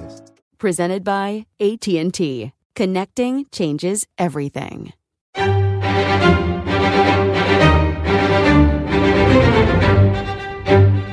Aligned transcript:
podcasts 0.00 0.30
presented 0.58 1.02
by 1.04 1.46
AT&T. 1.58 2.52
Connecting 2.74 3.46
changes 3.50 4.06
everything. 4.18 4.92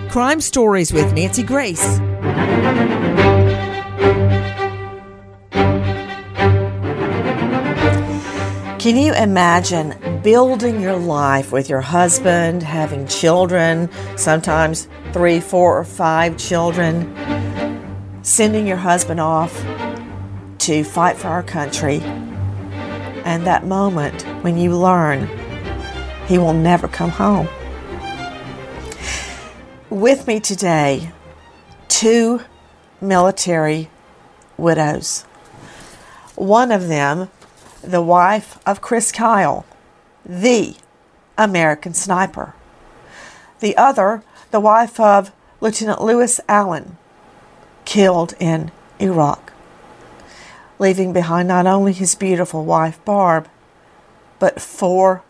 Crime 0.10 0.42
Stories 0.42 0.92
with 0.92 1.14
Nancy 1.14 1.44
Grace. 1.44 2.00
Can 8.80 8.96
you 8.96 9.14
imagine 9.14 10.22
building 10.24 10.82
your 10.82 10.96
life 10.96 11.52
with 11.52 11.70
your 11.70 11.82
husband, 11.82 12.64
having 12.64 13.06
children, 13.08 13.90
sometimes 14.16 14.88
three, 15.12 15.40
four, 15.40 15.80
or 15.80 15.84
five 15.84 16.38
children? 16.38 17.14
Sending 18.28 18.68
your 18.68 18.76
husband 18.76 19.22
off 19.22 19.66
to 20.58 20.84
fight 20.84 21.16
for 21.16 21.30
our 21.30 21.42
country, 21.42 22.02
and 23.24 23.48
that 23.48 23.66
moment 23.66 24.24
when 24.44 24.58
you 24.58 24.76
learn 24.76 25.30
he 26.28 26.38
will 26.38 26.52
never 26.52 26.90
come 26.90 27.10
home. 27.10 27.48
With 29.90 30.28
me 30.28 30.42
today, 30.42 31.14
two 31.88 32.42
military 33.00 33.90
widows. 34.58 35.22
One 36.36 36.74
of 36.74 36.90
them, 36.90 37.30
the 37.82 38.02
wife 38.02 38.60
of 38.68 38.82
Chris 38.82 39.14
Kyle, 39.14 39.66
the 40.26 40.76
American 41.38 41.94
sniper. 41.94 42.54
The 43.62 43.78
other, 43.78 44.22
the 44.52 44.60
wife 44.60 45.00
of 45.00 45.32
Lieutenant 45.62 46.02
Louis 46.02 46.42
Allen, 46.50 46.98
killed 47.88 48.34
in 48.38 48.70
Iraq, 49.00 49.54
leaving 50.78 51.14
behind 51.14 51.48
not 51.48 51.66
only 51.66 51.94
his 51.94 52.16
beautiful 52.16 52.66
wife 52.66 53.04
Barb, 53.06 53.48
but 54.40 54.62
four 54.62 55.24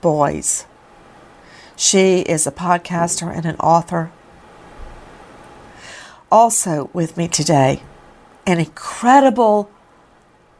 boys. 0.00 0.66
She 1.76 2.22
is 2.22 2.48
a 2.48 2.50
podcaster 2.50 3.32
and 3.32 3.46
an 3.46 3.54
author. 3.58 4.10
Also 6.32 6.90
with 6.92 7.16
me 7.16 7.28
today, 7.28 7.80
an 8.44 8.58
incredible 8.58 9.70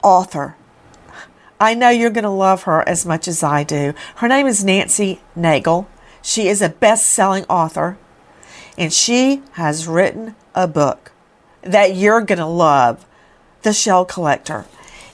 author. 0.05 0.55
I 1.59 1.75
know 1.75 1.91
you're 1.91 2.11
going 2.11 2.23
to 2.23 2.31
love 2.31 2.63
her 2.63 2.89
as 2.89 3.05
much 3.05 3.27
as 3.27 3.43
I 3.43 3.65
do. 3.65 3.93
Her 4.17 4.29
name 4.29 4.47
is 4.47 4.65
Nancy 4.65 5.21
Naigle. 5.37 5.87
She 6.23 6.47
is 6.47 6.63
a 6.63 6.69
best 6.69 7.07
selling 7.07 7.45
author, 7.47 7.99
and 8.79 8.93
she 8.93 9.43
has 9.53 9.89
written 9.89 10.37
a 10.55 10.69
book 10.69 11.11
that 11.63 11.97
you're 11.97 12.21
going 12.21 12.39
to 12.39 12.47
love 12.47 13.05
The 13.63 13.73
Shell 13.73 14.05
Collector. 14.05 14.65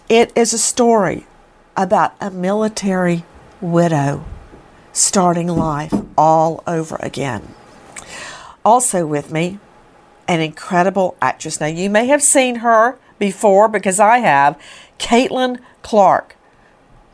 It 0.08 0.30
is 0.36 0.52
a 0.52 0.58
story 0.58 1.26
about 1.74 2.14
a 2.20 2.30
military 2.30 3.24
widow 3.62 4.24
starting 4.92 5.48
life 5.48 5.94
all 6.16 6.62
over 6.66 6.96
again. 7.00 7.54
Also, 8.64 9.06
with 9.06 9.32
me, 9.32 9.58
an 10.28 10.40
incredible 10.40 11.16
actress. 11.20 11.58
Now, 11.58 11.66
you 11.66 11.88
may 11.88 12.06
have 12.06 12.22
seen 12.22 12.56
her 12.56 12.98
before 13.18 13.68
because 13.68 13.98
I 13.98 14.18
have, 14.18 14.60
Caitlin 14.98 15.58
Clark. 15.82 16.36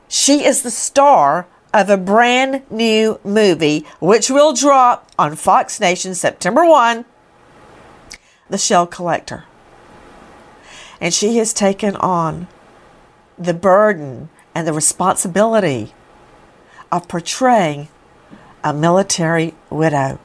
She 0.09 0.45
is 0.45 0.63
the 0.63 0.71
star 0.71 1.47
of 1.73 1.89
a 1.89 1.97
brand 1.97 2.63
new 2.71 3.21
movie 3.25 3.87
which 4.01 4.31
will 4.31 4.53
drop 4.53 5.11
on 5.19 5.37
Fox 5.37 5.81
Nation 5.81 6.15
September 6.15 6.65
1 6.65 7.05
the 8.49 8.59
shell 8.59 8.87
collector. 8.87 9.45
And 11.01 11.15
she 11.15 11.39
has 11.39 11.55
taken 11.55 11.97
on 11.97 12.49
the 13.39 13.55
burden 13.55 14.29
and 14.55 14.67
the 14.67 14.73
responsibility 14.73 15.95
of 16.93 17.09
portraying 17.09 17.89
a 18.63 18.75
military 18.75 19.55
widow. 19.71 20.19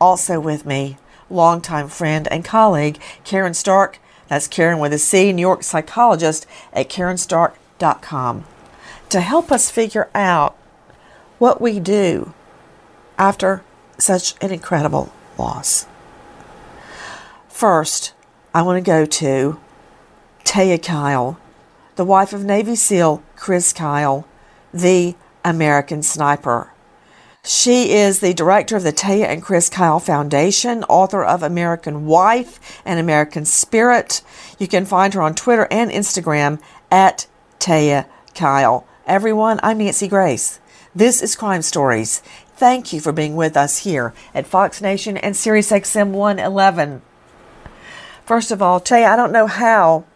Also 0.00 0.38
with 0.38 0.64
me, 0.66 0.98
longtime 1.30 1.88
friend 1.88 2.28
and 2.30 2.44
colleague, 2.44 3.00
Caryn 3.24 3.54
Stark. 3.54 3.98
That's 4.28 4.48
Caryn 4.48 4.78
with 4.78 4.92
a 4.92 4.98
C, 4.98 5.32
New 5.32 5.42
York 5.42 5.62
psychologist 5.62 6.46
at 6.72 6.88
CarynStark.com, 6.88 8.44
to 9.10 9.20
help 9.20 9.52
us 9.52 9.70
figure 9.70 10.08
out 10.14 10.56
what 11.38 11.60
we 11.60 11.80
do 11.80 12.32
after 13.18 13.62
such 13.98 14.34
an 14.40 14.50
incredible 14.52 15.12
loss. 15.38 15.86
First, 17.48 18.14
I 18.52 18.62
want 18.62 18.84
to 18.84 18.88
go 18.88 19.04
to 19.04 19.58
Taya 20.44 20.82
Kyle, 20.82 21.38
the 21.96 22.04
wife 22.04 22.32
of 22.32 22.44
Navy 22.44 22.76
SEAL 22.76 23.22
Chris 23.36 23.72
Kyle, 23.72 24.26
the 24.72 25.14
American 25.44 26.02
Sniper. 26.02 26.72
She 27.46 27.92
is 27.92 28.20
the 28.20 28.32
director 28.32 28.76
of 28.76 28.84
the 28.84 28.92
Taya 28.92 29.26
and 29.26 29.42
Chris 29.42 29.68
Kyle 29.68 30.00
Foundation, 30.00 30.82
author 30.84 31.22
of 31.22 31.42
American 31.42 32.06
Wife 32.06 32.80
and 32.86 32.98
American 32.98 33.44
Spirit. 33.44 34.22
You 34.58 34.66
can 34.66 34.86
find 34.86 35.12
her 35.12 35.20
on 35.20 35.34
Twitter 35.34 35.68
and 35.70 35.90
Instagram 35.90 36.58
at 36.90 37.26
Taya 37.60 38.06
Kyle. 38.34 38.86
Everyone, 39.06 39.60
I'm 39.62 39.76
Nancy 39.76 40.08
Grace. 40.08 40.60
This 40.94 41.20
is 41.22 41.36
Crime 41.36 41.60
Stories. 41.60 42.20
Thank 42.56 42.90
you 42.90 43.02
for 43.02 43.12
being 43.12 43.36
with 43.36 43.54
us 43.54 43.80
here 43.80 44.14
at 44.32 44.46
Fox 44.46 44.80
Nation 44.80 45.18
and 45.18 45.34
SiriusXM 45.34 46.12
111. 46.12 47.02
First 48.24 48.50
of 48.50 48.62
all, 48.62 48.80
Taya, 48.80 49.10
I 49.10 49.16
don't 49.16 49.30
know 49.30 49.46
how 49.46 50.06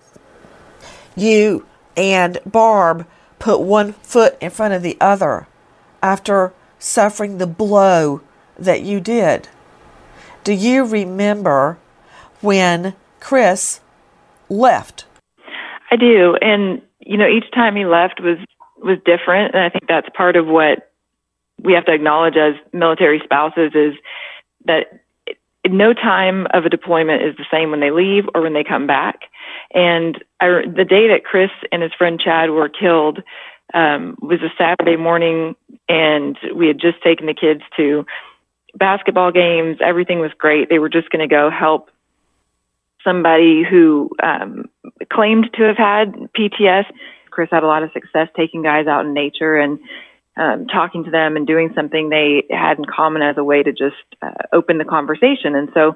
you 1.14 1.66
and 1.98 2.38
Barb 2.46 3.06
put 3.38 3.60
one 3.60 3.92
foot 3.92 4.38
in 4.40 4.48
front 4.48 4.72
of 4.72 4.82
the 4.82 4.96
other 5.02 5.46
after 6.02 6.54
suffering 6.78 7.36
the 7.36 7.46
blow 7.46 8.22
that 8.58 8.80
you 8.80 9.00
did. 9.00 9.50
Do 10.44 10.54
you 10.54 10.86
remember 10.86 11.76
when 12.40 12.94
Chris 13.20 13.80
left? 14.48 15.04
I 15.90 15.96
do, 15.96 16.36
and 16.40 16.80
you 17.00 17.18
know, 17.18 17.28
each 17.28 17.50
time 17.52 17.76
he 17.76 17.84
left 17.84 18.18
was 18.22 18.38
was 18.82 18.98
different, 19.04 19.54
and 19.54 19.62
I 19.62 19.68
think 19.68 19.86
that's 19.88 20.08
part 20.14 20.36
of 20.36 20.46
what 20.46 20.90
we 21.62 21.72
have 21.72 21.86
to 21.86 21.92
acknowledge 21.92 22.36
as 22.36 22.54
military 22.72 23.20
spouses 23.24 23.72
is 23.74 23.94
that 24.64 25.00
no 25.66 25.92
time 25.92 26.46
of 26.52 26.64
a 26.64 26.68
deployment 26.68 27.22
is 27.22 27.36
the 27.36 27.44
same 27.50 27.70
when 27.70 27.80
they 27.80 27.90
leave 27.90 28.24
or 28.34 28.42
when 28.42 28.52
they 28.54 28.64
come 28.64 28.86
back. 28.86 29.22
And 29.74 30.22
I, 30.40 30.62
the 30.66 30.84
day 30.84 31.08
that 31.08 31.24
Chris 31.24 31.50
and 31.72 31.82
his 31.82 31.92
friend 31.92 32.20
Chad 32.20 32.50
were 32.50 32.68
killed 32.68 33.22
um, 33.74 34.16
was 34.20 34.40
a 34.40 34.52
Saturday 34.56 34.96
morning, 34.96 35.56
and 35.88 36.38
we 36.54 36.68
had 36.68 36.80
just 36.80 37.02
taken 37.02 37.26
the 37.26 37.34
kids 37.34 37.62
to 37.76 38.06
basketball 38.74 39.30
games. 39.30 39.78
Everything 39.80 40.20
was 40.20 40.30
great. 40.38 40.68
They 40.68 40.78
were 40.78 40.88
just 40.88 41.10
going 41.10 41.26
to 41.26 41.32
go 41.32 41.50
help 41.50 41.90
somebody 43.04 43.62
who 43.62 44.10
um, 44.22 44.70
claimed 45.12 45.50
to 45.54 45.62
have 45.64 45.76
had 45.76 46.14
PTS. 46.36 46.86
Chris 47.38 47.50
had 47.52 47.62
a 47.62 47.68
lot 47.68 47.84
of 47.84 47.92
success 47.92 48.26
taking 48.36 48.62
guys 48.62 48.88
out 48.88 49.06
in 49.06 49.14
nature 49.14 49.56
and 49.56 49.78
um, 50.36 50.66
talking 50.66 51.04
to 51.04 51.10
them 51.12 51.36
and 51.36 51.46
doing 51.46 51.70
something 51.72 52.08
they 52.08 52.42
had 52.50 52.78
in 52.78 52.84
common 52.84 53.22
as 53.22 53.38
a 53.38 53.44
way 53.44 53.62
to 53.62 53.70
just 53.70 53.94
uh, 54.20 54.32
open 54.52 54.78
the 54.78 54.84
conversation. 54.84 55.54
And 55.54 55.68
so, 55.72 55.94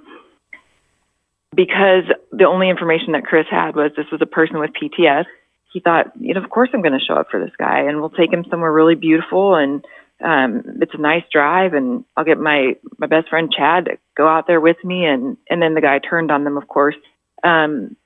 because 1.53 2.05
the 2.31 2.45
only 2.45 2.71
information 2.71 3.15
that 3.15 3.25
Chris 3.25 3.47
had 3.51 3.75
was 3.75 3.91
this 3.97 4.07
was 4.13 4.23
a 4.23 4.27
person 4.27 4.61
with 4.61 4.71
PTS, 4.81 5.25
he 5.73 5.81
thought, 5.81 6.13
you 6.21 6.33
know, 6.33 6.41
of 6.41 6.49
course 6.49 6.69
I'm 6.73 6.81
going 6.81 6.97
to 6.97 7.05
show 7.05 7.15
up 7.15 7.27
for 7.29 7.45
this 7.45 7.57
guy 7.59 7.81
and 7.81 7.99
we'll 7.99 8.11
take 8.11 8.33
him 8.33 8.45
somewhere 8.49 8.71
really 8.71 8.95
beautiful 8.95 9.57
and 9.57 9.85
um, 10.23 10.63
it's 10.81 10.95
a 10.95 10.99
nice 10.99 11.25
drive 11.33 11.75
and 11.75 12.05
I'll 12.17 12.25
get 12.25 12.39
my, 12.39 12.77
my 12.99 13.09
best 13.09 13.31
friend 13.31 13.53
Chad 13.53 13.87
to 13.87 13.99
go 14.17 14.29
out 14.29 14.47
there 14.47 14.61
with 14.61 14.77
me. 14.85 15.07
And, 15.07 15.37
and 15.51 15.61
then 15.61 15.75
the 15.75 15.81
guy 15.81 15.99
turned 15.99 16.31
on 16.31 16.45
them, 16.45 16.57
of 16.57 16.69
course. 16.69 16.95
Um, 17.43 17.97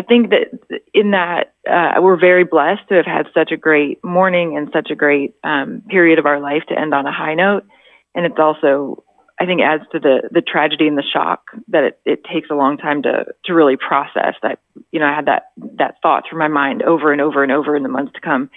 I 0.00 0.02
think 0.02 0.30
that 0.30 0.80
in 0.94 1.10
that 1.10 1.52
uh, 1.70 2.00
we're 2.00 2.18
very 2.18 2.44
blessed 2.44 2.88
to 2.88 2.94
have 2.94 3.04
had 3.04 3.26
such 3.34 3.52
a 3.52 3.56
great 3.58 4.02
morning 4.02 4.56
and 4.56 4.70
such 4.72 4.90
a 4.90 4.94
great 4.94 5.34
um, 5.44 5.82
period 5.90 6.18
of 6.18 6.24
our 6.24 6.40
life 6.40 6.62
to 6.70 6.78
end 6.78 6.94
on 6.94 7.06
a 7.06 7.12
high 7.12 7.34
note. 7.34 7.66
And 8.14 8.24
it's 8.24 8.38
also, 8.38 9.04
I 9.38 9.44
think, 9.44 9.60
adds 9.60 9.82
to 9.92 9.98
the 9.98 10.30
the 10.30 10.40
tragedy 10.40 10.88
and 10.88 10.96
the 10.96 11.02
shock 11.02 11.50
that 11.68 11.84
it, 11.84 12.00
it 12.06 12.24
takes 12.24 12.48
a 12.48 12.54
long 12.54 12.78
time 12.78 13.02
to 13.02 13.26
to 13.44 13.52
really 13.52 13.76
process. 13.76 14.36
That 14.42 14.60
you 14.90 15.00
know, 15.00 15.06
I 15.06 15.14
had 15.14 15.26
that 15.26 15.50
that 15.76 15.96
thought 16.00 16.24
through 16.26 16.38
my 16.38 16.48
mind 16.48 16.82
over 16.82 17.12
and 17.12 17.20
over 17.20 17.42
and 17.42 17.52
over 17.52 17.76
in 17.76 17.82
the 17.82 17.90
months 17.90 18.14
to 18.14 18.22
come. 18.22 18.48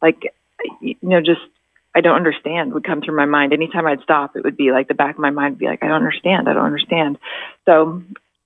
Like, 0.00 0.32
you 0.80 0.94
know, 1.02 1.20
just 1.20 1.40
I 1.96 2.02
don't 2.02 2.16
understand 2.16 2.72
would 2.72 2.84
come 2.84 3.02
through 3.02 3.16
my 3.16 3.26
mind. 3.26 3.52
Anytime 3.52 3.88
I'd 3.88 4.02
stop, 4.02 4.36
it 4.36 4.44
would 4.44 4.56
be 4.56 4.70
like 4.70 4.86
the 4.86 4.94
back 4.94 5.16
of 5.16 5.20
my 5.20 5.30
mind 5.30 5.54
would 5.54 5.58
be 5.58 5.66
like, 5.66 5.82
I 5.82 5.88
don't 5.88 5.96
understand. 5.96 6.48
I 6.48 6.52
don't 6.52 6.64
understand. 6.64 7.18
So 7.64 8.00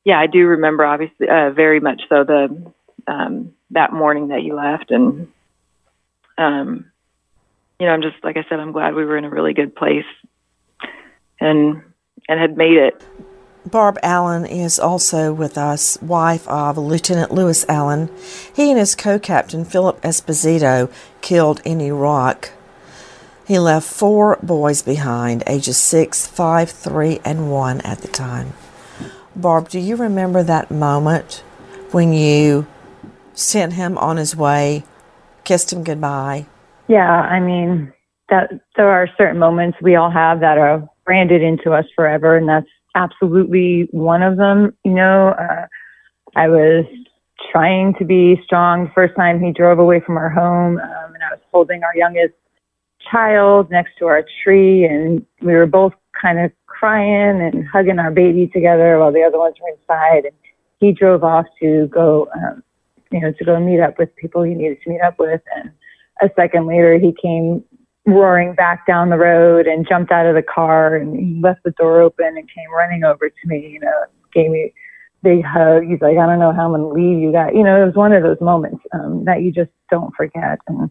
yeah, 0.05 0.19
I 0.19 0.27
do 0.27 0.47
remember 0.47 0.85
obviously 0.85 1.29
uh, 1.29 1.51
very 1.51 1.81
much 1.81 2.03
so 2.09 2.25
the 2.25 2.73
um, 3.07 3.55
that 3.71 3.93
morning 3.93 4.29
that 4.29 4.41
he 4.41 4.53
left, 4.53 4.91
and 4.91 5.29
um, 6.37 6.91
you 7.79 7.87
know, 7.87 7.93
I'm 7.93 8.03
just 8.03 8.23
like 8.23 8.37
I 8.37 8.45
said, 8.49 8.61
I'm 8.61 8.73
glad 8.73 8.95
we 8.95 9.05
were 9.05 9.17
in 9.17 9.25
a 9.25 9.31
really 9.31 9.55
good 9.55 9.75
place, 9.75 10.07
and 11.41 11.83
and 12.29 12.41
had 12.41 12.57
made 12.57 12.77
it. 12.77 13.03
Barb 13.67 13.99
Allen 14.03 14.47
is 14.47 14.79
also 14.79 15.33
with 15.33 15.59
us, 15.59 16.01
wife 16.01 16.49
of 16.49 16.79
Lieutenant 16.79 17.33
Louis 17.33 17.67
Allen. 17.69 18.09
He 18.55 18.71
and 18.71 18.79
his 18.79 18.95
co 18.95 19.19
captain 19.19 19.65
Phillip 19.65 20.01
Esposito 20.01 20.91
killed 21.21 21.61
in 21.65 21.81
Iraq. 21.81 22.53
He 23.47 23.59
left 23.59 23.87
four 23.87 24.39
boys 24.43 24.83
behind, 24.83 25.43
ages 25.47 25.77
six, 25.77 26.27
five, 26.27 26.71
three, 26.71 27.21
and 27.25 27.51
one 27.51 27.81
at 27.83 27.99
the 27.99 28.09
time. 28.09 28.53
Barb, 29.39 29.69
do 29.69 29.79
you 29.79 29.95
remember 29.95 30.43
that 30.43 30.69
moment 30.69 31.45
when 31.93 32.13
you 32.13 32.67
sent 33.35 33.75
him 33.75 33.97
on 33.97 34.17
his 34.17 34.35
way, 34.35 34.83
kissed 35.45 35.73
him 35.73 35.85
goodbye? 35.85 36.47
Yeah, 36.89 37.09
I 37.09 37.39
mean, 37.39 37.93
that 38.31 38.51
there 38.77 38.91
are 38.91 39.09
certain 39.17 39.39
moments 39.39 39.79
we 39.81 39.95
all 39.95 40.11
have 40.11 40.41
that 40.41 40.59
are 40.59 40.83
branded 41.05 41.41
into 41.41 41.73
us 41.73 41.85
forever, 41.95 42.37
and 42.37 42.49
that's 42.49 42.67
absolutely 42.97 43.87
one 43.93 44.23
of 44.23 44.39
them. 44.39 44.77
You 44.85 44.95
know, 44.95 45.29
uh, 45.39 45.67
I 46.35 46.49
was 46.49 46.85
trying 47.53 47.95
to 48.01 48.05
be 48.05 48.41
strong 48.45 48.87
the 48.87 48.91
first 48.93 49.15
time 49.15 49.41
he 49.41 49.53
drove 49.53 49.79
away 49.79 50.01
from 50.05 50.17
our 50.17 50.31
home, 50.31 50.79
um, 50.79 51.15
and 51.15 51.23
I 51.23 51.35
was 51.35 51.41
holding 51.53 51.85
our 51.85 51.97
youngest 51.97 52.35
child 53.09 53.71
next 53.71 53.93
to 54.01 54.07
our 54.07 54.25
tree, 54.43 54.85
and 54.85 55.25
we 55.41 55.53
were 55.53 55.67
both 55.67 55.93
kind 56.21 56.41
of 56.41 56.51
crying 56.79 57.41
and 57.41 57.67
hugging 57.67 57.99
our 57.99 58.11
baby 58.11 58.47
together 58.47 58.99
while 58.99 59.13
the 59.13 59.23
other 59.23 59.39
ones 59.39 59.57
were 59.61 59.71
inside. 59.71 60.25
And 60.25 60.35
he 60.79 60.93
drove 60.93 61.25
off 61.25 61.47
to 61.61 61.89
go, 61.89 62.29
um, 62.35 62.63
you 63.11 63.21
know, 63.21 63.33
to 63.33 63.45
go 63.45 63.59
meet 63.59 63.81
up 63.81 63.99
with 63.99 64.15
people 64.17 64.43
he 64.43 64.55
needed 64.55 64.79
to 64.83 64.91
meet 64.91 65.01
up 65.01 65.19
with. 65.19 65.41
And 65.57 65.71
a 66.23 66.31
second 66.37 66.67
later, 66.67 66.99
he 66.99 67.15
came 67.21 67.65
roaring 68.07 68.55
back 68.55 68.87
down 68.87 69.11
the 69.11 69.19
road 69.19 69.67
and 69.67 69.87
jumped 69.87 70.11
out 70.11 70.27
of 70.27 70.35
the 70.35 70.43
car 70.43 70.97
and 70.97 71.19
he 71.19 71.41
left 71.43 71.63
the 71.65 71.73
door 71.73 72.01
open 72.01 72.27
and 72.27 72.49
came 72.49 72.73
running 72.73 73.05
over 73.05 73.29
to 73.29 73.47
me, 73.47 73.69
you 73.73 73.81
know, 73.81 74.05
gave 74.33 74.51
me 74.51 74.73
a 74.73 74.73
big 75.23 75.45
hug. 75.45 75.83
He's 75.83 76.01
like, 76.01 76.17
I 76.17 76.27
don't 76.27 76.39
know 76.39 76.53
how 76.53 76.73
I'm 76.73 76.81
going 76.81 76.81
to 76.81 76.89
leave 76.89 77.19
you 77.19 77.33
guys. 77.33 77.53
You 77.55 77.65
know, 77.65 77.83
it 77.83 77.87
was 77.87 77.95
one 77.95 78.13
of 78.13 78.23
those 78.23 78.41
moments 78.41 78.83
um, 78.95 79.25
that 79.25 79.43
you 79.43 79.53
just 79.53 79.71
don't 79.91 80.15
forget. 80.15 80.59
And 80.69 80.91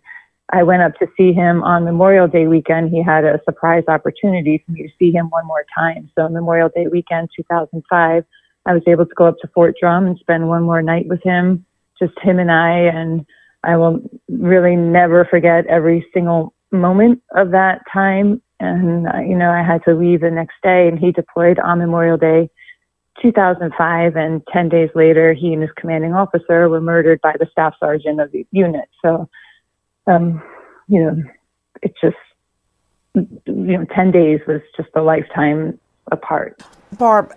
I 0.53 0.63
went 0.63 0.81
up 0.81 0.97
to 0.99 1.07
see 1.17 1.33
him 1.33 1.61
on 1.63 1.83
Memorial 1.83 2.27
Day 2.27 2.47
weekend. 2.47 2.89
He 2.89 3.03
had 3.03 3.25
a 3.25 3.41
surprise 3.43 3.83
opportunity 3.87 4.63
for 4.65 4.71
me 4.71 4.83
to 4.83 4.89
see 4.97 5.11
him 5.11 5.29
one 5.29 5.45
more 5.45 5.65
time. 5.77 6.09
So 6.15 6.29
Memorial 6.29 6.69
Day 6.73 6.87
weekend, 6.87 7.29
2005, 7.35 8.23
I 8.65 8.73
was 8.73 8.83
able 8.87 9.05
to 9.05 9.15
go 9.15 9.25
up 9.25 9.35
to 9.41 9.47
Fort 9.49 9.75
Drum 9.79 10.05
and 10.05 10.17
spend 10.19 10.47
one 10.47 10.63
more 10.63 10.81
night 10.81 11.07
with 11.07 11.21
him, 11.21 11.65
just 11.99 12.17
him 12.21 12.39
and 12.39 12.51
I. 12.51 12.79
And 12.79 13.25
I 13.63 13.75
will 13.75 13.99
really 14.29 14.77
never 14.77 15.25
forget 15.25 15.65
every 15.67 16.05
single 16.13 16.53
moment 16.71 17.21
of 17.35 17.51
that 17.51 17.81
time. 17.91 18.41
And, 18.61 19.07
uh, 19.07 19.19
you 19.19 19.35
know, 19.37 19.51
I 19.51 19.63
had 19.63 19.83
to 19.83 19.93
leave 19.93 20.21
the 20.21 20.31
next 20.31 20.55
day 20.63 20.87
and 20.87 20.97
he 20.97 21.11
deployed 21.11 21.59
on 21.59 21.79
Memorial 21.79 22.17
Day 22.17 22.49
2005. 23.21 24.15
And 24.15 24.41
10 24.53 24.69
days 24.69 24.89
later, 24.95 25.33
he 25.33 25.51
and 25.51 25.61
his 25.61 25.71
commanding 25.75 26.13
officer 26.13 26.69
were 26.69 26.81
murdered 26.81 27.19
by 27.21 27.35
the 27.37 27.47
staff 27.51 27.73
sergeant 27.81 28.21
of 28.21 28.31
the 28.31 28.47
unit. 28.51 28.85
So, 29.03 29.29
um, 30.07 30.41
you 30.87 31.03
know, 31.03 31.23
it's 31.81 31.97
just, 32.01 32.15
you 33.15 33.77
know, 33.77 33.85
10 33.93 34.11
days 34.11 34.39
was 34.47 34.61
just 34.75 34.89
a 34.95 35.01
lifetime 35.01 35.79
apart. 36.11 36.61
Barb, 36.97 37.33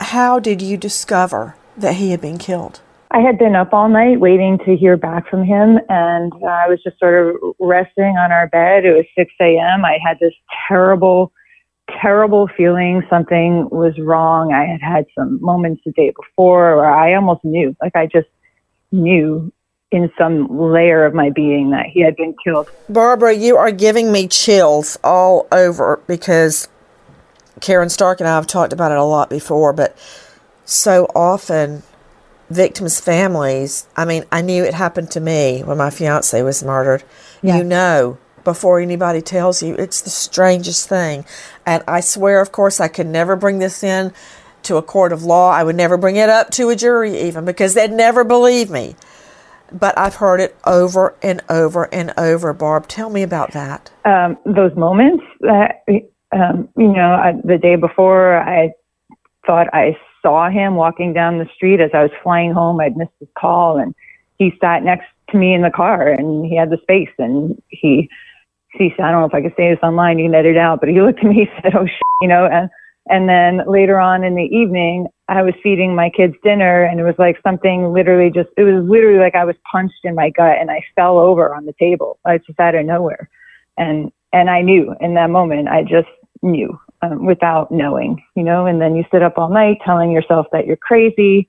how 0.00 0.38
did 0.38 0.60
you 0.62 0.76
discover 0.76 1.56
that 1.76 1.94
he 1.94 2.10
had 2.10 2.20
been 2.20 2.38
killed? 2.38 2.80
I 3.10 3.20
had 3.20 3.38
been 3.38 3.56
up 3.56 3.72
all 3.72 3.88
night 3.88 4.20
waiting 4.20 4.58
to 4.66 4.76
hear 4.76 4.96
back 4.96 5.28
from 5.30 5.42
him, 5.42 5.78
and 5.88 6.32
uh, 6.42 6.46
I 6.46 6.68
was 6.68 6.82
just 6.82 6.98
sort 6.98 7.14
of 7.14 7.54
resting 7.58 8.16
on 8.18 8.32
our 8.32 8.48
bed. 8.48 8.84
It 8.84 8.92
was 8.92 9.06
6 9.16 9.32
a.m. 9.40 9.84
I 9.84 9.98
had 10.04 10.18
this 10.20 10.34
terrible, 10.68 11.32
terrible 12.02 12.50
feeling 12.54 13.02
something 13.08 13.68
was 13.70 13.98
wrong. 13.98 14.52
I 14.52 14.66
had 14.66 14.82
had 14.82 15.06
some 15.16 15.38
moments 15.40 15.80
the 15.86 15.92
day 15.92 16.12
before 16.14 16.76
where 16.76 16.90
I 16.90 17.14
almost 17.14 17.44
knew, 17.44 17.74
like 17.80 17.96
I 17.96 18.06
just 18.06 18.28
knew 18.92 19.50
in 19.90 20.10
some 20.18 20.46
layer 20.48 21.04
of 21.04 21.14
my 21.14 21.30
being 21.30 21.70
that 21.70 21.86
he 21.86 22.00
had 22.02 22.16
been 22.16 22.34
killed. 22.44 22.68
Barbara, 22.88 23.34
you 23.34 23.56
are 23.56 23.70
giving 23.70 24.12
me 24.12 24.28
chills 24.28 24.98
all 25.02 25.46
over 25.50 26.00
because 26.06 26.68
Caryn 27.60 27.90
Stark 27.90 28.20
and 28.20 28.28
I 28.28 28.34
have 28.34 28.46
talked 28.46 28.72
about 28.72 28.92
it 28.92 28.98
a 28.98 29.04
lot 29.04 29.30
before, 29.30 29.72
but 29.72 29.96
so 30.64 31.06
often 31.14 31.82
victims' 32.50 33.00
families, 33.00 33.86
I 33.96 34.04
mean, 34.04 34.24
I 34.30 34.42
knew 34.42 34.64
it 34.64 34.74
happened 34.74 35.10
to 35.12 35.20
me 35.20 35.62
when 35.62 35.78
my 35.78 35.90
fiance 35.90 36.40
was 36.42 36.62
murdered. 36.62 37.02
Yeah. 37.42 37.58
You 37.58 37.64
know 37.64 38.18
before 38.44 38.80
anybody 38.80 39.20
tells 39.20 39.62
you. 39.62 39.74
It's 39.74 40.00
the 40.00 40.10
strangest 40.10 40.88
thing. 40.88 41.26
And 41.66 41.84
I 41.86 42.00
swear, 42.00 42.40
of 42.40 42.50
course, 42.50 42.80
I 42.80 42.88
could 42.88 43.06
never 43.06 43.36
bring 43.36 43.58
this 43.58 43.84
in 43.84 44.12
to 44.62 44.76
a 44.76 44.82
court 44.82 45.12
of 45.12 45.22
law. 45.22 45.50
I 45.50 45.62
would 45.62 45.76
never 45.76 45.98
bring 45.98 46.16
it 46.16 46.30
up 46.30 46.50
to 46.52 46.70
a 46.70 46.76
jury 46.76 47.20
even 47.20 47.44
because 47.44 47.74
they'd 47.74 47.92
never 47.92 48.24
believe 48.24 48.70
me. 48.70 48.96
But 49.72 49.96
I've 49.98 50.16
heard 50.16 50.40
it 50.40 50.56
over 50.64 51.16
and 51.22 51.42
over 51.48 51.84
and 51.92 52.12
over. 52.16 52.52
Barb, 52.52 52.88
tell 52.88 53.10
me 53.10 53.22
about 53.22 53.52
that. 53.52 53.90
Um, 54.04 54.38
those 54.44 54.74
moments 54.76 55.24
that, 55.40 55.84
um, 56.32 56.68
you 56.76 56.92
know, 56.92 57.12
I, 57.12 57.34
the 57.44 57.58
day 57.58 57.76
before, 57.76 58.38
I 58.38 58.70
thought 59.46 59.68
I 59.72 59.96
saw 60.22 60.50
him 60.50 60.74
walking 60.74 61.12
down 61.12 61.38
the 61.38 61.48
street 61.54 61.80
as 61.80 61.90
I 61.94 62.02
was 62.02 62.10
flying 62.22 62.52
home. 62.52 62.80
I'd 62.80 62.96
missed 62.96 63.12
his 63.20 63.28
call, 63.38 63.78
and 63.78 63.94
he 64.38 64.52
sat 64.60 64.82
next 64.82 65.06
to 65.30 65.38
me 65.38 65.54
in 65.54 65.62
the 65.62 65.70
car, 65.70 66.08
and 66.08 66.46
he 66.46 66.56
had 66.56 66.70
the 66.70 66.78
space, 66.82 67.10
and 67.18 67.60
he, 67.68 68.08
he 68.72 68.92
said, 68.96 69.04
I 69.04 69.10
don't 69.10 69.20
know 69.20 69.26
if 69.26 69.34
I 69.34 69.42
can 69.42 69.54
say 69.56 69.70
this 69.70 69.82
online, 69.82 70.18
you 70.18 70.26
can 70.26 70.34
edit 70.34 70.56
it 70.56 70.58
out, 70.58 70.80
but 70.80 70.88
he 70.88 71.00
looked 71.00 71.20
at 71.20 71.24
me 71.24 71.48
and 71.54 71.62
said, 71.62 71.74
oh, 71.74 71.86
shit, 71.86 72.02
you 72.20 72.28
know, 72.28 72.46
and, 72.50 72.68
and 73.08 73.28
then 73.28 73.62
later 73.66 73.98
on 73.98 74.24
in 74.24 74.34
the 74.34 74.42
evening, 74.42 75.06
I 75.28 75.42
was 75.42 75.54
feeding 75.62 75.94
my 75.94 76.10
kids 76.10 76.34
dinner 76.42 76.84
and 76.84 76.98
it 76.98 77.04
was 77.04 77.14
like 77.18 77.36
something 77.42 77.92
literally 77.92 78.30
just, 78.30 78.48
it 78.56 78.62
was 78.62 78.82
literally 78.88 79.18
like 79.18 79.34
I 79.34 79.44
was 79.44 79.56
punched 79.70 80.04
in 80.04 80.14
my 80.14 80.30
gut 80.30 80.56
and 80.58 80.70
I 80.70 80.82
fell 80.96 81.18
over 81.18 81.54
on 81.54 81.66
the 81.66 81.74
table. 81.78 82.18
I 82.24 82.38
just 82.38 82.58
out 82.58 82.74
of 82.74 82.86
nowhere. 82.86 83.28
And, 83.76 84.10
and 84.32 84.48
I 84.48 84.62
knew 84.62 84.94
in 85.00 85.14
that 85.14 85.28
moment, 85.28 85.68
I 85.68 85.82
just 85.82 86.08
knew 86.42 86.78
um, 87.02 87.26
without 87.26 87.70
knowing, 87.70 88.22
you 88.36 88.42
know, 88.42 88.64
and 88.64 88.80
then 88.80 88.96
you 88.96 89.04
sit 89.12 89.22
up 89.22 89.36
all 89.36 89.50
night 89.50 89.78
telling 89.84 90.10
yourself 90.10 90.46
that 90.52 90.66
you're 90.66 90.76
crazy, 90.76 91.46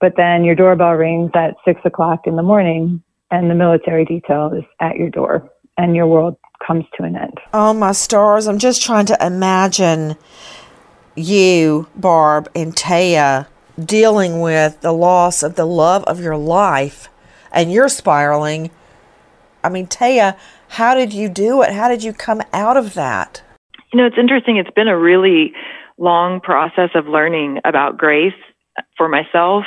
but 0.00 0.14
then 0.16 0.44
your 0.44 0.54
doorbell 0.54 0.92
rings 0.92 1.32
at 1.34 1.54
six 1.64 1.80
o'clock 1.84 2.26
in 2.26 2.36
the 2.36 2.42
morning 2.42 3.02
and 3.32 3.50
the 3.50 3.54
military 3.54 4.04
detail 4.04 4.52
is 4.56 4.64
at 4.80 4.96
your 4.96 5.10
door 5.10 5.50
and 5.76 5.96
your 5.96 6.06
world 6.06 6.36
comes 6.64 6.84
to 6.96 7.02
an 7.02 7.16
end. 7.16 7.38
Oh, 7.52 7.72
my 7.72 7.92
stars. 7.92 8.46
I'm 8.46 8.58
just 8.58 8.82
trying 8.82 9.06
to 9.06 9.26
imagine 9.26 10.16
you, 11.20 11.88
Barb, 11.94 12.50
and 12.54 12.74
Taya 12.74 13.46
dealing 13.82 14.40
with 14.40 14.80
the 14.80 14.92
loss 14.92 15.42
of 15.42 15.54
the 15.54 15.64
love 15.64 16.04
of 16.04 16.20
your 16.20 16.36
life 16.36 17.08
and 17.52 17.72
you're 17.72 17.88
spiraling. 17.88 18.70
I 19.62 19.68
mean, 19.68 19.86
Taya, 19.86 20.36
how 20.68 20.94
did 20.94 21.12
you 21.12 21.28
do 21.28 21.62
it? 21.62 21.72
How 21.72 21.88
did 21.88 22.02
you 22.02 22.12
come 22.12 22.42
out 22.52 22.76
of 22.76 22.94
that? 22.94 23.42
You 23.92 23.98
know, 23.98 24.06
it's 24.06 24.18
interesting. 24.18 24.56
It's 24.56 24.70
been 24.70 24.88
a 24.88 24.98
really 24.98 25.52
long 25.98 26.40
process 26.40 26.90
of 26.94 27.06
learning 27.06 27.60
about 27.64 27.98
grace 27.98 28.32
for 28.96 29.08
myself 29.08 29.64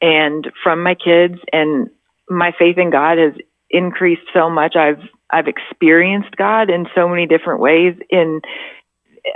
and 0.00 0.50
from 0.62 0.82
my 0.82 0.94
kids 0.94 1.38
and 1.52 1.90
my 2.28 2.52
faith 2.58 2.78
in 2.78 2.90
God 2.90 3.18
has 3.18 3.34
increased 3.70 4.22
so 4.32 4.48
much. 4.50 4.76
I've 4.76 5.00
I've 5.30 5.46
experienced 5.46 6.36
God 6.36 6.70
in 6.70 6.86
so 6.94 7.06
many 7.06 7.26
different 7.26 7.60
ways 7.60 7.94
in 8.08 8.40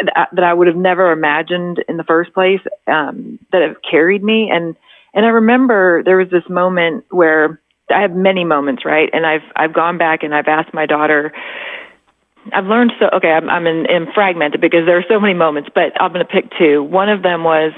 that 0.04 0.44
I 0.44 0.52
would 0.54 0.66
have 0.66 0.76
never 0.76 1.12
imagined 1.12 1.84
in 1.88 1.96
the 1.96 2.04
first 2.04 2.32
place 2.32 2.60
um, 2.86 3.38
that 3.52 3.62
have 3.62 3.76
carried 3.88 4.22
me. 4.22 4.50
And 4.52 4.76
and 5.14 5.26
I 5.26 5.28
remember 5.28 6.02
there 6.02 6.16
was 6.16 6.30
this 6.30 6.48
moment 6.48 7.04
where 7.10 7.60
I 7.90 8.00
have 8.00 8.12
many 8.12 8.44
moments, 8.44 8.84
right? 8.84 9.10
And 9.12 9.26
I've 9.26 9.42
I've 9.56 9.72
gone 9.72 9.98
back 9.98 10.22
and 10.22 10.34
I've 10.34 10.48
asked 10.48 10.72
my 10.74 10.86
daughter. 10.86 11.32
I've 12.52 12.66
learned 12.66 12.92
so. 12.98 13.08
Okay, 13.12 13.30
I'm 13.30 13.48
I'm 13.48 13.66
in, 13.66 13.86
in 13.86 14.06
fragmented 14.12 14.60
because 14.60 14.86
there 14.86 14.98
are 14.98 15.04
so 15.08 15.20
many 15.20 15.34
moments, 15.34 15.70
but 15.74 15.92
I'm 16.00 16.12
going 16.12 16.24
to 16.24 16.32
pick 16.32 16.50
two. 16.58 16.82
One 16.82 17.08
of 17.08 17.22
them 17.22 17.44
was 17.44 17.72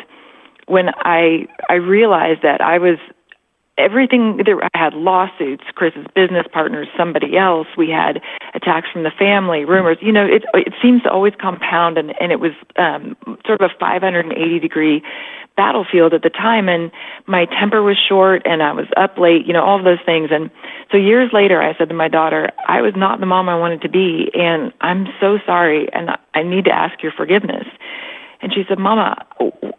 when 0.67 0.89
I 0.97 1.47
I 1.69 1.75
realized 1.75 2.43
that 2.43 2.61
I 2.61 2.79
was 2.79 2.99
everything 3.79 4.41
there 4.45 4.63
I 4.63 4.69
had 4.75 4.95
lawsuits, 4.95 5.65
Chris's 5.75 6.07
business 6.15 6.47
partners, 6.53 6.89
somebody 6.97 7.37
else. 7.37 7.67
We 7.77 7.91
had 7.91 8.21
attacks 8.55 8.89
from 8.93 9.03
the 9.03 9.11
family, 9.11 9.65
rumors. 9.65 9.99
You 10.01 10.13
know, 10.13 10.27
it 10.27 10.45
it 10.55 10.75
seems 10.81 11.03
to 11.03 11.11
always 11.11 11.35
compound, 11.41 11.99
and 11.99 12.15
and 12.21 12.33
it 12.33 12.41
was 12.41 12.53
um, 12.77 13.17
sort 13.47 13.61
of 13.61 13.71
a 13.71 13.79
580 13.79 14.59
degree 14.61 15.03
battlefield 15.57 16.13
at 16.13 16.23
the 16.23 16.31
time. 16.31 16.69
And 16.69 16.91
my 17.27 17.47
temper 17.47 17.83
was 17.83 17.97
short, 17.97 18.43
and 18.45 18.63
I 18.63 18.73
was 18.73 18.87
up 18.97 19.19
late. 19.19 19.47
You 19.47 19.53
know, 19.53 19.63
all 19.63 19.79
of 19.79 19.85
those 19.85 20.05
things. 20.05 20.31
And 20.31 20.51
so 20.91 20.97
years 20.97 21.31
later, 21.33 21.61
I 21.63 21.77
said 21.77 21.89
to 21.89 21.95
my 21.95 22.09
daughter, 22.09 22.51
I 22.69 22.81
was 22.81 22.95
not 22.97 23.21
the 23.21 23.27
mom 23.27 23.49
I 23.49 23.59
wanted 23.59 23.83
to 23.83 23.89
be, 23.89 24.31
and 24.35 24.73
I'm 24.81 25.07
so 25.21 25.39
sorry, 25.45 25.93
and 25.93 26.11
I 26.35 26.43
need 26.43 26.65
to 26.67 26.73
ask 26.73 27.03
your 27.03 27.13
forgiveness. 27.13 27.67
And 28.45 28.53
she 28.53 28.63
said, 28.69 28.79
Mama, 28.79 29.25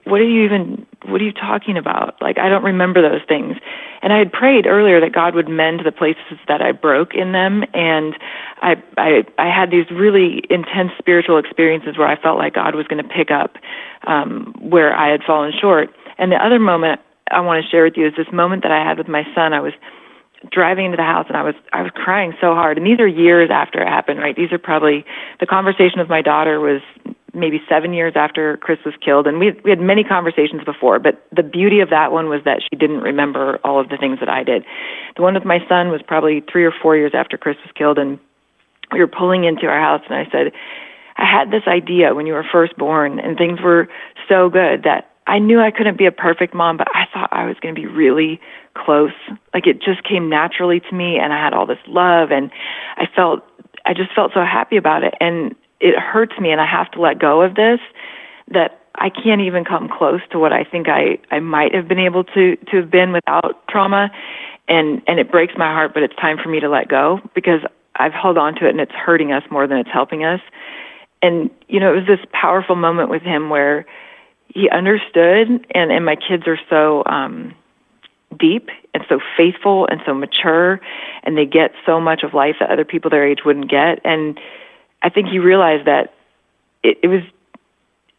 what 0.05 0.19
are 0.19 0.27
you 0.27 0.43
even, 0.43 0.87
what 1.05 1.21
are 1.21 1.23
you 1.23 1.31
talking 1.31 1.77
about? 1.77 2.19
Like, 2.19 2.39
I 2.39 2.49
don't 2.49 2.63
remember 2.63 2.99
those 2.99 3.21
things. 3.27 3.57
And 4.01 4.11
I 4.11 4.17
had 4.17 4.33
prayed 4.33 4.65
earlier 4.65 4.99
that 4.99 5.13
God 5.13 5.35
would 5.35 5.47
mend 5.47 5.81
the 5.85 5.91
places 5.91 6.39
that 6.47 6.63
I 6.63 6.71
broke 6.71 7.13
in 7.13 7.31
them. 7.31 7.63
And 7.75 8.15
I, 8.63 8.81
I, 8.97 9.23
I 9.37 9.53
had 9.53 9.69
these 9.69 9.85
really 9.91 10.41
intense 10.49 10.93
spiritual 10.97 11.37
experiences 11.37 11.95
where 11.95 12.07
I 12.07 12.19
felt 12.19 12.39
like 12.39 12.55
God 12.55 12.73
was 12.73 12.87
going 12.87 13.03
to 13.03 13.07
pick 13.07 13.29
up 13.29 13.57
um, 14.07 14.55
where 14.59 14.97
I 14.97 15.11
had 15.11 15.21
fallen 15.21 15.53
short. 15.53 15.91
And 16.17 16.31
the 16.31 16.43
other 16.43 16.57
moment 16.57 17.01
I 17.29 17.41
want 17.41 17.63
to 17.63 17.69
share 17.69 17.83
with 17.83 17.97
you 17.97 18.07
is 18.07 18.13
this 18.17 18.33
moment 18.33 18.63
that 18.63 18.71
I 18.71 18.83
had 18.83 18.97
with 18.97 19.07
my 19.07 19.27
son. 19.35 19.53
I 19.53 19.59
was 19.59 19.73
driving 20.51 20.85
into 20.85 20.97
the 20.97 21.03
house 21.03 21.25
and 21.27 21.37
I 21.37 21.43
was 21.43 21.55
I 21.71 21.83
was 21.83 21.91
crying 21.93 22.33
so 22.41 22.55
hard. 22.55 22.79
And 22.79 22.85
these 22.85 22.99
are 22.99 23.07
years 23.07 23.51
after 23.51 23.79
it 23.79 23.87
happened, 23.87 24.19
right? 24.19 24.35
These 24.35 24.51
are 24.51 24.57
probably 24.57 25.05
the 25.39 25.45
conversation 25.45 25.99
with 25.99 26.09
my 26.09 26.23
daughter 26.23 26.59
was 26.59 26.81
maybe 27.35 27.61
seven 27.67 27.93
years 27.93 28.13
after 28.15 28.57
Chris 28.57 28.79
was 28.85 28.93
killed, 29.03 29.27
and 29.27 29.39
we 29.39 29.51
we 29.63 29.69
had 29.69 29.79
many 29.79 30.03
conversations 30.03 30.63
before. 30.63 30.99
But 30.99 31.25
the 31.35 31.43
beauty 31.43 31.79
of 31.79 31.89
that 31.89 32.11
one 32.11 32.29
was 32.29 32.41
that 32.45 32.61
she 32.63 32.75
didn't 32.75 33.01
remember 33.01 33.59
all 33.63 33.79
of 33.79 33.89
the 33.89 33.97
things 33.97 34.19
that 34.19 34.29
I 34.29 34.43
did. 34.43 34.63
The 35.15 35.21
one 35.21 35.33
with 35.33 35.45
my 35.45 35.59
son 35.67 35.89
was 35.89 36.01
probably 36.05 36.43
three 36.51 36.65
or 36.65 36.73
four 36.81 36.95
years 36.95 37.11
after 37.13 37.37
Chris 37.37 37.57
was 37.63 37.71
killed, 37.75 37.97
and 37.97 38.19
we 38.91 38.99
were 38.99 39.07
pulling 39.07 39.43
into 39.43 39.67
our 39.67 39.79
house, 39.79 40.01
and 40.09 40.15
I 40.15 40.29
said, 40.31 40.51
I 41.17 41.25
had 41.25 41.51
this 41.51 41.63
idea 41.67 42.13
when 42.13 42.27
you 42.27 42.33
were 42.33 42.45
first 42.49 42.77
born, 42.77 43.19
and 43.19 43.37
things 43.37 43.61
were 43.61 43.87
so 44.27 44.49
good 44.49 44.83
that 44.83 45.11
I 45.27 45.39
knew 45.39 45.59
I 45.59 45.71
couldn't 45.71 45.97
be 45.97 46.05
a 46.05 46.11
perfect 46.11 46.53
mom, 46.53 46.77
but 46.77 46.87
I 46.93 47.05
thought 47.11 47.29
I 47.31 47.45
was 47.45 47.57
going 47.59 47.73
to 47.73 47.81
be 47.81 47.87
really 47.87 48.39
close. 48.75 49.13
Like 49.53 49.65
it 49.65 49.81
just 49.81 50.03
came 50.03 50.29
naturally 50.29 50.79
to 50.81 50.95
me, 50.95 51.17
and 51.17 51.33
I 51.33 51.43
had 51.43 51.53
all 51.53 51.65
this 51.65 51.79
love, 51.87 52.31
and 52.31 52.51
I 52.97 53.05
felt 53.15 53.43
I 53.85 53.93
just 53.93 54.13
felt 54.13 54.31
so 54.33 54.41
happy 54.41 54.77
about 54.77 55.03
it. 55.03 55.13
And 55.19 55.55
it 55.85 55.99
hurts 55.99 56.33
me 56.39 56.51
and 56.51 56.59
I 56.59 56.65
have 56.65 56.89
to 56.91 57.01
let 57.01 57.19
go 57.19 57.43
of 57.43 57.55
this 57.55 57.79
that 58.47 58.81
I 58.95 59.09
can't 59.09 59.41
even 59.41 59.63
come 59.63 59.87
close 59.87 60.21
to 60.31 60.39
what 60.39 60.51
I 60.51 60.63
think 60.63 60.87
I 60.89 61.19
I 61.29 61.39
might 61.39 61.75
have 61.75 61.87
been 61.87 61.99
able 61.99 62.23
to 62.23 62.55
to 62.55 62.77
have 62.77 62.89
been 62.89 63.11
without 63.11 63.67
trauma. 63.69 64.09
And 64.67 65.03
and 65.07 65.19
it 65.19 65.31
breaks 65.31 65.53
my 65.55 65.71
heart 65.71 65.93
but 65.93 66.01
it's 66.01 66.15
time 66.15 66.37
for 66.41 66.49
me 66.49 66.59
to 66.59 66.69
let 66.69 66.87
go 66.87 67.19
because 67.35 67.61
I've 67.97 68.13
held 68.13 68.37
on 68.37 68.55
to 68.55 68.65
it 68.65 68.71
and 68.71 68.81
it's 68.81 68.91
hurting 68.91 69.31
us 69.31 69.43
more 69.51 69.67
than 69.67 69.77
it's 69.77 69.91
helping 69.93 70.25
us. 70.25 70.41
And 71.21 71.51
you 71.67 71.79
know 71.79 71.93
it 71.93 71.97
was 71.97 72.07
this 72.07 72.25
powerful 72.31 72.75
moment 72.75 73.09
with 73.09 73.21
him 73.21 73.49
where 73.51 73.85
he 74.47 74.69
understood 74.71 75.49
and 75.75 75.91
and 75.91 76.03
my 76.03 76.15
kids 76.15 76.47
are 76.47 76.59
so 76.67 77.03
um 77.05 77.53
deep 78.39 78.69
and 78.93 79.03
so 79.07 79.19
faithful 79.37 79.87
and 79.87 80.01
so 80.05 80.13
mature 80.13 80.81
and 81.23 81.37
they 81.37 81.45
get 81.45 81.71
so 81.85 82.01
much 82.01 82.23
of 82.23 82.33
life 82.33 82.55
that 82.59 82.69
other 82.69 82.85
people 82.85 83.09
their 83.09 83.27
age 83.27 83.39
wouldn't 83.45 83.69
get. 83.69 83.99
And 84.03 84.39
I 85.01 85.09
think 85.09 85.27
he 85.27 85.39
realized 85.39 85.85
that 85.87 86.13
it, 86.83 86.99
it 87.03 87.07
was 87.07 87.21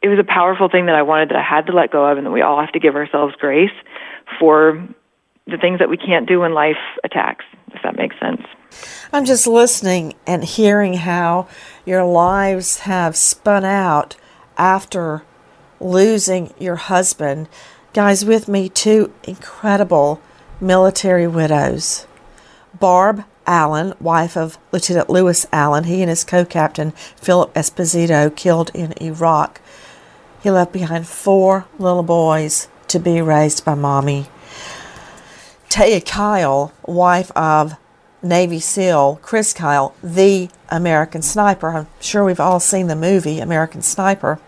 it 0.03 0.09
was 0.09 0.19
a 0.19 0.25
powerful 0.25 0.69
thing 0.69 0.87
that 0.87 0.95
I 0.95 1.03
wanted 1.03 1.31
that 1.31 1.37
I 1.37 1.43
had 1.43 1.67
to 1.67 1.73
let 1.73 1.91
go 1.91 2.07
of, 2.07 2.19
and 2.19 2.27
that 2.27 2.31
we 2.31 2.43
all 2.43 2.61
have 2.61 2.73
to 2.73 2.81
give 2.81 2.95
ourselves 2.95 3.35
grace 3.41 3.75
for 4.39 4.87
the 5.47 5.57
things 5.57 5.79
that 5.79 5.89
we 5.89 5.97
can't 5.97 6.29
do 6.29 6.41
when 6.41 6.53
life 6.53 6.77
attacks. 7.05 7.45
If 7.73 7.83
that 7.83 7.97
makes 7.97 8.19
sense. 8.21 8.43
I'm 9.13 9.25
just 9.25 9.47
listening 9.47 10.15
and 10.27 10.45
hearing 10.45 10.95
how 10.95 11.49
your 11.85 12.05
lives 12.05 12.81
have 12.81 13.17
spun 13.17 13.65
out 13.65 14.17
after 14.57 15.23
losing 15.81 16.55
your 16.59 16.77
husband. 16.77 17.49
Guys, 17.93 18.25
with 18.25 18.49
me, 18.49 18.69
two 18.69 19.13
incredible 19.25 20.21
military 20.61 21.27
widows. 21.27 22.07
Barb 22.79 23.25
Allen, 23.47 23.95
wife 24.01 24.37
of 24.37 24.59
Lieutenant 24.73 25.09
Louis 25.09 25.47
Allen, 25.53 25.85
he 25.85 26.03
and 26.03 26.11
his 26.11 26.25
co 26.25 26.45
captain 26.45 26.93
Phillip 27.17 27.53
Esposito 27.55 28.35
killed 28.35 28.71
in 28.75 28.95
Iraq. 29.01 29.61
He 30.43 30.51
left 30.51 30.73
behind 30.73 31.07
four 31.07 31.67
little 31.79 32.03
boys 32.03 32.69
to 32.89 32.99
be 32.99 33.21
raised 33.21 33.65
by 33.65 33.75
mommy. 33.75 34.27
Taya 35.69 36.05
Kyle, 36.05 36.73
wife 36.87 37.31
of 37.37 37.77
Navy 38.23 38.61
SEAL 38.61 39.21
Chris 39.23 39.53
Kyle, 39.53 39.95
the 40.03 40.49
American 40.69 41.23
Sniper. 41.23 41.71
I'm 41.71 41.87
sure 42.01 42.25
we've 42.25 42.41
all 42.41 42.61
seen 42.61 42.87
the 42.87 42.97
movie 42.97 43.41
American 43.41 43.83
Sniper. 43.83 44.39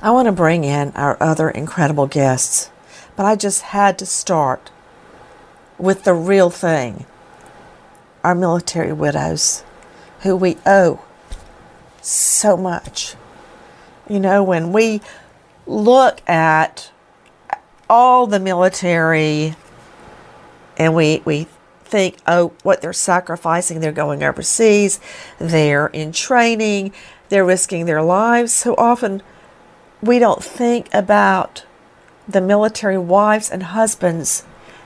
I 0.00 0.10
want 0.10 0.26
to 0.26 0.32
bring 0.32 0.64
in 0.64 0.92
our 0.92 1.16
other 1.20 1.50
incredible 1.50 2.06
guests, 2.06 2.70
but 3.16 3.26
I 3.26 3.34
just 3.34 3.62
had 3.62 3.98
to 3.98 4.06
start 4.06 4.70
with 5.76 6.04
the 6.04 6.14
real 6.14 6.50
thing 6.50 7.06
our 8.28 8.34
military 8.34 8.92
widows 8.92 9.64
who 10.20 10.36
we 10.36 10.58
owe 10.66 11.00
so 12.02 12.58
much. 12.58 13.14
You 14.06 14.20
know, 14.20 14.42
when 14.42 14.70
we 14.70 15.00
look 15.66 16.20
at 16.28 16.90
all 17.88 18.26
the 18.26 18.38
military 18.38 19.54
and 20.76 20.94
we, 20.94 21.22
we 21.24 21.46
think, 21.84 22.18
oh, 22.26 22.52
what 22.62 22.82
they're 22.82 22.92
sacrificing, 22.92 23.80
they're 23.80 23.92
going 23.92 24.22
overseas, 24.22 25.00
they're 25.38 25.86
in 25.86 26.12
training, 26.12 26.92
they're 27.30 27.46
risking 27.46 27.86
their 27.86 28.02
lives. 28.02 28.52
So 28.52 28.74
often 28.76 29.22
we 30.02 30.18
don't 30.18 30.44
think 30.44 30.92
about 30.92 31.64
the 32.28 32.42
military 32.42 32.98
wives 32.98 33.50
and 33.50 33.62
husbands 33.62 34.44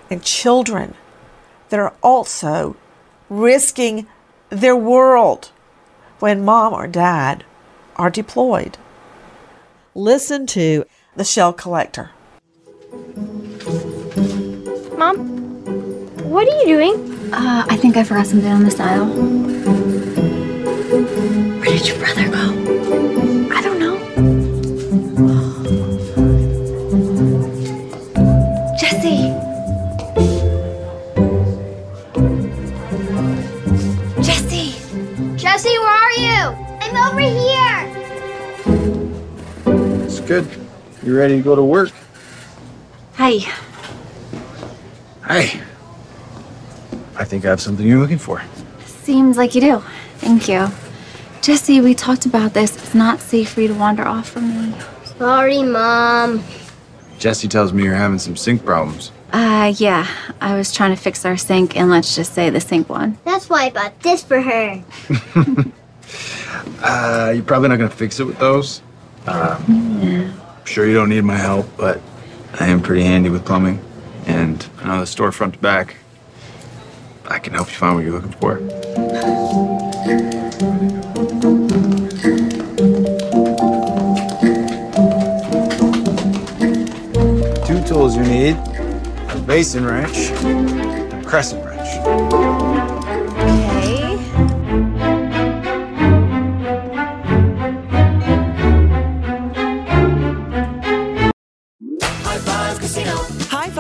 and 0.09 0.23
children 0.23 0.95
that 1.71 1.81
are 1.81 1.95
also 2.05 2.77
risking 3.33 4.07
their 4.51 4.77
world 4.77 5.51
when 6.19 6.45
mom 6.45 6.75
or 6.75 6.87
dad 6.87 7.45
are 7.97 8.11
deployed. 8.11 8.77
Listen 9.95 10.47
to 10.49 10.85
The 11.17 11.25
Shell 11.25 11.55
Collector. 11.55 12.11
Mom, 14.97 15.17
what 16.29 16.47
are 16.47 16.59
you 16.61 16.67
doing? 16.67 17.33
Uh, 17.33 17.65
I 17.69 17.77
think 17.77 17.97
I 17.97 18.05
forgot 18.05 18.27
something 18.27 18.53
on 18.53 18.65
this 18.65 18.79
aisle. 18.79 19.07
Where 21.59 21.65
did 21.65 21.89
your 21.89 21.99
brother 21.99 22.29
go? 22.29 22.62
Over 37.03 37.21
here! 37.21 37.93
It's 40.05 40.21
good. 40.21 40.47
You 41.03 41.17
ready 41.17 41.37
to 41.37 41.43
go 41.43 41.57
to 41.57 41.63
work? 41.63 41.91
Hi. 43.15 43.39
Hey. 45.27 45.61
I 47.17 47.25
think 47.25 47.45
I 47.45 47.49
have 47.49 47.61
something 47.61 47.87
you're 47.87 47.99
looking 47.99 48.19
for. 48.19 48.43
Seems 48.85 49.37
like 49.37 49.55
you 49.55 49.61
do. 49.61 49.85
Thank 50.19 50.49
you. 50.49 50.69
Jesse, 51.41 51.81
we 51.81 51.95
talked 51.95 52.25
about 52.25 52.55
this. 52.55 52.77
It's 52.77 52.95
not 52.95 53.21
safe 53.21 53.51
for 53.51 53.61
you 53.61 53.69
to 53.69 53.75
wander 53.75 54.05
off 54.05 54.29
from 54.29 54.49
me. 54.49 54.79
Sorry, 55.19 55.63
Mom. 55.63 56.43
Jesse 57.19 57.49
tells 57.49 57.73
me 57.73 57.83
you're 57.83 57.95
having 57.95 58.19
some 58.19 58.37
sink 58.37 58.65
problems. 58.65 59.13
Uh, 59.33 59.73
yeah. 59.77 60.07
I 60.41 60.57
was 60.57 60.73
trying 60.73 60.95
to 60.95 61.01
fix 61.01 61.25
our 61.25 61.37
sink, 61.37 61.77
and 61.77 61.91
let's 61.91 62.15
just 62.15 62.33
say 62.33 62.51
the 62.51 62.61
sink 62.61 62.89
one. 62.89 63.19
That's 63.25 63.49
why 63.49 63.65
I 63.65 63.71
bought 63.71 63.99
this 64.01 64.23
for 64.23 64.41
her. 64.41 64.83
Uh, 66.83 67.33
you're 67.35 67.45
probably 67.45 67.69
not 67.69 67.77
gonna 67.77 67.91
fix 67.91 68.21
it 68.21 68.25
with 68.25 68.39
those. 68.39 68.83
Um, 69.27 69.65
I'm 69.69 70.65
sure 70.65 70.87
you 70.87 70.95
don't 70.95 71.09
need 71.09 71.25
my 71.25 71.37
help, 71.37 71.67
but 71.77 72.01
I 72.59 72.67
am 72.67 72.81
pretty 72.81 73.03
handy 73.03 73.31
with 73.31 73.45
plumbing, 73.45 73.81
and 74.27 74.69
I 74.81 74.89
know 74.89 75.01
the 75.01 75.07
store 75.07 75.33
front 75.33 75.55
to 75.55 75.61
back. 75.61 75.97
I 77.29 77.39
can 77.39 77.55
help 77.55 77.69
you 77.69 77.75
find 77.75 77.95
what 77.95 78.05
you're 78.05 78.13
looking 78.13 78.33
for. 78.33 78.59
Two 87.67 87.81
tools 87.87 88.17
you 88.17 88.25
need: 88.25 88.57
a 89.31 89.45
basin 89.47 89.85
wrench, 89.87 90.31
a 90.31 91.23
crescent 91.25 91.65
wrench. 91.65 92.72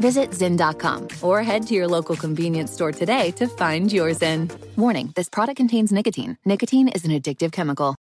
Visit 0.00 0.30
Zyn.com 0.30 1.08
or 1.22 1.42
head 1.42 1.66
to 1.66 1.74
your 1.74 1.88
local 1.88 2.16
convenience 2.16 2.72
store 2.72 2.92
today 2.92 3.30
to 3.32 3.46
find 3.46 3.92
your 3.92 4.10
Zyn. 4.10 4.50
Warning 4.76 5.12
this 5.16 5.28
product 5.28 5.56
contains 5.56 5.92
nicotine. 5.92 6.38
Nicotine 6.44 6.88
is 6.88 7.04
an 7.04 7.10
addictive 7.10 7.52
chemical. 7.52 7.96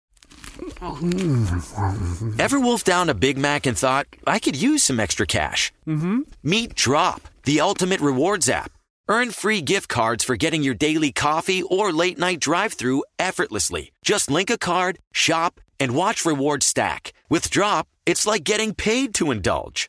Ever 2.39 2.61
wolfed 2.61 2.87
down 2.87 3.09
a 3.09 3.15
Big 3.15 3.39
Mac 3.39 3.67
and 3.67 3.77
thought, 3.79 4.07
I 4.27 4.39
could 4.39 4.61
use 4.61 4.83
some 4.83 5.01
extra 5.01 5.27
cash? 5.27 5.73
Mm-hmm. 5.87 6.21
Meet 6.43 6.75
Drop, 6.75 7.23
the 7.45 7.61
ultimate 7.61 8.01
rewards 8.01 8.49
app. 8.49 8.73
Earn 9.09 9.31
free 9.31 9.61
gift 9.63 9.89
cards 9.89 10.23
for 10.25 10.37
getting 10.37 10.63
your 10.63 10.75
daily 10.75 11.13
coffee 11.13 11.63
or 11.63 11.93
late 11.93 12.19
night 12.19 12.41
drive 12.41 12.75
through 12.75 13.05
effortlessly. 13.19 13.93
Just 14.03 14.31
link 14.31 14.51
a 14.51 14.59
card, 14.59 14.99
shop, 15.13 15.61
and 15.81 15.95
watch 15.95 16.25
rewards 16.25 16.67
stack. 16.67 17.13
With 17.31 17.51
Drop, 17.51 17.89
it's 18.05 18.27
like 18.27 18.45
getting 18.45 18.75
paid 18.75 19.15
to 19.15 19.31
indulge. 19.31 19.89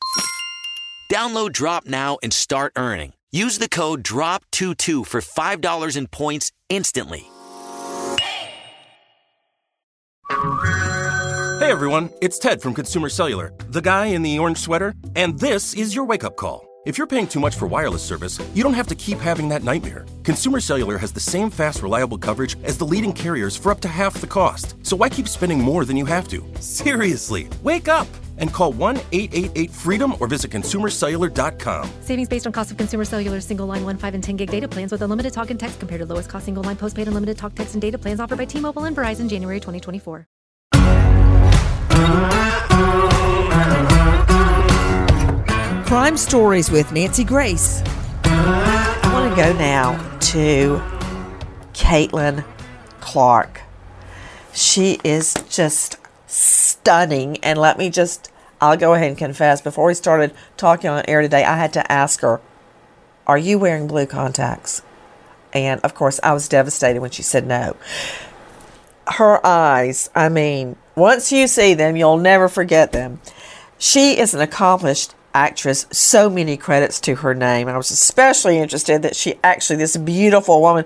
Download 1.09 1.51
Drop 1.51 1.87
now 1.87 2.19
and 2.21 2.31
start 2.31 2.73
earning. 2.75 3.13
Use 3.31 3.57
the 3.57 3.67
code 3.67 4.03
DROP22 4.03 5.07
for 5.07 5.21
$5 5.21 5.97
in 5.97 6.05
points 6.07 6.51
instantly. 6.69 7.27
Hey 11.59 11.71
everyone, 11.71 12.11
it's 12.21 12.37
Ted 12.37 12.61
from 12.61 12.75
Consumer 12.75 13.09
Cellular, 13.09 13.53
the 13.69 13.81
guy 13.81 14.07
in 14.07 14.21
the 14.21 14.37
orange 14.37 14.59
sweater, 14.59 14.93
and 15.15 15.37
this 15.39 15.73
is 15.73 15.95
your 15.95 16.05
wake 16.05 16.23
up 16.23 16.35
call. 16.35 16.65
If 16.85 16.97
you're 16.97 17.07
paying 17.07 17.27
too 17.27 17.39
much 17.39 17.55
for 17.55 17.67
wireless 17.67 18.03
service, 18.03 18.39
you 18.53 18.63
don't 18.63 18.73
have 18.73 18.87
to 18.87 18.95
keep 18.95 19.17
having 19.17 19.49
that 19.49 19.63
nightmare. 19.63 20.05
Consumer 20.23 20.59
Cellular 20.59 20.97
has 20.97 21.11
the 21.11 21.19
same 21.19 21.49
fast, 21.49 21.81
reliable 21.83 22.17
coverage 22.17 22.55
as 22.63 22.77
the 22.77 22.85
leading 22.85 23.13
carriers 23.13 23.55
for 23.55 23.71
up 23.71 23.81
to 23.81 23.87
half 23.87 24.21
the 24.21 24.27
cost. 24.27 24.75
So 24.85 24.95
why 24.95 25.09
keep 25.09 25.27
spending 25.27 25.59
more 25.59 25.85
than 25.85 25.97
you 25.97 26.05
have 26.05 26.27
to? 26.29 26.43
Seriously, 26.59 27.49
wake 27.63 27.87
up 27.87 28.07
and 28.39 28.51
call 28.51 28.71
1 28.73 28.97
888 29.11 29.71
freedom 29.71 30.15
or 30.19 30.27
visit 30.27 30.51
consumercellular.com. 30.51 31.89
Savings 32.01 32.27
based 32.27 32.47
on 32.47 32.53
cost 32.53 32.71
of 32.71 32.77
consumer 32.77 33.05
cellular 33.05 33.39
single 33.41 33.67
line 33.67 33.83
1, 33.83 33.97
5, 33.97 34.13
and 34.15 34.23
10 34.23 34.35
gig 34.37 34.49
data 34.49 34.67
plans 34.67 34.91
with 34.91 35.01
unlimited 35.01 35.31
talk 35.31 35.49
and 35.49 35.59
text 35.59 35.79
compared 35.79 35.99
to 35.99 36.05
lowest 36.05 36.29
cost 36.29 36.45
single 36.45 36.63
line 36.63 36.75
postpaid 36.75 37.07
unlimited 37.07 37.37
talk, 37.37 37.53
text, 37.55 37.75
and 37.75 37.81
data 37.81 37.97
plans 37.97 38.19
offered 38.19 38.37
by 38.37 38.45
T 38.45 38.59
Mobile 38.59 38.85
and 38.85 38.95
Verizon 38.95 39.29
January 39.29 39.59
2024. 39.59 40.27
Crime 45.89 46.17
Stories 46.17 46.69
with 46.69 46.91
Nancy 46.91 47.23
Grace. 47.23 47.81
I 48.23 49.09
want 49.11 49.29
to 49.29 49.35
go 49.35 49.51
now 49.53 49.97
to 50.19 50.79
Caitlin 51.73 52.45
Clark. 52.99 53.61
She 54.53 54.99
is 55.03 55.33
just 55.49 55.98
stunning. 56.29 57.37
And 57.43 57.59
let 57.59 57.77
me 57.77 57.89
just, 57.89 58.31
I'll 58.61 58.77
go 58.77 58.93
ahead 58.93 59.09
and 59.09 59.17
confess, 59.17 59.61
before 59.61 59.87
we 59.87 59.93
started 59.93 60.33
talking 60.57 60.89
on 60.89 61.03
air 61.07 61.21
today, 61.21 61.43
I 61.43 61.57
had 61.57 61.73
to 61.73 61.91
ask 61.91 62.21
her, 62.21 62.39
Are 63.27 63.37
you 63.37 63.59
wearing 63.59 63.87
blue 63.87 64.05
contacts? 64.05 64.81
And 65.53 65.81
of 65.81 65.95
course, 65.95 66.19
I 66.23 66.33
was 66.33 66.47
devastated 66.47 66.99
when 66.99 67.11
she 67.11 67.23
said 67.23 67.47
no. 67.47 67.75
Her 69.07 69.45
eyes, 69.45 70.09
I 70.13 70.29
mean, 70.29 70.75
once 70.95 71.31
you 71.31 71.47
see 71.47 71.73
them, 71.73 71.95
you'll 71.95 72.17
never 72.17 72.47
forget 72.47 72.91
them. 72.91 73.19
She 73.79 74.19
is 74.19 74.33
an 74.33 74.41
accomplished 74.41 75.15
actress, 75.33 75.87
so 75.91 76.29
many 76.29 76.57
credits 76.57 76.99
to 77.01 77.15
her 77.15 77.33
name. 77.33 77.67
I 77.67 77.77
was 77.77 77.91
especially 77.91 78.59
interested 78.59 79.01
that 79.01 79.15
she 79.15 79.35
actually, 79.43 79.77
this 79.77 79.97
beautiful 79.97 80.61
woman, 80.61 80.85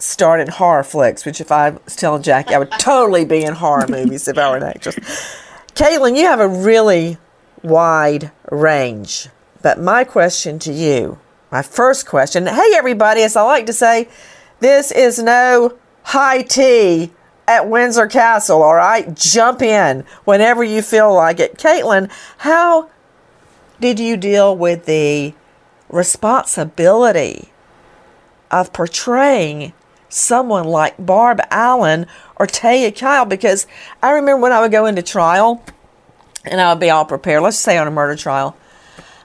starred 0.00 0.40
in 0.40 0.48
horror 0.48 0.82
flicks, 0.82 1.24
which 1.24 1.40
if 1.40 1.52
I 1.52 1.70
was 1.70 1.96
telling 1.96 2.22
Jackie, 2.22 2.54
I 2.54 2.58
would 2.58 2.72
totally 2.72 3.24
be 3.24 3.44
in 3.44 3.54
horror 3.54 3.86
movies 3.88 4.26
if 4.28 4.38
I 4.38 4.50
were 4.50 4.56
an 4.56 4.62
actress. 4.62 4.96
Caitlin, 5.74 6.16
you 6.16 6.24
have 6.24 6.40
a 6.40 6.48
really 6.48 7.18
wide 7.62 8.32
range. 8.50 9.28
But 9.62 9.78
my 9.78 10.04
question 10.04 10.58
to 10.60 10.72
you, 10.72 11.18
my 11.52 11.62
first 11.62 12.06
question, 12.06 12.46
hey 12.46 12.72
everybody, 12.74 13.22
as 13.22 13.36
I 13.36 13.42
like 13.42 13.66
to 13.66 13.72
say, 13.72 14.08
this 14.60 14.90
is 14.90 15.18
no 15.18 15.76
high 16.04 16.42
tea 16.42 17.12
at 17.46 17.68
Windsor 17.68 18.06
Castle, 18.06 18.62
all 18.62 18.74
right? 18.74 19.14
Jump 19.14 19.60
in 19.60 20.04
whenever 20.24 20.62
you 20.62 20.82
feel 20.82 21.14
like 21.14 21.40
it. 21.40 21.58
Caitlin, 21.58 22.10
how 22.38 22.90
did 23.80 23.98
you 23.98 24.16
deal 24.16 24.56
with 24.56 24.86
the 24.86 25.34
responsibility 25.88 27.50
of 28.50 28.72
portraying 28.72 29.72
someone 30.10 30.64
like 30.64 30.94
Barb 30.98 31.40
Allen 31.50 32.06
or 32.36 32.46
Taya 32.46 32.94
Kyle? 32.94 33.24
Because 33.24 33.66
I 34.02 34.10
remember 34.10 34.42
when 34.42 34.52
I 34.52 34.60
would 34.60 34.72
go 34.72 34.86
into 34.86 35.02
trial 35.02 35.64
and 36.44 36.60
I 36.60 36.72
would 36.72 36.80
be 36.80 36.90
all 36.90 37.04
prepared, 37.04 37.42
let's 37.42 37.56
say 37.56 37.78
on 37.78 37.86
a 37.86 37.90
murder 37.90 38.16
trial, 38.16 38.56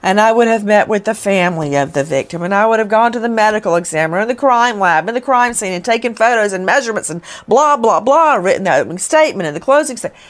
and 0.04 0.20
I 0.20 0.32
would 0.32 0.48
have 0.48 0.64
met 0.64 0.88
with 0.88 1.06
the 1.06 1.16
family 1.16 1.76
of 1.76 1.94
the 1.94 2.04
victim, 2.04 2.44
and 2.44 2.54
I 2.54 2.68
would 2.68 2.80
have 2.80 2.90
gone 2.90 3.12
to 3.14 3.20
the 3.20 3.30
medical 3.30 3.76
examiner 3.76 4.20
and 4.20 4.30
the 4.30 4.36
crime 4.36 4.80
lab 4.80 5.08
and 5.08 5.16
the 5.16 5.22
crime 5.22 5.54
scene 5.54 5.74
and 5.74 5.84
taken 5.84 6.14
photos 6.14 6.54
and 6.54 6.66
measurements 6.66 7.10
and 7.10 7.22
blah, 7.48 7.78
blah, 7.78 8.02
blah, 8.02 8.36
written 8.36 8.66
the 8.66 8.76
opening 8.76 8.98
statement 8.98 9.48
and 9.48 9.56
the 9.56 9.62
closing 9.62 9.98
statement. 9.98 10.22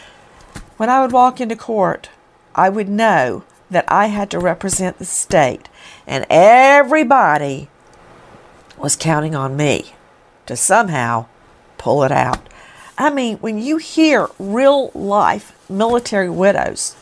When 0.77 0.89
I 0.89 1.01
would 1.01 1.11
walk 1.11 1.41
into 1.41 1.55
court, 1.55 2.09
I 2.53 2.69
would 2.69 2.87
know 2.87 3.43
that 3.69 3.85
I 3.87 4.07
had 4.07 4.29
to 4.29 4.39
represent 4.39 4.99
the 4.99 5.05
state, 5.05 5.67
and 6.05 6.25
everybody 6.29 7.67
was 8.77 8.95
counting 8.95 9.33
on 9.33 9.57
me 9.57 9.94
to 10.45 10.55
somehow 10.55 11.27
pull 11.77 12.03
it 12.03 12.11
out. 12.11 12.47
I 12.97 13.09
mean, 13.09 13.37
when 13.37 13.59
you 13.59 13.77
hear 13.77 14.29
real 14.39 14.89
life 14.93 15.51
military 15.69 16.29
widows, 16.29 16.93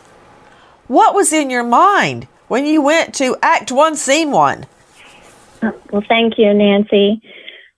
what 0.88 1.14
was 1.14 1.32
in 1.32 1.50
your 1.50 1.64
mind 1.64 2.28
when 2.48 2.66
you 2.66 2.82
went 2.82 3.14
to 3.16 3.38
Act 3.42 3.72
One, 3.72 3.96
Scene 3.96 4.32
One? 4.32 4.66
Well, 5.92 6.04
thank 6.10 6.38
you, 6.38 6.54
Nancy, 6.54 7.22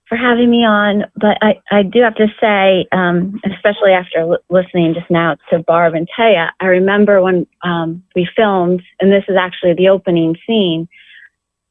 for 0.09 0.17
having 0.17 0.49
me 0.49 0.65
on. 0.65 1.03
But 1.15 1.37
I, 1.41 1.61
I 1.71 1.83
do 1.83 2.01
have 2.01 2.15
to 2.15 2.27
say, 2.41 2.87
um, 2.91 3.39
especially 3.45 3.91
after 3.91 4.19
l- 4.19 4.37
listening 4.49 4.93
just 4.93 5.11
now 5.11 5.35
to 5.49 5.59
Barb 5.59 5.93
and 5.93 6.07
Taya, 6.17 6.49
I 6.59 6.65
remember 6.65 7.21
when 7.21 7.45
um, 7.63 8.03
we 8.15 8.27
filmed, 8.35 8.81
and 8.99 9.11
this 9.11 9.23
is 9.27 9.35
actually 9.39 9.73
the 9.73 9.89
opening 9.89 10.35
scene. 10.47 10.87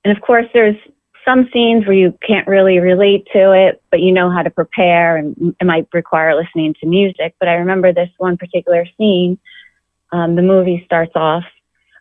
And 0.04 0.16
of 0.16 0.22
course, 0.22 0.46
there's 0.52 0.76
some 1.24 1.48
scenes 1.52 1.86
where 1.86 1.96
you 1.96 2.16
can't 2.26 2.46
really 2.46 2.78
relate 2.78 3.26
to 3.32 3.52
it, 3.52 3.82
but 3.90 4.00
you 4.00 4.12
know 4.12 4.30
how 4.30 4.42
to 4.42 4.50
prepare, 4.50 5.16
and 5.16 5.54
it 5.60 5.64
might 5.64 5.88
require 5.92 6.34
listening 6.34 6.74
to 6.80 6.86
music. 6.86 7.34
But 7.40 7.48
I 7.48 7.54
remember 7.54 7.92
this 7.92 8.10
one 8.18 8.36
particular 8.36 8.86
scene. 8.96 9.38
Um, 10.12 10.36
the 10.36 10.42
movie 10.42 10.82
starts 10.86 11.12
off 11.14 11.44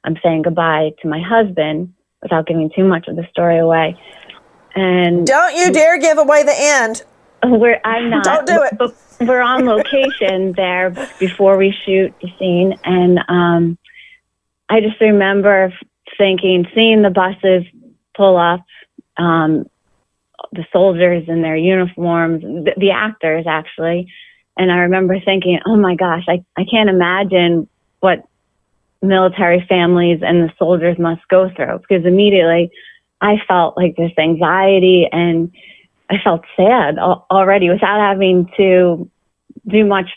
I'm 0.04 0.18
saying 0.22 0.44
goodbye 0.44 0.92
to 1.02 1.08
my 1.08 1.22
husband 1.22 1.94
without 2.22 2.46
giving 2.46 2.70
too 2.76 2.84
much 2.84 3.08
of 3.08 3.16
the 3.16 3.26
story 3.32 3.58
away. 3.58 3.98
And 4.76 5.26
don't 5.26 5.56
you 5.56 5.72
dare 5.72 6.00
give 6.00 6.18
away 6.18 6.44
the 6.44 6.56
end. 6.56 7.04
We're 7.44 7.80
I'm 7.84 8.10
not. 8.10 8.24
Don't 8.24 8.48
do 8.48 8.64
it. 8.64 8.78
But 8.78 8.96
we're 9.20 9.42
on 9.42 9.66
location 9.66 10.54
there 10.58 10.90
before 11.20 11.58
we 11.58 11.76
shoot 11.86 12.14
the 12.22 12.30
scene, 12.40 12.78
and 12.84 13.20
um, 13.28 13.78
I 14.70 14.80
just 14.80 15.00
remember 15.02 15.74
thinking, 16.18 16.66
seeing 16.74 17.02
the 17.02 17.10
buses 17.10 17.64
pull 18.16 18.38
up, 18.38 18.62
um, 19.18 19.70
the 20.52 20.66
soldiers 20.72 21.24
in 21.28 21.42
their 21.42 21.56
uniforms, 21.56 22.42
the, 22.42 22.74
the 22.78 22.92
actors 22.92 23.46
actually, 23.48 24.12
and 24.58 24.72
I 24.72 24.80
remember 24.80 25.20
thinking, 25.20 25.60
oh 25.66 25.76
my 25.76 25.96
gosh, 25.96 26.26
I 26.28 26.44
I 26.58 26.66
can't 26.70 26.90
imagine 26.90 27.68
what 28.00 28.24
military 29.02 29.66
families 29.68 30.20
and 30.22 30.48
the 30.48 30.54
soldiers 30.58 30.98
must 30.98 31.28
go 31.28 31.50
through 31.56 31.80
because 31.80 32.06
immediately 32.06 32.72
I 33.22 33.36
felt 33.48 33.78
like 33.78 33.96
this 33.96 34.12
anxiety 34.18 35.08
and 35.12 35.52
I 36.10 36.16
felt 36.24 36.42
sad 36.56 36.98
already 37.00 37.70
without 37.70 38.00
having 38.00 38.50
to 38.58 39.10
do 39.68 39.86
much 39.86 40.10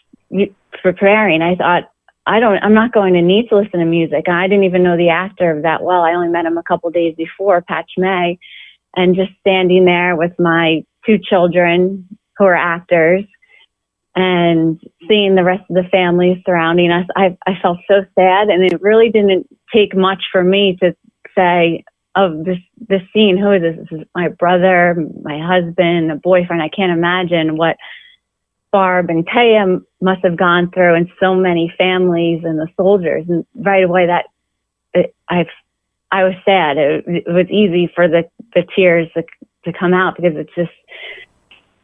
preparing. 0.83 1.43
I 1.43 1.55
thought, 1.55 1.91
I 2.27 2.41
don't, 2.41 2.59
I'm 2.59 2.75
not 2.75 2.93
going 2.93 3.15
to 3.15 3.23
need 3.23 3.49
to 3.49 3.57
listen 3.57 3.81
to 3.81 3.87
music. 3.87 4.29
I 4.29 4.49
didn't 4.49 4.65
even 4.65 4.83
know 4.83 4.97
the 4.97 5.11
actor 5.11 5.61
that 5.63 5.83
well. 5.83 6.03
I 6.03 6.15
only 6.15 6.29
met 6.29 6.45
him 6.45 6.59
a 6.59 6.63
couple 6.63 6.91
days 6.91 7.15
before, 7.17 7.63
Patch 7.63 7.93
May, 7.97 8.39
and 8.97 9.15
just 9.15 9.33
standing 9.41 9.85
there 9.85 10.17
with 10.17 10.33
my 10.39 10.85
two 11.05 11.19
children 11.19 12.09
who 12.37 12.45
are 12.45 12.57
actors 12.57 13.25
and 14.15 14.81
seeing 15.07 15.35
the 15.35 15.45
rest 15.45 15.65
of 15.69 15.77
the 15.77 15.89
family 15.91 16.43
surrounding 16.47 16.91
us, 16.91 17.07
I, 17.15 17.37
I 17.47 17.59
felt 17.61 17.79
so 17.87 18.05
sad. 18.15 18.49
And 18.49 18.65
it 18.65 18.81
really 18.81 19.11
didn't 19.11 19.47
take 19.73 19.95
much 19.95 20.25
for 20.33 20.43
me 20.43 20.77
to 20.83 20.97
say, 21.37 21.85
of 22.17 22.45
this, 22.47 22.57
this 22.89 23.03
scene, 23.13 23.37
who 23.37 23.53
is 23.53 23.61
this? 23.61 23.77
This 23.77 24.01
is 24.01 24.07
my 24.15 24.29
brother, 24.29 24.97
my 25.23 25.39
husband, 25.39 26.11
a 26.11 26.17
boyfriend. 26.17 26.63
I 26.63 26.71
can't 26.71 26.91
imagine 26.91 27.59
what 27.59 27.77
Barb 28.73 29.11
and 29.11 29.27
Taya 29.27 29.83
must 30.01 30.25
have 30.25 30.39
gone 30.39 30.71
through 30.71 30.95
and 30.95 31.11
so 31.21 31.35
many 31.35 31.71
families 31.77 32.43
and 32.43 32.59
the 32.59 32.69
soldiers. 32.75 33.27
And 33.29 33.45
right 33.55 33.85
away 33.85 34.07
that 34.07 34.25
I, 35.29 35.45
I 36.11 36.25
was 36.25 36.35
sad. 36.47 36.79
It, 36.79 37.05
it 37.07 37.25
was 37.27 37.49
easy 37.51 37.93
for 37.95 38.09
the, 38.09 38.25
the 38.57 38.67
tears 38.75 39.07
to, 39.15 39.23
to 39.65 39.79
come 39.79 39.95
out 39.95 40.17
because 40.17 40.33
it's 40.35 40.55
just, 40.57 40.73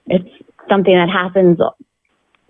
it's 0.07 0.29
something 0.69 0.95
that 0.95 1.09
happens 1.09 1.59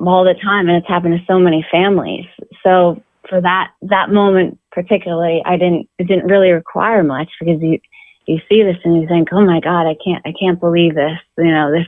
all 0.00 0.24
the 0.24 0.34
time 0.42 0.68
and 0.68 0.76
it's 0.78 0.88
happened 0.88 1.18
to 1.18 1.26
so 1.26 1.38
many 1.38 1.66
families. 1.70 2.24
So 2.62 3.02
for 3.28 3.40
that 3.40 3.70
that 3.82 4.10
moment 4.10 4.58
particularly, 4.70 5.42
I 5.44 5.56
didn't 5.56 5.88
it 5.98 6.06
didn't 6.06 6.26
really 6.26 6.50
require 6.50 7.02
much 7.02 7.28
because 7.38 7.60
you 7.60 7.78
you 8.26 8.38
see 8.48 8.62
this 8.62 8.76
and 8.84 9.00
you 9.00 9.08
think, 9.08 9.28
oh 9.32 9.44
my 9.44 9.60
god, 9.60 9.86
I 9.86 9.96
can't 10.04 10.24
I 10.24 10.32
can't 10.38 10.60
believe 10.60 10.94
this. 10.94 11.18
You 11.38 11.52
know 11.52 11.70
this 11.70 11.86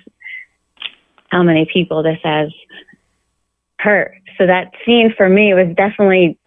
how 1.28 1.42
many 1.42 1.66
people 1.72 2.02
this 2.02 2.18
has 2.22 2.50
hurt. 3.80 4.14
So 4.38 4.46
that 4.46 4.70
scene 4.86 5.12
for 5.16 5.28
me 5.28 5.52
was 5.54 5.74
definitely 5.76 6.38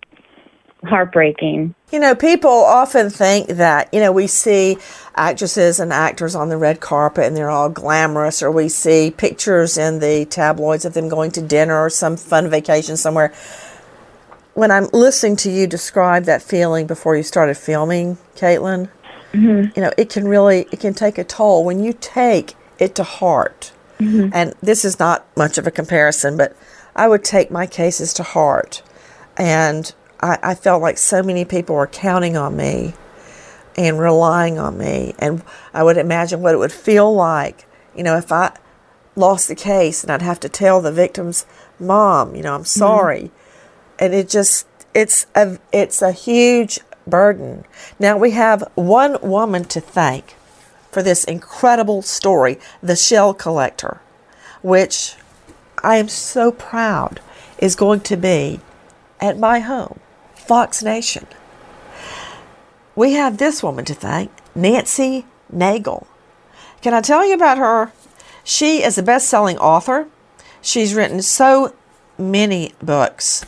heartbreaking. 0.87 1.75
You 1.91 1.99
know, 1.99 2.15
people 2.15 2.49
often 2.49 3.09
think 3.09 3.47
that, 3.47 3.93
you 3.93 3.99
know, 3.99 4.11
we 4.11 4.27
see 4.27 4.77
actresses 5.15 5.79
and 5.79 5.93
actors 5.93 6.35
on 6.35 6.49
the 6.49 6.57
red 6.57 6.79
carpet 6.79 7.25
and 7.25 7.35
they're 7.35 7.49
all 7.49 7.69
glamorous, 7.69 8.43
or 8.43 8.51
we 8.51 8.69
see 8.69 9.11
pictures 9.11 9.77
in 9.77 9.99
the 9.99 10.25
tabloids 10.25 10.85
of 10.85 10.93
them 10.93 11.09
going 11.09 11.31
to 11.31 11.41
dinner 11.41 11.79
or 11.85 11.89
some 11.89 12.17
fun 12.17 12.49
vacation 12.49 12.97
somewhere. 12.97 13.33
When 14.53 14.71
I'm 14.71 14.87
listening 14.91 15.35
to 15.37 15.51
you 15.51 15.67
describe 15.67 16.23
that 16.25 16.41
feeling 16.41 16.87
before 16.87 17.15
you 17.15 17.23
started 17.23 17.57
filming, 17.57 18.17
Caitlin, 18.35 18.89
mm-hmm. 19.31 19.71
you 19.75 19.81
know, 19.81 19.91
it 19.97 20.09
can 20.09 20.27
really, 20.27 20.67
it 20.71 20.79
can 20.79 20.93
take 20.93 21.17
a 21.17 21.23
toll 21.23 21.63
when 21.63 21.83
you 21.83 21.93
take 21.93 22.55
it 22.79 22.95
to 22.95 23.03
heart. 23.03 23.71
Mm-hmm. 23.99 24.29
And 24.33 24.53
this 24.61 24.83
is 24.83 24.99
not 24.99 25.25
much 25.37 25.57
of 25.57 25.67
a 25.67 25.71
comparison, 25.71 26.37
but 26.37 26.55
I 26.95 27.07
would 27.07 27.23
take 27.23 27.49
my 27.49 27.65
cases 27.65 28.13
to 28.15 28.23
heart. 28.23 28.81
And 29.37 29.93
I, 30.19 30.37
I 30.41 30.55
felt 30.55 30.81
like 30.81 30.97
so 30.97 31.21
many 31.21 31.45
people 31.45 31.75
were 31.75 31.87
counting 31.87 32.35
on 32.35 32.57
me 32.57 32.93
and 33.77 33.99
relying 33.99 34.57
on 34.57 34.77
me. 34.77 35.13
And 35.19 35.43
I 35.73 35.83
would 35.83 35.97
imagine 35.97 36.41
what 36.41 36.53
it 36.53 36.57
would 36.57 36.71
feel 36.71 37.13
like, 37.13 37.67
you 37.95 38.03
know, 38.03 38.17
if 38.17 38.31
I 38.31 38.55
lost 39.15 39.47
the 39.47 39.55
case 39.55 40.03
and 40.03 40.11
I'd 40.11 40.21
have 40.21 40.39
to 40.41 40.49
tell 40.49 40.81
the 40.81 40.91
victim's 40.91 41.45
mom, 41.79 42.35
you 42.35 42.41
know, 42.41 42.55
I'm 42.55 42.65
sorry. 42.65 43.23
Mm-hmm. 43.23 43.95
And 43.99 44.13
it 44.13 44.29
just, 44.29 44.67
it's 44.93 45.27
a, 45.35 45.59
it's 45.71 46.01
a 46.01 46.11
huge 46.11 46.79
burden. 47.05 47.65
Now 47.99 48.17
we 48.17 48.31
have 48.31 48.63
one 48.75 49.17
woman 49.21 49.65
to 49.65 49.81
thank 49.81 50.35
for 50.91 51.03
this 51.03 51.23
incredible 51.23 52.01
story, 52.01 52.59
The 52.81 52.95
Shell 52.95 53.35
Collector, 53.35 54.01
which 54.61 55.15
I 55.83 55.97
am 55.97 56.07
so 56.07 56.51
proud 56.51 57.19
is 57.59 57.75
going 57.75 58.01
to 58.01 58.17
be 58.17 58.59
at 59.19 59.37
my 59.37 59.59
home 59.59 59.99
Fox 60.37 60.81
Nation. 60.83 61.27
We 62.95 63.13
have 63.13 63.37
this 63.37 63.61
woman 63.61 63.85
to 63.85 63.93
thank, 63.93 64.31
Nancy 64.55 65.25
Naigle. 65.53 66.07
Can 66.81 66.93
I 66.93 67.01
tell 67.01 67.25
you 67.25 67.33
about 67.33 67.57
her? 67.57 67.91
She 68.43 68.83
is 68.83 68.97
a 68.97 69.03
best 69.03 69.27
selling 69.27 69.57
author. 69.57 70.07
She's 70.61 70.93
written 70.93 71.21
so 71.21 71.75
many 72.17 72.73
books. 72.81 73.45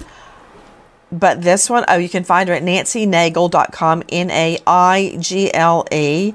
But 1.11 1.41
this 1.41 1.69
one, 1.69 1.85
oh, 1.87 1.97
you 1.97 2.09
can 2.09 2.23
find 2.23 2.49
her 2.49 2.55
at 2.55 2.63
nancynaigle.com, 2.63 4.03
N 4.09 4.29
A 4.29 4.59
I 4.67 5.17
G 5.19 5.53
L 5.53 5.87
E. 5.91 6.33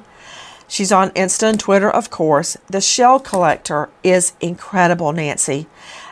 She's 0.66 0.90
on 0.90 1.10
Insta 1.10 1.50
and 1.50 1.60
Twitter, 1.60 1.90
of 1.90 2.10
course. 2.10 2.56
The 2.68 2.80
Shell 2.80 3.20
Collector 3.20 3.90
is 4.02 4.32
incredible, 4.40 5.12
Nancy. 5.12 5.66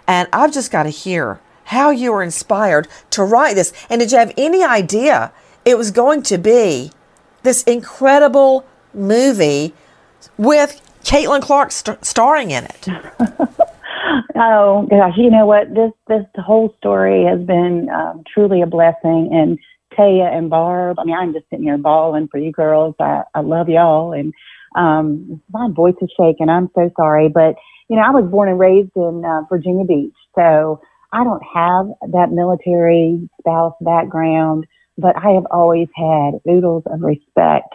And 0.07 0.29
I've 0.33 0.53
just 0.53 0.71
got 0.71 0.85
to 0.85 0.91
hear 0.91 1.41
how 1.65 1.91
you 1.91 2.13
were 2.13 2.23
inspired 2.23 2.89
to 3.11 3.25
write 3.25 3.55
this. 3.55 3.73
And 3.89 4.01
did 4.01 4.13
you 4.13 4.19
have 4.19 4.33
any 4.37 4.65
idea 4.65 5.33
it 5.65 5.79
was 5.79 5.91
going 5.91 6.23
to 6.25 6.39
be 6.39 6.91
this 7.43 7.63
incredible 7.65 8.67
movie 8.95 9.75
with 10.39 10.81
Caitlin 11.05 11.43
Clark 11.43 11.73
st- 11.73 12.05
starring 12.05 12.51
in 12.51 12.65
it? 12.65 12.89
oh 14.37 14.87
gosh, 14.91 15.15
you 15.17 15.31
know 15.31 15.47
what? 15.47 15.73
This 15.75 15.93
this 16.09 16.25
whole 16.37 16.75
story 16.79 17.25
has 17.25 17.41
been 17.41 17.89
um, 17.91 18.23
truly 18.33 18.63
a 18.63 18.67
blessing. 18.67 19.31
And 19.33 19.59
Taya 19.97 20.35
and 20.37 20.51
Barb, 20.51 20.99
I 20.99 21.05
mean, 21.05 21.15
I'm 21.15 21.33
just 21.33 21.47
sitting 21.51 21.65
here 21.65 21.79
bawling 21.79 22.29
for 22.29 22.39
you 22.39 22.53
girls. 22.53 22.95
I, 22.99 23.23
I 23.35 23.41
love 23.41 23.69
y'all, 23.69 24.13
and 24.13 24.33
um, 24.77 25.41
my 25.53 25.69
voice 25.71 25.95
is 26.01 26.11
shaking. 26.19 26.49
I'm 26.49 26.71
so 26.75 26.91
sorry, 26.97 27.29
but 27.29 27.57
you 27.89 27.97
know, 27.97 28.03
I 28.03 28.11
was 28.11 28.31
born 28.31 28.49
and 28.49 28.59
raised 28.59 28.93
in 28.97 29.23
uh, 29.25 29.43
Virginia 29.49 29.85
Beach, 29.85 30.15
so 30.35 30.81
I 31.13 31.25
don't 31.25 31.43
have 31.55 31.87
that 32.13 32.31
military 32.33 33.29
spouse 33.41 33.75
background, 33.81 34.67
but 34.97 35.17
I 35.17 35.31
have 35.31 35.47
always 35.51 35.89
had 35.95 36.33
oodles 36.49 36.85
of 36.87 37.03
respect 37.03 37.75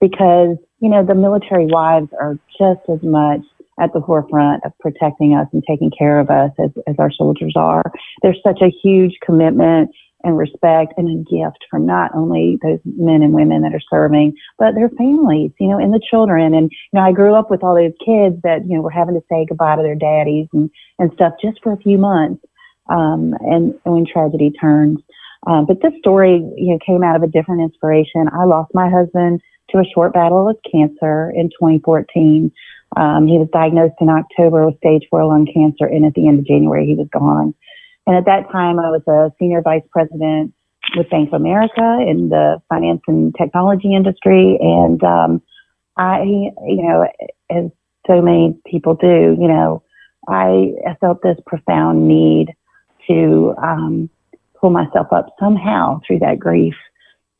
because 0.00 0.56
you 0.80 0.88
know 0.88 1.04
the 1.04 1.14
military 1.14 1.66
wives 1.66 2.08
are 2.18 2.38
just 2.58 2.80
as 2.88 3.02
much 3.02 3.42
at 3.80 3.92
the 3.92 4.00
forefront 4.00 4.64
of 4.64 4.72
protecting 4.80 5.34
us 5.34 5.46
and 5.52 5.62
taking 5.68 5.90
care 5.96 6.18
of 6.18 6.30
us 6.30 6.50
as, 6.58 6.70
as 6.86 6.96
our 6.98 7.12
soldiers 7.12 7.52
are. 7.56 7.84
There's 8.22 8.40
such 8.44 8.60
a 8.60 8.74
huge 8.82 9.14
commitment 9.24 9.90
and 10.24 10.36
respect 10.36 10.94
and 10.96 11.08
a 11.08 11.30
gift 11.30 11.64
from 11.70 11.86
not 11.86 12.10
only 12.14 12.58
those 12.62 12.80
men 12.84 13.22
and 13.22 13.32
women 13.32 13.62
that 13.62 13.74
are 13.74 13.80
serving, 13.88 14.34
but 14.58 14.74
their 14.74 14.88
families, 14.90 15.52
you 15.60 15.68
know, 15.68 15.78
and 15.78 15.94
the 15.94 16.00
children. 16.10 16.54
And, 16.54 16.70
you 16.70 16.98
know, 16.98 17.02
I 17.02 17.12
grew 17.12 17.34
up 17.34 17.50
with 17.50 17.62
all 17.62 17.76
those 17.76 17.92
kids 18.04 18.36
that, 18.42 18.66
you 18.66 18.76
know, 18.76 18.82
were 18.82 18.90
having 18.90 19.14
to 19.14 19.24
say 19.30 19.46
goodbye 19.48 19.76
to 19.76 19.82
their 19.82 19.94
daddies 19.94 20.48
and, 20.52 20.70
and 20.98 21.12
stuff 21.14 21.34
just 21.40 21.62
for 21.62 21.72
a 21.72 21.76
few 21.78 21.98
months. 21.98 22.44
Um, 22.88 23.34
and, 23.40 23.74
and 23.84 23.94
when 23.94 24.06
tragedy 24.06 24.50
turns. 24.50 25.00
Um, 25.46 25.66
but 25.66 25.80
this 25.82 25.92
story, 25.98 26.42
you 26.56 26.72
know, 26.72 26.78
came 26.84 27.02
out 27.02 27.16
of 27.16 27.22
a 27.22 27.28
different 27.28 27.62
inspiration. 27.62 28.28
I 28.32 28.44
lost 28.44 28.70
my 28.74 28.90
husband 28.90 29.40
to 29.70 29.78
a 29.78 29.84
short 29.94 30.12
battle 30.12 30.46
with 30.46 30.56
cancer 30.70 31.30
in 31.30 31.50
2014. 31.50 32.50
Um, 32.96 33.26
he 33.26 33.38
was 33.38 33.48
diagnosed 33.52 33.94
in 34.00 34.08
October 34.08 34.66
with 34.66 34.78
stage 34.78 35.06
four 35.10 35.24
lung 35.24 35.46
cancer, 35.52 35.84
and 35.84 36.04
at 36.04 36.14
the 36.14 36.26
end 36.26 36.40
of 36.40 36.46
January, 36.46 36.86
he 36.86 36.94
was 36.94 37.08
gone. 37.12 37.54
And 38.06 38.16
at 38.16 38.24
that 38.24 38.50
time, 38.50 38.80
I 38.80 38.90
was 38.90 39.02
a 39.06 39.30
senior 39.38 39.60
vice 39.60 39.82
president 39.90 40.54
with 40.96 41.10
Bank 41.10 41.28
of 41.28 41.34
America 41.34 41.98
in 42.06 42.30
the 42.30 42.62
finance 42.68 43.02
and 43.06 43.34
technology 43.36 43.94
industry. 43.94 44.56
And 44.60 45.02
um, 45.04 45.42
I, 45.96 46.22
you 46.22 46.82
know, 46.82 47.06
as 47.50 47.70
so 48.06 48.22
many 48.22 48.58
people 48.66 48.94
do, 48.94 49.36
you 49.38 49.48
know, 49.48 49.82
I, 50.26 50.72
I 50.88 50.94
felt 51.00 51.22
this 51.22 51.36
profound 51.46 52.08
need 52.08 52.54
to 53.08 53.54
um, 53.62 54.10
pull 54.60 54.70
myself 54.70 55.08
up 55.12 55.34
somehow 55.40 56.00
through 56.06 56.20
that 56.20 56.38
grief. 56.38 56.74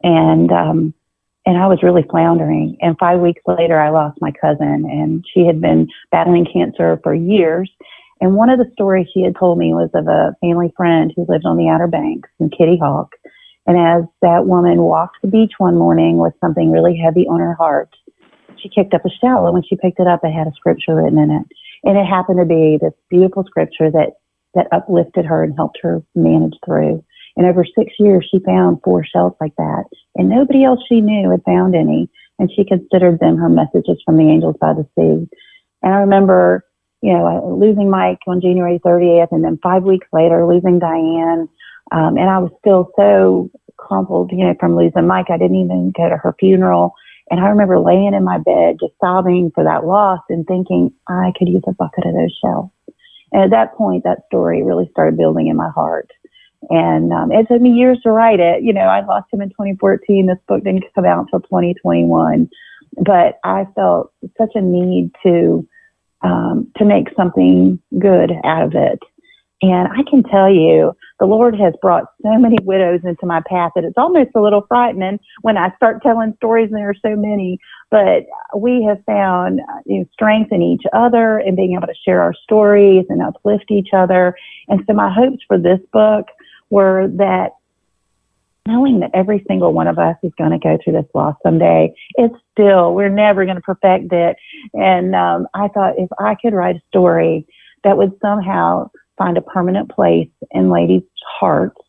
And 0.03 0.51
um, 0.53 0.95
and 1.47 1.57
I 1.57 1.67
was 1.67 1.83
really 1.83 2.05
floundering. 2.11 2.77
And 2.83 2.99
five 2.99 3.21
weeks 3.21 3.41
later, 3.47 3.81
I 3.81 3.89
lost 3.89 4.21
my 4.21 4.33
cousin, 4.33 4.85
and 4.85 5.25
she 5.33 5.47
had 5.47 5.63
been 5.63 5.89
battling 6.13 6.47
cancer 6.53 7.01
for 7.03 7.15
years. 7.15 7.71
And 8.21 8.35
one 8.35 8.51
of 8.51 8.59
the 8.59 8.71
stories 8.75 9.07
she 9.15 9.23
had 9.23 9.35
told 9.35 9.59
me 9.59 9.73
was 9.73 9.89
of 9.95 10.09
a 10.09 10.37
family 10.43 10.73
friend 10.77 11.11
who 11.17 11.25
lived 11.27 11.47
on 11.47 11.57
the 11.57 11.69
Outer 11.69 11.87
Banks 11.87 12.29
in 12.39 12.51
Kitty 12.51 12.77
Hawk. 12.77 13.15
And 13.67 13.79
as 13.79 14.05
that 14.21 14.47
woman 14.47 14.83
walked 14.83 15.23
the 15.23 15.29
beach 15.29 15.53
one 15.57 15.77
morning 15.77 16.19
with 16.19 16.35
something 16.41 16.71
really 16.71 16.97
heavy 16.97 17.27
on 17.27 17.41
her 17.41 17.55
heart, 17.55 17.91
she 18.59 18.69
kicked 18.69 18.93
up 18.93 19.07
a 19.07 19.11
shell. 19.11 19.47
And 19.47 19.55
when 19.55 19.63
she 19.63 19.77
picked 19.77 20.01
it 20.01 20.07
up, 20.07 20.21
it 20.25 20.33
had 20.33 20.49
a 20.49 20.53
scripture 20.53 20.97
written 20.97 21.19
in 21.19 21.31
it. 21.31 21.47
And 21.85 21.97
it 21.97 22.05
happened 22.05 22.41
to 22.41 22.45
be 22.45 22.79
this 22.79 22.93
beautiful 23.09 23.45
scripture 23.45 23.91
that, 23.91 24.18
that 24.55 24.69
uplifted 24.73 25.25
her 25.25 25.45
and 25.45 25.55
helped 25.57 25.79
her 25.83 26.03
manage 26.15 26.55
through. 26.65 27.05
And 27.37 27.47
over 27.47 27.65
six 27.65 27.93
years, 27.99 28.27
she 28.31 28.41
found 28.41 28.81
four 28.83 29.05
shells 29.05 29.35
like 29.41 29.55
that. 29.57 29.85
And 30.17 30.29
nobody 30.29 30.65
else 30.65 30.81
she 30.89 31.01
knew 31.01 31.31
had 31.31 31.45
found 31.45 31.77
any. 31.77 32.11
And 32.39 32.51
she 32.51 32.65
considered 32.65 33.21
them 33.21 33.37
her 33.37 33.49
messages 33.49 34.03
from 34.05 34.17
the 34.17 34.29
angels 34.29 34.57
by 34.61 34.73
the 34.73 34.87
sea. 34.97 35.29
And 35.83 35.95
I 35.95 35.99
remember, 35.99 36.65
you 37.01 37.13
know, 37.13 37.57
losing 37.61 37.91
Mike 37.91 38.19
on 38.27 38.41
January 38.41 38.81
30th, 38.85 39.29
and 39.31 39.45
then 39.45 39.59
five 39.63 39.85
weeks 39.85 40.07
later, 40.13 40.47
losing 40.47 40.79
Diane. 40.79 41.49
Um, 41.93 42.17
and 42.17 42.29
I 42.29 42.39
was 42.39 42.51
still 42.59 42.91
so 42.97 43.51
crumpled, 43.77 44.33
you 44.33 44.45
know, 44.45 44.55
from 44.59 44.77
losing 44.77 45.07
Mike. 45.07 45.27
I 45.31 45.39
didn't 45.39 45.57
even 45.57 45.93
go 45.97 46.09
to 46.09 46.17
her 46.17 46.35
funeral. 46.39 46.95
And 47.31 47.41
I 47.41 47.49
remember 47.49 47.79
laying 47.79 48.15
in 48.15 48.25
my 48.25 48.39
bed, 48.39 48.79
just 48.81 48.95
sobbing 49.01 49.53
for 49.55 49.63
that 49.65 49.85
loss 49.85 50.21
and 50.29 50.47
thinking 50.47 50.93
I 51.09 51.33
could 51.39 51.49
use 51.49 51.63
a 51.67 51.73
bucket 51.73 52.07
of 52.07 52.15
those 52.15 52.37
shells. 52.43 52.71
And 53.33 53.43
at 53.43 53.51
that 53.51 53.77
point, 53.77 54.05
that 54.05 54.27
story 54.27 54.63
really 54.63 54.89
started 54.91 55.17
building 55.17 55.49
in 55.49 55.57
my 55.57 55.71
heart. 55.71 56.11
And 56.71 57.13
um, 57.13 57.31
it 57.31 57.47
took 57.49 57.63
me 57.63 57.71
years 57.71 57.99
to 58.03 58.11
write 58.11 58.41
it. 58.41 58.63
You 58.63 58.73
know, 58.73 58.83
I 58.83 59.05
lost 59.05 59.33
him 59.33 59.41
in 59.41 59.51
2014. 59.51 60.27
This 60.27 60.39
book 60.49 60.65
didn't 60.65 60.85
come 60.95 61.05
out 61.05 61.21
until 61.21 61.41
2021. 61.41 62.49
But 63.05 63.39
I 63.45 63.67
felt 63.75 64.13
such 64.37 64.53
a 64.55 64.61
need 64.61 65.11
to 65.23 65.67
um, 66.23 66.71
to 66.77 66.85
make 66.85 67.09
something 67.17 67.81
good 67.99 68.33
out 68.45 68.65
of 68.65 68.75
it. 68.75 68.99
And 69.61 69.89
I 69.89 70.03
can 70.09 70.23
tell 70.23 70.51
you, 70.51 70.93
the 71.19 71.27
Lord 71.27 71.55
has 71.59 71.75
brought 71.83 72.05
so 72.23 72.39
many 72.39 72.57
widows 72.63 73.01
into 73.05 73.27
my 73.27 73.43
path 73.49 73.73
that 73.75 73.85
it's 73.85 73.99
almost 73.99 74.31
a 74.37 74.41
little 74.41 74.65
frightening 74.69 75.19
when 75.43 75.57
I 75.57 75.75
start 75.77 76.03
telling 76.03 76.35
stories 76.37 76.69
and 76.71 76.79
there 76.79 76.91
are 76.91 76.95
so 76.95 77.17
many. 77.17 77.59
But 77.91 78.27
we 78.55 78.85
have 78.85 79.03
found 79.05 79.61
you 79.87 80.01
know, 80.01 80.05
strength 80.13 80.53
in 80.53 80.61
each 80.63 80.83
other 80.93 81.39
and 81.39 81.57
being 81.57 81.75
able 81.75 81.87
to 81.87 81.95
share 82.05 82.21
our 82.21 82.35
stories 82.35 83.07
and 83.09 83.23
uplift 83.23 83.71
each 83.71 83.91
other. 83.95 84.37
And 84.69 84.83
so 84.87 84.93
my 84.93 85.13
hopes 85.13 85.43
for 85.47 85.59
this 85.59 85.81
book 85.93 86.27
were 86.71 87.09
that 87.17 87.53
knowing 88.67 89.01
that 89.01 89.11
every 89.15 89.43
single 89.49 89.73
one 89.73 89.87
of 89.87 89.99
us 89.99 90.17
is 90.23 90.33
going 90.37 90.51
to 90.51 90.59
go 90.59 90.77
through 90.85 90.93
this 90.93 91.11
loss 91.15 91.35
someday, 91.43 91.95
it's 92.17 92.35
still, 92.53 92.95
we're 92.95 93.09
never 93.09 93.47
going 93.47 93.57
to 93.57 93.63
perfect 93.63 94.13
it. 94.13 94.37
And 94.75 95.15
um, 95.15 95.49
I 95.55 95.69
thought 95.69 95.95
if 95.97 96.11
I 96.19 96.35
could 96.35 96.53
write 96.53 96.77
a 96.77 96.83
story 96.89 97.47
that 97.85 97.97
would 97.97 98.13
somehow 98.21 98.91
find 99.17 99.39
a 99.39 99.43
permanent 99.43 99.91
place 99.91 100.29
in 100.51 100.69
ladies' 100.69 101.03
hearts, 101.41 101.81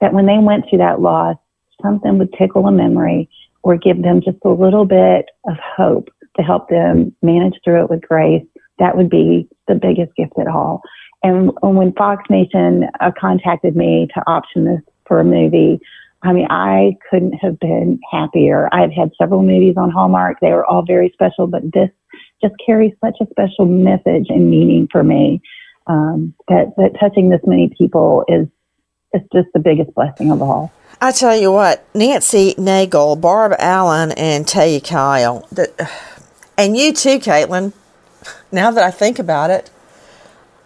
that 0.00 0.14
when 0.14 0.24
they 0.24 0.38
went 0.38 0.64
through 0.68 0.78
that 0.78 1.00
loss, 1.00 1.36
something 1.82 2.18
would 2.18 2.32
tickle 2.32 2.66
a 2.66 2.72
memory 2.72 3.28
or 3.64 3.76
give 3.76 4.02
them 4.02 4.20
just 4.20 4.36
a 4.44 4.50
little 4.50 4.84
bit 4.84 5.24
of 5.46 5.56
hope 5.76 6.10
to 6.36 6.42
help 6.42 6.68
them 6.68 7.14
manage 7.22 7.54
through 7.64 7.82
it 7.82 7.90
with 7.90 8.02
grace, 8.02 8.44
that 8.78 8.96
would 8.96 9.08
be 9.08 9.48
the 9.66 9.74
biggest 9.74 10.14
gift 10.16 10.32
at 10.38 10.46
all. 10.46 10.82
And 11.22 11.50
when 11.62 11.92
Fox 11.94 12.22
Nation 12.28 12.84
uh, 13.00 13.10
contacted 13.18 13.74
me 13.74 14.08
to 14.14 14.22
option 14.26 14.66
this 14.66 14.82
for 15.06 15.18
a 15.18 15.24
movie, 15.24 15.80
I 16.22 16.32
mean, 16.34 16.46
I 16.50 16.96
couldn't 17.10 17.34
have 17.34 17.58
been 17.58 17.98
happier. 18.12 18.68
I've 18.72 18.92
had 18.92 19.10
several 19.18 19.42
movies 19.42 19.76
on 19.78 19.90
Hallmark. 19.90 20.38
They 20.40 20.52
were 20.52 20.66
all 20.66 20.84
very 20.86 21.10
special, 21.14 21.46
but 21.46 21.62
this 21.72 21.90
just 22.42 22.54
carries 22.64 22.92
such 23.02 23.16
a 23.22 23.26
special 23.30 23.64
message 23.64 24.26
and 24.28 24.50
meaning 24.50 24.88
for 24.92 25.02
me 25.02 25.40
um, 25.86 26.34
that, 26.48 26.74
that 26.76 26.98
touching 27.00 27.30
this 27.30 27.40
many 27.46 27.72
people 27.78 28.24
is, 28.28 28.46
is 29.14 29.22
just 29.32 29.48
the 29.54 29.60
biggest 29.60 29.94
blessing 29.94 30.30
of 30.30 30.42
all. 30.42 30.70
I 31.00 31.12
tell 31.12 31.36
you 31.36 31.52
what, 31.52 31.86
Nancy 31.94 32.54
Naigle, 32.54 33.20
Barb 33.20 33.54
Allen, 33.58 34.12
and 34.12 34.46
Taya 34.46 34.82
Kyle, 34.82 35.48
and 36.56 36.76
you 36.76 36.92
too, 36.92 37.18
Caitlin, 37.18 37.72
now 38.50 38.70
that 38.70 38.82
I 38.82 38.90
think 38.90 39.18
about 39.18 39.50
it, 39.50 39.70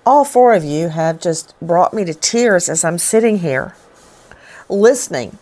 all 0.05 0.25
four 0.25 0.55
of 0.55 0.64
you 0.64 0.88
have 0.91 1.21
just 1.21 1.55
brought 1.61 1.93
me 1.93 2.05
to 2.05 2.14
tears 2.14 2.69
as 2.69 2.85
I'm 2.85 2.99
sitting 2.99 3.38
here 3.38 3.75
listening 4.69 5.38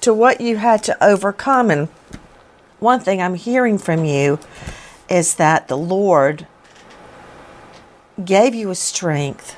to 0.00 0.12
what 0.12 0.40
you 0.40 0.56
had 0.56 0.82
to 0.84 1.04
overcome. 1.04 1.70
And 1.70 1.88
one 2.80 3.00
thing 3.00 3.20
I'm 3.20 3.34
hearing 3.34 3.78
from 3.78 4.04
you 4.04 4.38
is 5.08 5.36
that 5.36 5.68
the 5.68 5.76
Lord 5.78 6.46
gave 8.24 8.54
you 8.54 8.70
a 8.70 8.74
strength 8.74 9.56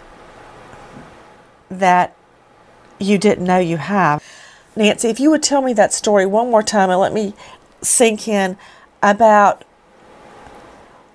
that 1.70 2.16
you 2.98 3.18
didn't 3.18 3.44
know 3.44 3.58
you 3.58 3.76
have. 3.76 4.22
Nancy, 4.76 5.08
if 5.08 5.18
you 5.18 5.30
would 5.30 5.42
tell 5.42 5.62
me 5.62 5.72
that 5.74 5.92
story 5.92 6.26
one 6.26 6.50
more 6.50 6.62
time 6.62 6.90
and 6.90 7.00
let 7.00 7.12
me 7.12 7.34
sink 7.82 8.28
in 8.28 8.56
about 9.02 9.64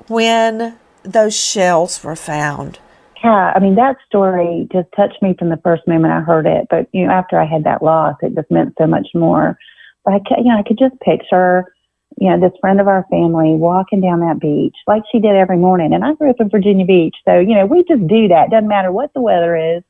when 0.07 0.77
those 1.03 1.37
shells 1.37 2.03
were 2.03 2.15
found. 2.15 2.79
Yeah, 3.23 3.53
I 3.55 3.59
mean 3.59 3.75
that 3.75 3.97
story 4.05 4.67
just 4.71 4.89
touched 4.95 5.21
me 5.21 5.33
from 5.37 5.49
the 5.49 5.59
first 5.63 5.87
moment 5.87 6.13
I 6.13 6.19
heard 6.19 6.45
it. 6.45 6.67
But 6.69 6.87
you 6.91 7.05
know, 7.05 7.13
after 7.13 7.39
I 7.39 7.45
had 7.45 7.63
that 7.63 7.81
loss, 7.81 8.15
it 8.21 8.35
just 8.35 8.51
meant 8.51 8.73
so 8.77 8.85
much 8.85 9.07
more. 9.13 9.57
But 10.03 10.15
I, 10.15 10.19
you 10.37 10.45
know, 10.45 10.57
I 10.57 10.63
could 10.63 10.77
just 10.77 10.99
picture, 10.99 11.73
you 12.17 12.29
know, 12.29 12.39
this 12.39 12.57
friend 12.59 12.81
of 12.81 12.89
our 12.89 13.05
family 13.09 13.51
walking 13.55 14.01
down 14.01 14.19
that 14.19 14.41
beach 14.41 14.75
like 14.87 15.03
she 15.09 15.19
did 15.19 15.35
every 15.35 15.57
morning. 15.57 15.93
And 15.93 16.03
I 16.03 16.13
grew 16.13 16.29
up 16.29 16.41
in 16.41 16.49
Virginia 16.49 16.85
Beach, 16.85 17.15
so 17.23 17.39
you 17.39 17.55
know, 17.55 17.65
we 17.65 17.83
just 17.83 18.05
do 18.07 18.27
that. 18.27 18.51
Doesn't 18.51 18.67
matter 18.67 18.91
what 18.91 19.13
the 19.13 19.21
weather 19.21 19.55
is, 19.55 19.83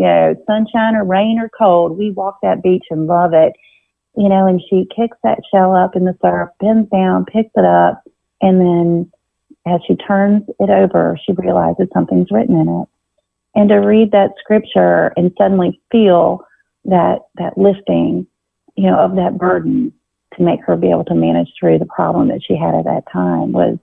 you 0.00 0.06
know, 0.06 0.34
sunshine 0.46 0.96
or 0.96 1.04
rain 1.04 1.38
or 1.38 1.50
cold, 1.50 1.98
we 1.98 2.10
walk 2.10 2.38
that 2.42 2.62
beach 2.62 2.86
and 2.90 3.06
love 3.06 3.34
it. 3.34 3.52
You 4.16 4.30
know, 4.30 4.46
and 4.46 4.60
she 4.68 4.88
kicks 4.96 5.18
that 5.22 5.40
shell 5.52 5.76
up 5.76 5.94
in 5.94 6.06
the 6.06 6.16
surf, 6.22 6.48
bends 6.58 6.88
down, 6.90 7.26
picks 7.26 7.50
it 7.54 7.66
up, 7.66 8.02
and 8.40 8.60
then 8.60 9.12
as 9.66 9.80
she 9.86 9.94
turns 9.96 10.42
it 10.58 10.70
over, 10.70 11.18
she 11.24 11.32
realizes 11.32 11.86
something's 11.92 12.30
written 12.30 12.58
in 12.58 12.68
it. 12.80 12.88
And 13.54 13.68
to 13.68 13.76
read 13.76 14.12
that 14.12 14.30
scripture 14.40 15.12
and 15.18 15.32
suddenly 15.36 15.80
feel 15.92 16.46
that, 16.86 17.18
that 17.34 17.58
lifting, 17.58 18.26
you 18.76 18.90
know, 18.90 18.98
of 18.98 19.16
that 19.16 19.36
burden 19.36 19.92
to 20.34 20.42
make 20.42 20.64
her 20.64 20.76
be 20.76 20.90
able 20.90 21.04
to 21.04 21.14
manage 21.14 21.52
through 21.58 21.78
the 21.78 21.86
problem 21.86 22.28
that 22.28 22.40
she 22.42 22.56
had 22.56 22.74
at 22.74 22.84
that 22.84 23.04
time 23.12 23.52
was, 23.52 23.78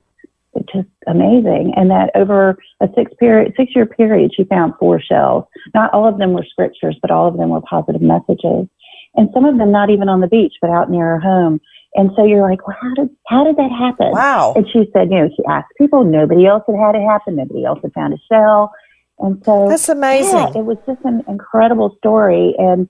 just 0.73 0.87
amazing. 1.07 1.73
And 1.75 1.89
that 1.91 2.11
over 2.15 2.57
a 2.81 2.87
six 2.95 3.11
period, 3.19 3.53
six 3.57 3.75
year 3.75 3.85
period, 3.85 4.31
she 4.35 4.43
found 4.45 4.73
four 4.79 5.01
shells. 5.01 5.45
Not 5.73 5.93
all 5.93 6.07
of 6.07 6.17
them 6.17 6.33
were 6.33 6.45
scriptures, 6.49 6.97
but 7.01 7.11
all 7.11 7.27
of 7.27 7.37
them 7.37 7.49
were 7.49 7.61
positive 7.61 8.01
messages. 8.01 8.67
And 9.15 9.29
some 9.33 9.45
of 9.45 9.57
them 9.57 9.71
not 9.71 9.89
even 9.89 10.09
on 10.09 10.21
the 10.21 10.27
beach, 10.27 10.53
but 10.61 10.69
out 10.69 10.89
near 10.91 11.05
her 11.05 11.19
home. 11.19 11.59
And 11.95 12.11
so 12.15 12.23
you're 12.23 12.47
like, 12.47 12.65
well, 12.67 12.77
how 12.79 12.93
did 12.93 13.09
how 13.27 13.43
did 13.43 13.57
that 13.57 13.71
happen? 13.71 14.11
Wow. 14.11 14.53
And 14.55 14.67
she 14.71 14.89
said, 14.93 15.09
you 15.09 15.19
know, 15.19 15.29
she 15.35 15.43
asked 15.49 15.73
people. 15.77 16.03
Nobody 16.03 16.45
else 16.45 16.63
had 16.67 16.75
had 16.75 16.95
it 16.95 17.01
happen. 17.01 17.35
Nobody 17.35 17.65
else 17.65 17.79
had 17.81 17.93
found 17.93 18.13
a 18.13 18.17
shell. 18.31 18.71
And 19.19 19.41
so 19.43 19.67
That's 19.67 19.89
amazing. 19.89 20.37
yeah, 20.37 20.49
it 20.49 20.65
was 20.65 20.77
just 20.85 20.99
an 21.03 21.23
incredible 21.27 21.95
story 21.97 22.53
and 22.59 22.87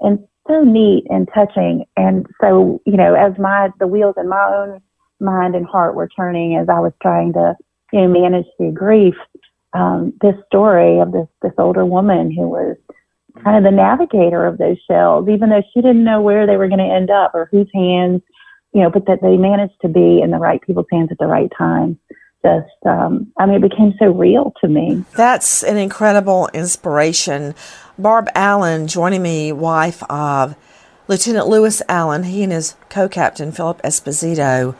and 0.00 0.18
so 0.48 0.64
neat 0.64 1.04
and 1.08 1.28
touching. 1.34 1.84
And 1.96 2.26
so 2.40 2.82
you 2.84 2.96
know, 2.96 3.14
as 3.14 3.32
my 3.38 3.70
the 3.78 3.86
wheels 3.86 4.16
in 4.18 4.28
my 4.28 4.44
own 4.54 4.82
mind 5.22 5.54
and 5.54 5.66
heart 5.66 5.94
were 5.94 6.08
turning 6.08 6.56
as 6.56 6.68
I 6.68 6.80
was 6.80 6.92
trying 7.00 7.32
to 7.34 7.56
you 7.92 8.00
know 8.00 8.08
manage 8.08 8.46
through 8.56 8.72
grief, 8.72 9.14
um, 9.72 10.12
this 10.20 10.34
story 10.46 10.98
of 10.98 11.12
this 11.12 11.28
this 11.42 11.52
older 11.58 11.86
woman 11.86 12.30
who 12.30 12.48
was 12.48 12.76
kind 13.42 13.56
of 13.56 13.64
the 13.64 13.74
navigator 13.74 14.46
of 14.46 14.58
those 14.58 14.76
shells, 14.86 15.28
even 15.28 15.50
though 15.50 15.62
she 15.72 15.80
didn't 15.80 16.04
know 16.04 16.20
where 16.20 16.46
they 16.46 16.56
were 16.56 16.68
going 16.68 16.78
to 16.78 16.94
end 16.94 17.10
up 17.10 17.32
or 17.34 17.48
whose 17.50 17.68
hands, 17.74 18.20
you 18.72 18.82
know, 18.82 18.90
but 18.90 19.06
that 19.06 19.20
they 19.22 19.36
managed 19.36 19.80
to 19.82 19.88
be 19.88 20.20
in 20.20 20.30
the 20.30 20.38
right 20.38 20.60
people's 20.62 20.86
hands 20.90 21.10
at 21.10 21.18
the 21.18 21.26
right 21.26 21.50
time. 21.56 21.98
Just, 22.44 22.86
um, 22.86 23.32
I 23.38 23.46
mean, 23.46 23.62
it 23.62 23.70
became 23.70 23.94
so 23.98 24.06
real 24.06 24.52
to 24.60 24.68
me. 24.68 25.04
That's 25.16 25.62
an 25.62 25.76
incredible 25.76 26.50
inspiration. 26.52 27.54
Barb 27.96 28.28
Allen 28.34 28.88
joining 28.88 29.22
me, 29.22 29.52
wife 29.52 30.02
of 30.10 30.56
Lieutenant 31.06 31.46
Louis 31.46 31.80
Allen. 31.88 32.24
He 32.24 32.42
and 32.42 32.52
his 32.52 32.74
co-captain 32.88 33.52
Phillip 33.52 33.80
Esposito 33.82 34.74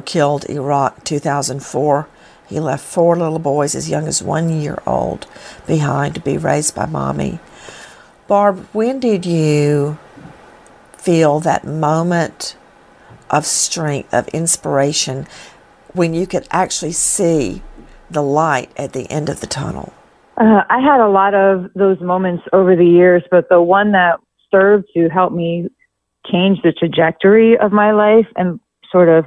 killed 0.00 0.48
Iraq 0.48 1.04
2004. 1.04 2.08
He 2.48 2.60
left 2.60 2.84
four 2.84 3.16
little 3.16 3.38
boys 3.38 3.74
as 3.74 3.90
young 3.90 4.06
as 4.06 4.22
one 4.22 4.48
year 4.48 4.78
old 4.86 5.26
behind 5.66 6.14
to 6.14 6.20
be 6.20 6.38
raised 6.38 6.74
by 6.74 6.86
mommy. 6.86 7.40
Barb, 8.28 8.66
when 8.72 9.00
did 9.00 9.26
you 9.26 9.98
feel 10.96 11.40
that 11.40 11.64
moment 11.64 12.56
of 13.30 13.46
strength, 13.46 14.12
of 14.12 14.28
inspiration, 14.28 15.26
when 15.92 16.14
you 16.14 16.26
could 16.26 16.46
actually 16.50 16.92
see 16.92 17.62
the 18.10 18.22
light 18.22 18.70
at 18.76 18.92
the 18.92 19.10
end 19.10 19.28
of 19.28 19.40
the 19.40 19.46
tunnel? 19.46 19.92
Uh, 20.36 20.62
I 20.68 20.80
had 20.80 21.00
a 21.00 21.08
lot 21.08 21.34
of 21.34 21.70
those 21.74 22.00
moments 22.00 22.44
over 22.52 22.76
the 22.76 22.84
years, 22.84 23.22
but 23.30 23.48
the 23.48 23.62
one 23.62 23.92
that 23.92 24.20
served 24.50 24.86
to 24.94 25.08
help 25.08 25.32
me 25.32 25.68
change 26.30 26.60
the 26.62 26.72
trajectory 26.72 27.56
of 27.56 27.72
my 27.72 27.92
life 27.92 28.26
and 28.36 28.60
sort 28.90 29.08
of 29.08 29.24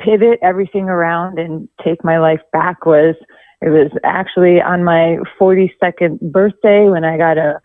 pivot 0.00 0.38
everything 0.42 0.88
around 0.88 1.38
and 1.38 1.68
take 1.84 2.04
my 2.04 2.18
life 2.18 2.40
back 2.52 2.84
was 2.86 3.14
it 3.62 3.70
was 3.70 3.90
actually 4.04 4.60
on 4.60 4.84
my 4.84 5.16
42nd 5.40 6.20
birthday 6.20 6.88
when 6.88 7.04
I 7.04 7.16
got 7.16 7.38
a 7.38 7.60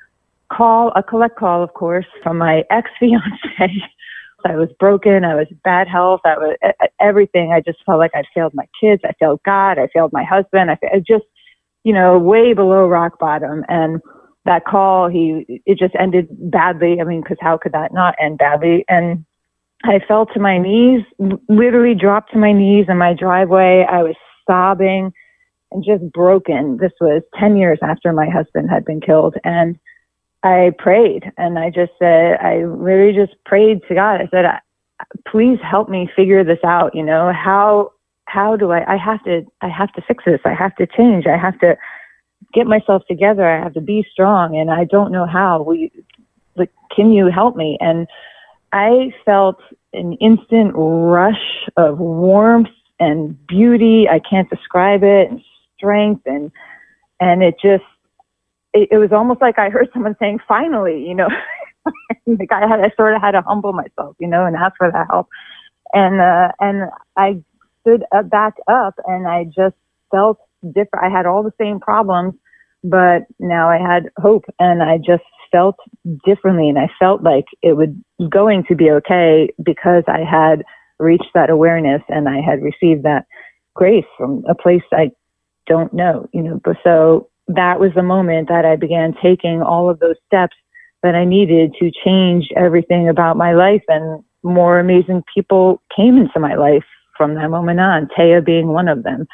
call, 0.52 0.92
a 0.96 1.04
collect 1.04 1.38
call, 1.38 1.64
of 1.64 1.74
course, 1.74 2.06
from 2.24 2.38
my 2.38 2.64
ex 2.70 2.90
fiance. 3.00 3.82
I 4.44 4.56
was 4.56 4.70
broken. 4.80 5.24
I 5.24 5.36
was 5.36 5.48
in 5.52 5.60
bad 5.64 5.88
health. 5.88 6.22
I 6.26 6.38
was 6.38 6.58
everything. 7.00 7.52
I 7.52 7.62
just 7.62 7.80
felt 7.86 8.00
like 8.00 8.12
I 8.16 8.24
failed 8.34 8.54
my 8.56 8.68
kids. 8.80 9.02
I 9.06 9.14
failed 9.20 9.42
God. 9.46 9.78
I 9.78 9.88
failed 9.94 10.12
my 10.14 10.24
husband. 10.24 10.72
I, 10.72 10.80
I 10.92 11.00
just, 11.00 11.26
you 11.84 11.94
know, 11.94 12.18
way 12.18 12.54
below 12.54 12.88
rock 12.88 13.20
bottom. 13.20 13.64
And 13.68 14.02
that 14.46 14.66
call, 14.66 15.10
he, 15.10 15.62
it 15.66 15.78
just 15.78 15.94
ended 16.00 16.28
badly. 16.50 17.00
I 17.00 17.04
mean, 17.04 17.22
because 17.22 17.38
how 17.40 17.58
could 17.58 17.74
that 17.74 17.94
not 17.94 18.16
end 18.20 18.40
badly? 18.40 18.84
And 18.90 19.26
I 19.84 20.00
fell 20.08 20.26
to 20.28 20.40
my 20.40 20.58
knees, 20.58 21.02
literally 21.50 21.96
dropped 21.96 22.32
to 22.34 22.38
my 22.38 22.52
knees 22.52 22.86
in 22.88 22.98
my 22.98 23.14
driveway. 23.14 23.86
I 23.90 24.04
was 24.04 24.16
sobbing 24.48 25.12
and 25.72 25.84
just 25.84 26.12
broken. 26.12 26.78
This 26.78 26.92
was 27.00 27.24
10 27.40 27.58
years 27.58 27.80
after 27.82 28.14
my 28.14 28.30
husband 28.30 28.70
had 28.70 28.86
been 28.86 29.02
killed. 29.02 29.36
And 29.44 29.80
I 30.44 30.72
prayed 30.78 31.32
and 31.38 31.58
I 31.58 31.70
just 31.70 31.94
said, 31.98 32.38
I 32.42 32.66
literally 32.66 33.14
just 33.14 33.34
prayed 33.46 33.82
to 33.88 33.96
God. 33.96 34.22
I 34.22 34.28
said, 34.30 34.46
please 35.28 35.60
help 35.64 35.90
me 35.90 36.10
figure 36.16 36.44
this 36.44 36.64
out. 36.64 36.94
You 36.94 37.04
know, 37.04 37.32
how, 37.34 37.92
how 38.26 38.56
do 38.56 38.72
I, 38.72 38.94
I 38.94 38.98
have 38.98 39.24
to, 39.24 39.46
I 39.62 39.70
have 39.70 39.92
to 39.94 40.02
fix 40.08 40.26
this. 40.26 40.42
I 40.46 40.54
have 40.54 40.76
to 40.76 40.86
change. 40.86 41.26
I 41.26 41.38
have 41.38 41.60
to 41.60 41.76
get 42.54 42.68
myself 42.68 43.04
together. 43.08 43.50
I 43.50 43.64
have 43.64 43.74
to 43.74 43.82
be 43.82 44.06
strong 44.12 44.58
and 44.58 44.70
I 44.70 44.84
don't 44.86 45.12
know 45.12 45.26
how. 45.26 45.64
We, 45.64 45.92
like, 46.56 46.72
can 46.96 47.12
you 47.12 47.32
help 47.32 47.56
me? 47.56 47.78
And 47.80 48.08
I 48.72 49.14
felt 49.26 49.58
an 49.94 50.14
instant 50.14 50.72
rush 50.76 51.68
of 51.78 52.00
warmth 52.00 52.70
and 53.00 53.36
beauty. 53.48 54.08
I 54.10 54.20
can't 54.20 54.50
describe 54.50 55.04
it 55.04 55.30
and 55.30 55.42
strength 55.78 56.22
and, 56.26 56.52
and 57.20 57.44
it 57.44 57.56
just, 57.62 57.84
it, 58.74 58.90
it 58.92 58.98
was 58.98 59.12
almost 59.12 59.42
like 59.42 59.60
I 59.60 59.70
heard 59.70 59.90
someone 59.94 60.16
saying, 60.20 60.40
finally, 60.48 61.06
you 61.06 61.16
know, 61.16 61.28
like 62.28 62.52
I 62.52 62.68
had, 62.68 62.80
I 62.80 62.92
sort 62.96 63.16
of 63.16 63.22
had 63.22 63.32
to 63.32 63.42
humble 63.42 63.74
myself, 63.74 64.16
you 64.20 64.28
know, 64.28 64.46
and 64.46 64.56
ask 64.56 64.76
for 64.78 64.92
that 64.92 65.08
help. 65.10 65.28
And, 65.94 66.22
uh, 66.22 66.52
and 66.60 66.90
I 67.18 67.42
stood 67.82 68.04
up, 68.14 68.30
back 68.30 68.54
up 68.68 68.96
and 69.06 69.28
I 69.28 69.46
just 69.46 69.76
felt 70.12 70.38
different. 70.64 71.06
I 71.06 71.10
had 71.10 71.26
all 71.26 71.44
the 71.44 71.54
same 71.60 71.80
problems, 71.80 72.36
but 72.84 73.24
now 73.40 73.70
I 73.70 73.78
had 73.78 74.10
hope 74.18 74.46
and 74.60 74.82
I 74.82 74.98
just 74.98 75.24
felt 75.52 75.76
differently 76.26 76.70
and 76.70 76.80
I 76.80 76.90
felt 77.00 77.24
like 77.24 77.46
it 77.62 77.74
was 77.74 77.90
going 78.30 78.64
to 78.70 78.76
be 78.76 78.92
okay 78.92 79.50
because 79.64 80.04
I 80.08 80.20
had 80.20 80.64
reached 81.00 81.32
that 81.34 81.50
awareness 81.50 82.02
and 82.10 82.30
I 82.30 82.42
had 82.42 82.62
received 82.62 83.04
that 83.04 83.26
grace 83.76 84.06
from 84.18 84.44
a 84.50 84.56
place 84.56 84.84
I 84.92 85.12
don't 85.68 85.94
know, 85.94 86.28
you 86.34 86.42
know, 86.42 86.60
but 86.64 86.78
so 86.84 87.30
that 87.48 87.80
was 87.80 87.92
the 87.96 88.04
moment 88.04 88.50
that 88.50 88.66
I 88.66 88.76
began 88.76 89.16
taking 89.22 89.62
all 89.62 89.90
of 89.90 90.00
those 90.00 90.16
steps 90.26 90.56
that 91.04 91.16
I 91.16 91.26
needed 91.26 91.74
to 91.80 91.92
change 92.06 92.50
everything 92.56 93.10
about 93.10 93.38
my 93.38 93.54
life 93.54 93.84
and 93.88 94.24
more 94.44 94.80
amazing 94.80 95.24
people 95.34 95.82
came 95.96 96.18
into 96.18 96.40
my 96.40 96.56
life 96.56 96.86
from 97.18 97.36
that 97.36 97.50
moment 97.50 97.80
on, 97.80 98.08
Taya 98.18 98.44
being 98.44 98.70
one 98.70 98.88
of 98.88 99.04
them. 99.04 99.28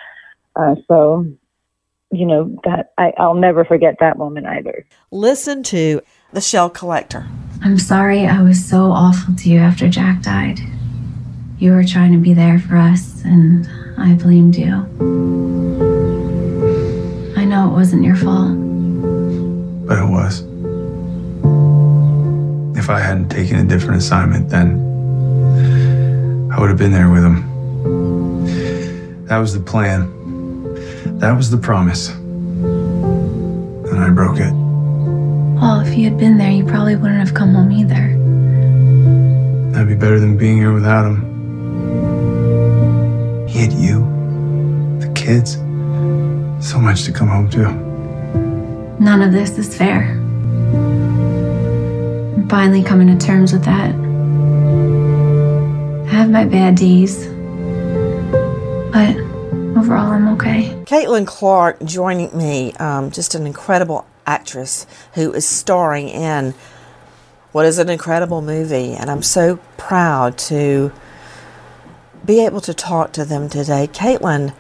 Uh, 0.56 0.76
so, 0.88 1.26
you 2.12 2.26
know, 2.26 2.58
that 2.64 2.94
I, 2.98 3.14
I'll 3.18 3.34
never 3.34 3.66
forget 3.66 3.98
that 4.00 4.18
moment 4.18 4.46
either. 4.48 4.86
Listen 5.12 5.64
to 5.64 6.02
the 6.34 6.42
shell 6.42 6.70
collector. 6.70 7.28
I'm 7.64 7.78
sorry 7.78 8.26
I 8.26 8.42
was 8.42 8.64
so 8.64 8.92
awful 8.92 9.36
to 9.36 9.50
you 9.50 9.60
after 9.60 9.90
Jack 9.90 10.22
died. 10.22 10.60
You 11.58 11.72
were 11.72 11.84
trying 11.84 12.12
to 12.14 12.20
be 12.20 12.34
there 12.34 12.60
for 12.60 12.78
us, 12.78 13.24
and 13.24 13.68
I 13.98 14.14
blamed 14.14 14.56
you. 14.56 14.74
I 17.36 17.46
know 17.46 17.68
it 17.70 17.72
wasn't 17.72 18.04
your 18.04 18.16
fault. 18.16 18.56
But 19.88 19.98
it 19.98 20.10
was. 20.10 20.42
If 22.78 22.90
I 22.90 23.00
hadn't 23.00 23.30
taken 23.30 23.58
a 23.58 23.64
different 23.64 23.98
assignment, 23.98 24.50
then 24.50 24.84
I 26.54 26.60
would 26.60 26.70
have 26.70 26.78
been 26.78 26.92
there 26.92 27.10
with 27.10 27.24
him. 27.24 27.44
That 29.26 29.40
was 29.40 29.54
the 29.54 29.60
plan. 29.60 30.14
That 31.20 31.36
was 31.36 31.50
the 31.50 31.58
promise. 31.58 32.10
And 32.10 34.00
I 34.00 34.10
broke 34.12 34.38
it. 34.38 34.54
Well, 35.60 35.80
if 35.80 35.98
you 35.98 36.04
had 36.04 36.20
been 36.20 36.38
there, 36.38 36.52
you 36.52 36.64
probably 36.64 36.96
wouldn't 36.96 37.20
have 37.20 37.34
come 37.34 37.56
home 37.56 37.72
either. 37.72 38.14
That'd 39.72 39.88
be 39.88 39.96
better 39.96 40.20
than 40.20 40.38
being 40.38 40.58
here 40.58 40.74
without 40.74 41.06
him. 41.06 41.24
He 43.48 43.60
had 43.60 43.74
you, 43.74 44.02
the 45.00 45.12
kids, 45.16 45.56
so 46.64 46.80
much 46.80 47.04
to 47.06 47.12
come 47.12 47.30
home 47.30 47.50
to. 47.50 47.72
None 49.00 49.24
of 49.24 49.32
this 49.32 49.58
is 49.58 49.76
fair. 49.76 50.12
I'm 52.36 52.48
finally 52.48 52.84
coming 52.84 53.08
to 53.08 53.18
terms 53.26 53.54
with 53.54 53.64
that. 53.66 53.90
I 56.06 56.10
have 56.16 56.30
my 56.30 56.46
bad 56.46 56.76
days, 56.76 57.26
but 58.94 59.27
overall, 59.78 60.12
I'm 60.12 60.28
okay. 60.30 60.70
Caitlin 60.86 61.28
Clark 61.28 61.84
joining 61.84 62.36
me, 62.36 62.74
um, 62.74 63.12
just 63.12 63.36
an 63.36 63.46
incredible 63.46 64.06
actress 64.26 64.86
who 65.14 65.32
is 65.34 65.48
starring 65.48 66.10
in 66.10 66.54
what 67.52 67.66
is 67.66 67.80
an 67.80 67.90
incredible 67.90 68.42
movie, 68.42 68.94
and 68.94 69.10
I'm 69.10 69.24
so 69.24 69.58
proud 69.78 70.38
to 70.40 70.92
be 72.26 72.46
able 72.46 72.62
to 72.62 72.74
talk 72.74 73.14
to 73.14 73.26
them 73.26 73.50
today. 73.50 73.88
Caitlin, 73.88 74.52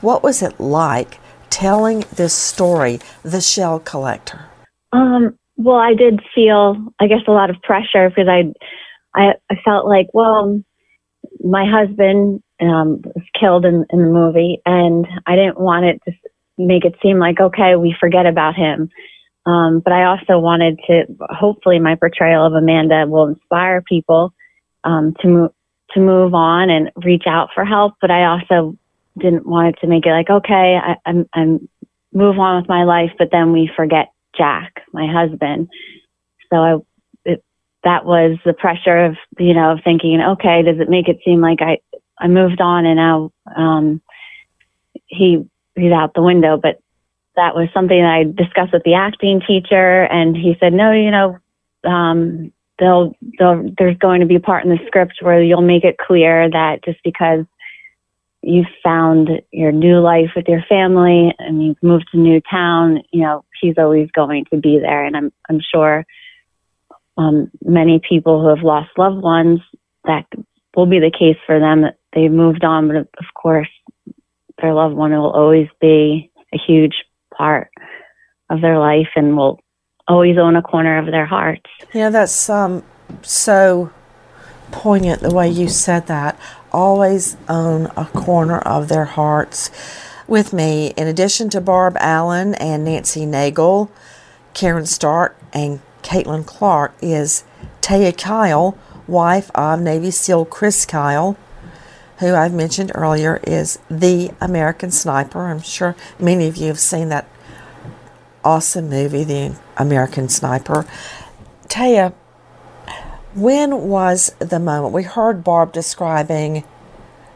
what 0.00 0.22
was 0.22 0.42
it 0.42 0.60
like 0.60 1.18
telling 1.50 2.04
this 2.14 2.34
story, 2.34 3.00
The 3.22 3.40
Shell 3.40 3.80
Collector? 3.80 4.44
Um, 4.92 5.38
well, 5.56 5.76
I 5.76 5.94
did 5.94 6.20
feel, 6.34 6.76
I 7.00 7.06
guess, 7.06 7.20
a 7.26 7.32
lot 7.32 7.50
of 7.50 7.56
pressure 7.62 8.08
because 8.08 8.28
I, 8.28 8.52
I, 9.14 9.34
I 9.50 9.56
felt 9.64 9.86
like, 9.86 10.08
well, 10.12 10.62
my 11.42 11.64
husband 11.68 12.42
um, 12.60 13.00
was 13.04 13.24
killed 13.38 13.64
in, 13.64 13.84
in 13.90 14.00
the 14.00 14.10
movie, 14.10 14.60
and 14.64 15.06
I 15.26 15.36
didn't 15.36 15.60
want 15.60 15.84
it 15.84 16.00
to 16.06 16.12
make 16.56 16.84
it 16.84 16.94
seem 17.02 17.18
like, 17.18 17.40
okay, 17.40 17.76
we 17.76 17.96
forget 17.98 18.26
about 18.26 18.54
him. 18.54 18.88
Um, 19.46 19.80
but 19.80 19.92
I 19.92 20.04
also 20.04 20.38
wanted 20.38 20.80
to, 20.86 21.04
hopefully, 21.20 21.78
my 21.78 21.96
portrayal 21.96 22.46
of 22.46 22.54
Amanda 22.54 23.06
will 23.06 23.28
inspire 23.28 23.82
people 23.82 24.32
um, 24.84 25.14
to 25.20 25.28
move 25.28 25.50
to 25.90 26.00
move 26.00 26.34
on 26.34 26.70
and 26.70 26.90
reach 27.04 27.24
out 27.28 27.50
for 27.54 27.64
help. 27.64 27.94
But 28.00 28.10
I 28.10 28.24
also 28.24 28.76
didn't 29.18 29.46
want 29.46 29.68
it 29.68 29.80
to 29.80 29.86
make 29.86 30.06
it 30.06 30.10
like, 30.10 30.30
okay, 30.30 30.78
I, 30.82 30.96
I'm, 31.06 31.28
I'm 31.34 31.68
move 32.12 32.38
on 32.38 32.60
with 32.60 32.68
my 32.68 32.84
life, 32.84 33.10
but 33.18 33.28
then 33.30 33.52
we 33.52 33.70
forget 33.76 34.08
Jack, 34.36 34.82
my 34.92 35.06
husband. 35.06 35.68
So 36.50 36.56
I, 36.56 36.76
it, 37.24 37.44
that 37.84 38.04
was 38.04 38.38
the 38.44 38.54
pressure 38.54 39.04
of, 39.04 39.16
you 39.38 39.54
know, 39.54 39.76
thinking, 39.84 40.20
okay, 40.20 40.62
does 40.62 40.80
it 40.80 40.88
make 40.88 41.08
it 41.08 41.18
seem 41.24 41.40
like 41.40 41.60
I, 41.60 41.78
I 42.18 42.28
moved 42.28 42.60
on 42.60 42.86
and 42.86 42.96
now, 42.96 43.32
um, 43.56 44.00
he, 45.06 45.44
he's 45.74 45.92
out 45.92 46.14
the 46.14 46.22
window, 46.22 46.56
but 46.56 46.80
that 47.36 47.54
was 47.54 47.68
something 47.74 48.02
I 48.02 48.24
discussed 48.24 48.72
with 48.72 48.84
the 48.84 48.94
acting 48.94 49.40
teacher 49.46 50.04
and 50.04 50.36
he 50.36 50.56
said, 50.60 50.72
no, 50.72 50.92
you 50.92 51.10
know, 51.10 51.38
um, 51.84 52.52
they'll, 52.78 53.12
they'll, 53.38 53.68
there's 53.76 53.98
going 53.98 54.20
to 54.20 54.26
be 54.26 54.36
a 54.36 54.40
part 54.40 54.64
in 54.64 54.70
the 54.70 54.78
script 54.86 55.14
where 55.20 55.42
you'll 55.42 55.62
make 55.62 55.84
it 55.84 55.96
clear 55.98 56.48
that 56.48 56.84
just 56.84 56.98
because 57.04 57.44
you've 58.42 58.66
found 58.82 59.30
your 59.52 59.72
new 59.72 60.00
life 60.00 60.30
with 60.36 60.46
your 60.46 60.62
family 60.68 61.34
and 61.38 61.64
you've 61.64 61.82
moved 61.82 62.06
to 62.12 62.18
a 62.18 62.20
new 62.20 62.40
town, 62.50 63.02
you 63.10 63.22
know, 63.22 63.44
he's 63.60 63.78
always 63.78 64.10
going 64.12 64.44
to 64.52 64.58
be 64.58 64.78
there. 64.78 65.04
And 65.04 65.16
I'm, 65.16 65.32
I'm 65.48 65.60
sure, 65.60 66.04
um, 67.16 67.50
many 67.64 68.00
people 68.06 68.42
who 68.42 68.48
have 68.48 68.64
lost 68.64 68.90
loved 68.98 69.22
ones, 69.22 69.60
that 70.04 70.26
will 70.76 70.86
be 70.86 70.98
the 70.98 71.10
case 71.10 71.38
for 71.46 71.58
them 71.58 71.86
they've 72.14 72.30
moved 72.30 72.64
on. 72.64 72.88
But 72.88 72.96
of 72.96 73.34
course, 73.34 73.68
their 74.60 74.74
loved 74.74 74.94
one 74.94 75.12
will 75.12 75.32
always 75.32 75.68
be 75.80 76.30
a 76.52 76.58
huge 76.58 76.94
part 77.36 77.70
of 78.50 78.60
their 78.60 78.78
life 78.78 79.08
and 79.16 79.36
will 79.36 79.60
always 80.06 80.38
own 80.38 80.56
a 80.56 80.62
corner 80.62 80.98
of 80.98 81.06
their 81.06 81.26
hearts. 81.26 81.70
Yeah, 81.92 82.10
that's 82.10 82.48
um, 82.48 82.82
so 83.22 83.90
poignant 84.70 85.20
the 85.20 85.34
way 85.34 85.48
you 85.48 85.68
said 85.68 86.06
that. 86.06 86.38
Always 86.72 87.36
own 87.48 87.86
a 87.96 88.04
corner 88.06 88.58
of 88.58 88.88
their 88.88 89.04
hearts. 89.04 89.70
With 90.26 90.52
me, 90.52 90.92
in 90.96 91.06
addition 91.06 91.50
to 91.50 91.60
Barb 91.60 91.96
Allen 92.00 92.54
and 92.54 92.84
Nancy 92.84 93.26
Naigle, 93.26 93.90
Caryn 94.54 94.86
Stark, 94.86 95.36
and 95.52 95.80
Caitlin 96.02 96.46
Clark, 96.46 96.94
is 97.02 97.44
Taya 97.82 98.16
Kyle, 98.16 98.76
wife 99.06 99.50
of 99.54 99.80
Navy 99.80 100.10
SEAL 100.10 100.46
Chris 100.46 100.86
Kyle, 100.86 101.36
who 102.18 102.34
I've 102.34 102.54
mentioned 102.54 102.92
earlier 102.94 103.40
is 103.46 103.78
the 103.90 104.30
American 104.40 104.90
Sniper. 104.90 105.46
I'm 105.46 105.60
sure 105.60 105.96
many 106.18 106.46
of 106.46 106.56
you 106.56 106.68
have 106.68 106.78
seen 106.78 107.08
that 107.08 107.28
awesome 108.44 108.88
movie, 108.88 109.24
The 109.24 109.56
American 109.76 110.28
Sniper. 110.28 110.86
Taya, 111.66 112.12
when 113.34 113.88
was 113.88 114.34
the 114.38 114.60
moment? 114.60 114.92
We 114.94 115.02
heard 115.02 115.42
Barb 115.42 115.72
describing 115.72 116.64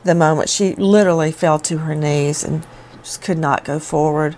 the 0.05 0.15
moment 0.15 0.49
she 0.49 0.75
literally 0.75 1.33
fell 1.33 1.59
to 1.61 1.79
her 1.79 1.95
knees 1.95 2.45
and 2.45 2.67
just 3.03 3.21
could 3.21 3.39
not 3.39 3.65
go 3.65 3.79
forward. 3.79 4.35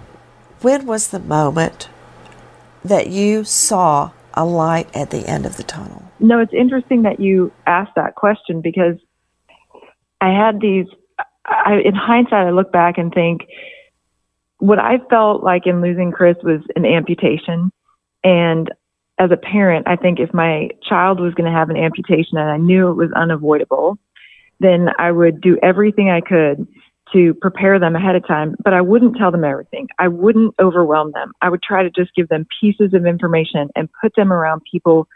When 0.62 0.86
was 0.86 1.08
the 1.08 1.18
moment 1.18 1.88
that 2.84 3.08
you 3.08 3.44
saw 3.44 4.12
a 4.32 4.44
light 4.44 4.88
at 4.94 5.10
the 5.10 5.26
end 5.26 5.44
of 5.44 5.56
the 5.56 5.62
tunnel? 5.62 6.10
No, 6.18 6.38
it's 6.38 6.54
interesting 6.54 7.02
that 7.02 7.20
you 7.20 7.52
asked 7.66 7.94
that 7.96 8.14
question 8.14 8.60
because 8.60 8.96
I 10.20 10.28
had 10.30 10.60
these. 10.60 10.86
I, 11.46 11.80
in 11.84 11.94
hindsight, 11.94 12.46
I 12.46 12.50
look 12.50 12.72
back 12.72 12.98
and 12.98 13.12
think 13.12 13.42
what 14.58 14.78
I 14.78 14.98
felt 15.08 15.42
like 15.42 15.66
in 15.66 15.80
losing 15.80 16.12
Chris 16.12 16.36
was 16.42 16.60
an 16.76 16.84
amputation. 16.84 17.72
And 18.22 18.70
as 19.18 19.30
a 19.30 19.36
parent, 19.36 19.88
I 19.88 19.96
think 19.96 20.20
if 20.20 20.32
my 20.32 20.68
child 20.82 21.18
was 21.18 21.34
going 21.34 21.50
to 21.50 21.58
have 21.58 21.70
an 21.70 21.76
amputation 21.76 22.38
and 22.38 22.50
I 22.50 22.56
knew 22.56 22.90
it 22.90 22.94
was 22.94 23.10
unavoidable, 23.12 23.98
then 24.60 24.88
I 24.98 25.10
would 25.10 25.40
do 25.40 25.58
everything 25.62 26.10
I 26.10 26.20
could 26.20 26.66
to 27.12 27.34
prepare 27.34 27.78
them 27.78 27.96
ahead 27.96 28.14
of 28.14 28.26
time, 28.26 28.54
but 28.62 28.72
I 28.72 28.80
wouldn't 28.82 29.16
tell 29.16 29.32
them 29.32 29.44
everything. 29.44 29.88
I 29.98 30.08
wouldn't 30.08 30.54
overwhelm 30.60 31.12
them. 31.12 31.32
I 31.42 31.48
would 31.48 31.62
try 31.62 31.82
to 31.82 31.90
just 31.90 32.14
give 32.14 32.28
them 32.28 32.46
pieces 32.60 32.94
of 32.94 33.04
information 33.04 33.68
and 33.74 33.88
put 34.00 34.14
them 34.14 34.32
around 34.32 34.62
people 34.70 35.08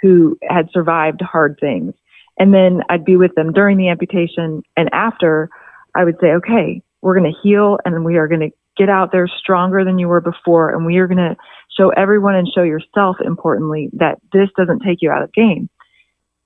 who 0.00 0.38
had 0.48 0.70
survived 0.72 1.20
hard 1.20 1.58
things. 1.60 1.94
And 2.42 2.52
then 2.52 2.80
I'd 2.90 3.04
be 3.04 3.16
with 3.16 3.32
them 3.36 3.52
during 3.52 3.78
the 3.78 3.88
amputation 3.88 4.64
and 4.76 4.88
after 4.92 5.48
I 5.94 6.02
would 6.02 6.16
say, 6.20 6.32
okay, 6.32 6.82
we're 7.00 7.16
going 7.16 7.32
to 7.32 7.38
heal 7.40 7.78
and 7.84 8.04
we 8.04 8.16
are 8.16 8.26
going 8.26 8.40
to 8.40 8.50
get 8.76 8.88
out 8.88 9.12
there 9.12 9.28
stronger 9.28 9.84
than 9.84 10.00
you 10.00 10.08
were 10.08 10.20
before. 10.20 10.74
And 10.74 10.84
we 10.84 10.96
are 10.96 11.06
going 11.06 11.18
to 11.18 11.36
show 11.78 11.90
everyone 11.90 12.34
and 12.34 12.48
show 12.52 12.64
yourself, 12.64 13.18
importantly, 13.24 13.90
that 13.92 14.18
this 14.32 14.48
doesn't 14.56 14.80
take 14.80 14.98
you 15.02 15.08
out 15.12 15.22
of 15.22 15.32
game. 15.32 15.70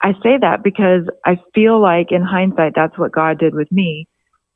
I 0.02 0.12
say 0.22 0.36
that 0.38 0.62
because 0.62 1.08
I 1.24 1.38
feel 1.54 1.80
like 1.80 2.08
in 2.12 2.20
hindsight, 2.20 2.74
that's 2.76 2.98
what 2.98 3.12
God 3.12 3.38
did 3.38 3.54
with 3.54 3.72
me, 3.72 4.06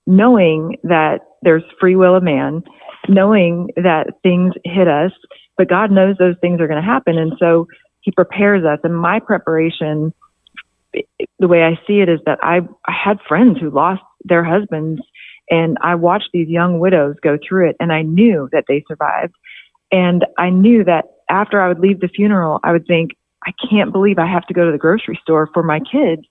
knowing 0.07 0.77
that 0.83 1.21
there's 1.41 1.65
free 1.81 1.97
will 1.97 2.17
of 2.17 2.23
man, 2.23 2.65
knowing 3.09 3.71
that 3.77 4.09
things 4.23 4.53
hit 4.67 4.89
us, 4.89 5.13
but 5.57 5.71
God 5.71 5.91
knows 5.91 6.17
those 6.19 6.37
things 6.43 6.61
are 6.61 6.69
going 6.69 6.83
to 6.83 6.87
happen. 6.87 7.17
And 7.17 7.33
so 7.39 7.67
he 8.03 8.11
prepares 8.11 8.63
us. 8.67 8.81
And 8.85 8.95
my 8.95 9.21
preparation, 9.21 10.13
the 10.93 11.49
way 11.49 11.63
I 11.63 11.79
see 11.87 12.01
it 12.01 12.09
is 12.09 12.21
that 12.27 12.39
I, 12.43 12.61
I 12.87 12.93
had 12.93 13.19
friends 13.27 13.59
who 13.61 13.71
lost 13.71 14.03
their 14.25 14.45
husbands 14.45 15.01
and 15.51 15.79
I 15.83 15.95
watched 15.97 16.31
these 16.33 16.49
young 16.49 16.79
widows 16.79 17.17
go 17.23 17.39
through 17.47 17.71
it 17.71 17.77
and 17.81 17.93
I 17.93 18.03
knew 18.03 18.49
that 18.53 18.65
they 18.69 18.85
survived. 18.87 19.35
And 19.91 20.25
I 20.39 20.51
knew 20.51 20.85
that 20.85 21.07
after 21.29 21.61
I 21.61 21.69
would 21.69 21.81
leave 21.81 22.01
the 22.01 22.09
funeral, 22.09 22.61
I 22.63 22.73
would 22.73 22.87
think, 22.87 23.11
I 23.45 23.53
can't 23.71 23.93
believe 23.93 24.19
I 24.19 24.31
have 24.31 24.47
to 24.47 24.55
go 24.55 24.67
to 24.67 24.73
the 24.73 24.79
grocery 24.79 25.19
store 25.23 25.49
for 25.53 25.63
my 25.63 25.81
kids. 25.81 26.23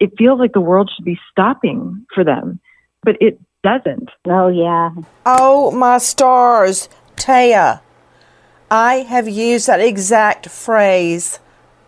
It 0.00 0.12
feels 0.18 0.40
like 0.40 0.52
the 0.52 0.60
world 0.60 0.90
should 0.94 1.04
be 1.04 1.18
stopping 1.30 2.06
for 2.14 2.24
them, 2.24 2.60
but 3.02 3.16
it 3.20 3.38
doesn't. 3.62 4.10
Oh, 4.26 4.48
yeah. 4.48 4.90
Oh, 5.24 5.70
my 5.70 5.98
stars. 5.98 6.88
Taya, 7.16 7.80
I 8.70 8.96
have 8.96 9.28
used 9.28 9.66
that 9.68 9.80
exact 9.80 10.48
phrase 10.48 11.38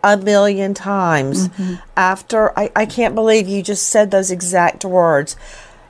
a 0.03 0.17
million 0.17 0.73
times. 0.73 1.49
Mm-hmm. 1.49 1.75
After, 1.95 2.57
I, 2.57 2.71
I 2.75 2.85
can't 2.85 3.15
believe 3.15 3.47
you 3.47 3.61
just 3.61 3.87
said 3.87 4.11
those 4.11 4.31
exact 4.31 4.85
words. 4.85 5.35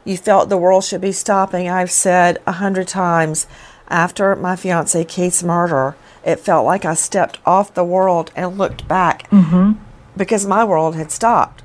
You 0.05 0.17
felt 0.17 0.49
the 0.49 0.57
world 0.57 0.83
should 0.83 1.01
be 1.01 1.11
stopping. 1.11 1.69
I've 1.69 1.91
said 1.91 2.39
a 2.47 2.53
hundred 2.53 2.87
times 2.87 3.47
after 3.89 4.35
my 4.35 4.55
fiance 4.55 5.03
Keith's 5.05 5.43
murder, 5.43 5.95
it 6.23 6.39
felt 6.39 6.65
like 6.65 6.85
I 6.85 6.93
stepped 6.93 7.39
off 7.45 7.73
the 7.73 7.83
world 7.83 8.31
and 8.35 8.57
looked 8.57 8.87
back 8.87 9.29
mm-hmm. 9.29 9.73
because 10.17 10.45
my 10.45 10.63
world 10.63 10.95
had 10.95 11.11
stopped 11.11 11.63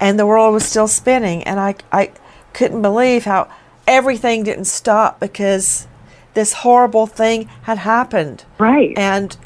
and 0.00 0.18
the 0.18 0.26
world 0.26 0.54
was 0.54 0.64
still 0.64 0.88
spinning. 0.88 1.42
And 1.44 1.58
I, 1.58 1.74
I 1.92 2.12
couldn't 2.52 2.82
believe 2.82 3.24
how 3.24 3.48
everything 3.86 4.42
didn't 4.42 4.66
stop 4.66 5.20
because 5.20 5.86
this 6.34 6.52
horrible 6.52 7.06
thing 7.06 7.48
had 7.62 7.78
happened. 7.78 8.44
Right. 8.58 8.96
And 8.96 9.36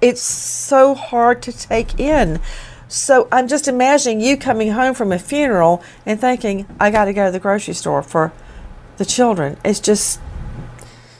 it's 0.00 0.22
so 0.22 0.94
hard 0.94 1.42
to 1.42 1.52
take 1.52 1.98
in. 1.98 2.40
So 2.88 3.28
I'm 3.30 3.48
just 3.48 3.68
imagining 3.68 4.20
you 4.20 4.36
coming 4.36 4.72
home 4.72 4.94
from 4.94 5.12
a 5.12 5.18
funeral 5.18 5.82
and 6.06 6.20
thinking, 6.20 6.66
I 6.80 6.90
got 6.90 7.04
to 7.04 7.12
go 7.12 7.26
to 7.26 7.32
the 7.32 7.40
grocery 7.40 7.74
store 7.74 8.02
for 8.02 8.32
the 8.96 9.04
children. 9.04 9.58
It's 9.64 9.80
just. 9.80 10.20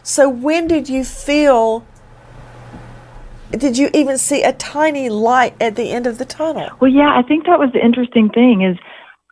So 0.03 0.29
when 0.29 0.67
did 0.67 0.89
you 0.89 1.05
feel? 1.05 1.87
Did 3.51 3.79
you 3.79 3.91
even 3.95 4.19
see 4.19 4.43
a 4.43 4.53
tiny 4.53 5.09
light 5.09 5.55
at 5.61 5.77
the 5.77 5.91
end 5.91 6.07
of 6.07 6.19
the 6.19 6.25
tunnel? 6.25 6.71
Well, 6.81 6.91
yeah, 6.91 7.15
I 7.15 7.23
think 7.27 7.47
that 7.47 7.59
was 7.59 7.71
the 7.73 7.85
interesting 7.85 8.29
thing 8.31 8.63
is 8.63 8.79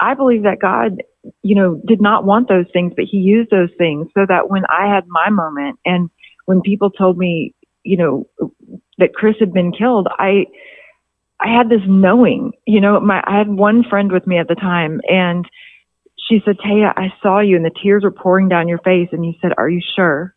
I 0.00 0.14
believe 0.14 0.42
that 0.42 0.58
God, 0.58 1.02
you 1.42 1.54
know, 1.54 1.80
did 1.86 2.00
not 2.00 2.24
want 2.24 2.48
those 2.48 2.66
things, 2.72 2.92
but 2.96 3.06
he 3.10 3.18
used 3.18 3.50
those 3.50 3.70
things 3.78 4.08
so 4.16 4.26
that 4.28 4.50
when 4.50 4.62
I 4.70 4.92
had 4.92 5.04
my 5.06 5.30
moment 5.30 5.78
and 5.84 6.10
when 6.46 6.60
people 6.62 6.90
told 6.90 7.18
me, 7.18 7.54
you 7.82 7.96
know, 7.96 8.26
that 8.98 9.14
Chris 9.14 9.36
had 9.40 9.52
been 9.52 9.72
killed, 9.72 10.08
I 10.18 10.46
I 11.40 11.54
had 11.54 11.68
this 11.68 11.82
knowing, 11.86 12.52
you 12.66 12.80
know, 12.80 12.98
my, 12.98 13.22
I 13.26 13.36
had 13.36 13.48
one 13.48 13.84
friend 13.88 14.10
with 14.10 14.26
me 14.26 14.38
at 14.38 14.48
the 14.48 14.54
time 14.54 15.00
and 15.06 15.44
she 16.28 16.40
said, 16.44 16.56
Taya, 16.58 16.92
I 16.96 17.12
saw 17.22 17.40
you 17.40 17.56
and 17.56 17.64
the 17.64 17.70
tears 17.82 18.04
were 18.04 18.10
pouring 18.10 18.48
down 18.48 18.68
your 18.68 18.78
face. 18.78 19.08
And 19.12 19.24
you 19.24 19.34
said, 19.40 19.52
are 19.58 19.68
you 19.68 19.82
sure? 19.94 20.34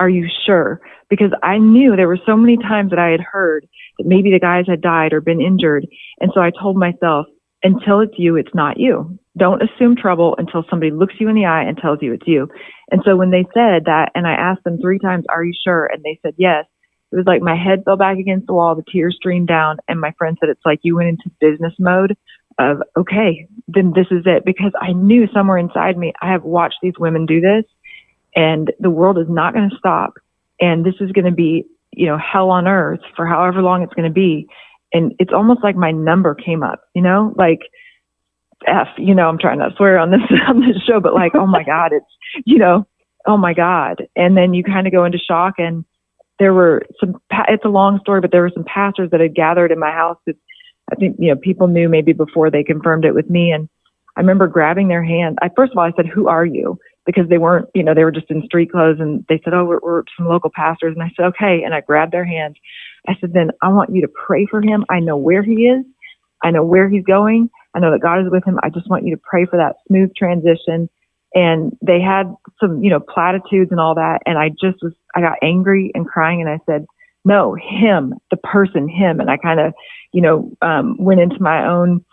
Are 0.00 0.08
you 0.08 0.26
sure? 0.46 0.80
Because 1.10 1.30
I 1.42 1.58
knew 1.58 1.94
there 1.94 2.08
were 2.08 2.18
so 2.24 2.36
many 2.36 2.56
times 2.56 2.90
that 2.90 2.98
I 2.98 3.10
had 3.10 3.20
heard 3.20 3.68
that 3.98 4.06
maybe 4.06 4.30
the 4.30 4.40
guys 4.40 4.64
had 4.66 4.80
died 4.80 5.12
or 5.12 5.20
been 5.20 5.42
injured. 5.42 5.86
And 6.20 6.30
so 6.34 6.40
I 6.40 6.50
told 6.50 6.76
myself, 6.76 7.26
until 7.62 8.00
it's 8.00 8.14
you, 8.16 8.36
it's 8.36 8.54
not 8.54 8.80
you. 8.80 9.18
Don't 9.36 9.62
assume 9.62 9.94
trouble 9.94 10.34
until 10.38 10.64
somebody 10.70 10.90
looks 10.90 11.14
you 11.20 11.28
in 11.28 11.34
the 11.34 11.44
eye 11.44 11.62
and 11.62 11.76
tells 11.76 11.98
you 12.00 12.14
it's 12.14 12.26
you. 12.26 12.48
And 12.90 13.02
so 13.04 13.14
when 13.14 13.30
they 13.30 13.44
said 13.52 13.84
that, 13.84 14.10
and 14.14 14.26
I 14.26 14.32
asked 14.32 14.64
them 14.64 14.78
three 14.80 14.98
times, 14.98 15.26
are 15.28 15.44
you 15.44 15.52
sure? 15.62 15.84
And 15.84 16.02
they 16.02 16.18
said 16.22 16.32
yes 16.38 16.64
it 17.12 17.16
was 17.16 17.26
like 17.26 17.42
my 17.42 17.56
head 17.56 17.82
fell 17.84 17.96
back 17.96 18.18
against 18.18 18.46
the 18.46 18.54
wall, 18.54 18.74
the 18.74 18.84
tears 18.90 19.16
streamed 19.16 19.48
down, 19.48 19.78
and 19.88 20.00
my 20.00 20.12
friend 20.16 20.36
said 20.40 20.48
it's 20.48 20.64
like 20.64 20.80
you 20.82 20.96
went 20.96 21.08
into 21.08 21.30
business 21.40 21.74
mode 21.78 22.16
of 22.58 22.82
okay, 22.96 23.46
then 23.68 23.92
this 23.94 24.06
is 24.10 24.22
it 24.26 24.44
because 24.44 24.72
I 24.80 24.92
knew 24.92 25.26
somewhere 25.32 25.58
inside 25.58 25.96
me 25.96 26.12
I 26.22 26.30
have 26.30 26.44
watched 26.44 26.78
these 26.82 26.98
women 26.98 27.26
do 27.26 27.40
this, 27.40 27.64
and 28.36 28.72
the 28.78 28.90
world 28.90 29.18
is 29.18 29.28
not 29.28 29.54
going 29.54 29.70
to 29.70 29.76
stop, 29.76 30.14
and 30.60 30.84
this 30.84 30.94
is 31.00 31.12
going 31.12 31.24
to 31.24 31.32
be 31.32 31.64
you 31.92 32.06
know 32.06 32.18
hell 32.18 32.50
on 32.50 32.68
earth 32.68 33.00
for 33.16 33.26
however 33.26 33.62
long 33.62 33.82
it's 33.82 33.94
going 33.94 34.08
to 34.08 34.14
be, 34.14 34.46
and 34.92 35.12
it's 35.18 35.32
almost 35.32 35.62
like 35.64 35.76
my 35.76 35.90
number 35.90 36.34
came 36.34 36.62
up, 36.62 36.80
you 36.94 37.02
know, 37.02 37.34
like 37.36 37.60
f 38.66 38.88
you 38.98 39.14
know 39.14 39.28
i'm 39.28 39.38
trying 39.38 39.58
not 39.58 39.70
to 39.70 39.76
swear 39.76 39.98
on 39.98 40.10
this 40.10 40.20
on 40.48 40.60
this 40.60 40.76
show 40.86 41.00
but 41.00 41.14
like 41.14 41.34
oh 41.34 41.46
my 41.46 41.64
god 41.66 41.92
it's 41.92 42.44
you 42.44 42.58
know 42.58 42.86
oh 43.26 43.36
my 43.36 43.54
god 43.54 44.02
and 44.16 44.36
then 44.36 44.54
you 44.54 44.62
kind 44.62 44.86
of 44.86 44.92
go 44.92 45.04
into 45.04 45.18
shock 45.18 45.54
and 45.58 45.84
there 46.40 46.54
were 46.54 46.82
some 46.98 47.20
it's 47.48 47.64
a 47.64 47.68
long 47.68 48.00
story 48.00 48.20
but 48.20 48.32
there 48.32 48.42
were 48.42 48.50
some 48.52 48.64
pastors 48.64 49.10
that 49.10 49.20
had 49.20 49.34
gathered 49.34 49.70
in 49.70 49.78
my 49.78 49.92
house 49.92 50.16
that 50.26 50.34
i 50.90 50.96
think 50.96 51.14
you 51.20 51.28
know 51.28 51.38
people 51.40 51.68
knew 51.68 51.88
maybe 51.88 52.12
before 52.12 52.50
they 52.50 52.64
confirmed 52.64 53.04
it 53.04 53.14
with 53.14 53.30
me. 53.30 53.52
And 53.52 53.68
i 54.16 54.20
remember 54.20 54.48
grabbing 54.48 54.88
their 54.88 55.04
hand. 55.04 55.38
I 55.40 55.50
first 55.54 55.70
of 55.70 55.78
all 55.78 55.84
i 55.84 55.92
said 55.94 56.06
who 56.06 56.26
are 56.26 56.46
you? 56.46 56.78
Because 57.06 57.28
they 57.28 57.38
weren't 57.38 57.68
you 57.74 57.84
know 57.84 57.94
they 57.94 58.04
were 58.04 58.10
just 58.10 58.30
in 58.30 58.42
street 58.42 58.72
clothes 58.72 58.98
and 58.98 59.24
they 59.28 59.40
said 59.44 59.54
oh 59.54 59.64
we're, 59.64 59.80
we're 59.82 60.02
some 60.16 60.26
local 60.26 60.50
pastors. 60.52 60.94
And 60.96 61.02
i 61.04 61.12
said 61.16 61.26
okay. 61.26 61.62
And 61.62 61.74
i 61.74 61.80
grabbed 61.82 62.12
their 62.12 62.24
hands 62.24 62.56
i 63.06 63.14
said 63.20 63.32
then 63.32 63.50
i 63.62 63.68
want 63.68 63.94
you 63.94 64.00
to 64.00 64.08
pray 64.26 64.46
for 64.46 64.60
him. 64.60 64.84
I 64.88 64.98
know 64.98 65.16
where 65.16 65.42
he 65.42 65.66
is. 65.66 65.84
I 66.42 66.50
know 66.50 66.64
where 66.64 66.88
he's 66.88 67.04
going. 67.04 67.50
I 67.74 67.80
know 67.80 67.90
that 67.92 68.00
God 68.00 68.20
is 68.24 68.30
with 68.30 68.44
him. 68.44 68.58
I 68.62 68.70
just 68.70 68.88
want 68.88 69.04
you 69.04 69.14
to 69.14 69.22
pray 69.22 69.44
for 69.44 69.56
that 69.58 69.76
smooth 69.86 70.14
transition. 70.16 70.88
And 71.34 71.76
they 71.80 72.00
had 72.00 72.34
some, 72.60 72.82
you 72.82 72.90
know, 72.90 73.00
platitudes 73.00 73.70
and 73.70 73.80
all 73.80 73.94
that. 73.94 74.20
And 74.26 74.38
I 74.38 74.48
just 74.48 74.82
was, 74.82 74.92
I 75.14 75.20
got 75.20 75.38
angry 75.42 75.92
and 75.94 76.06
crying 76.06 76.40
and 76.40 76.50
I 76.50 76.58
said, 76.66 76.86
no, 77.24 77.54
him, 77.54 78.14
the 78.30 78.36
person, 78.36 78.88
him. 78.88 79.20
And 79.20 79.30
I 79.30 79.36
kind 79.36 79.60
of, 79.60 79.74
you 80.12 80.22
know, 80.22 80.50
um, 80.62 80.96
went 80.98 81.20
into 81.20 81.40
my 81.40 81.66
own 81.66 82.04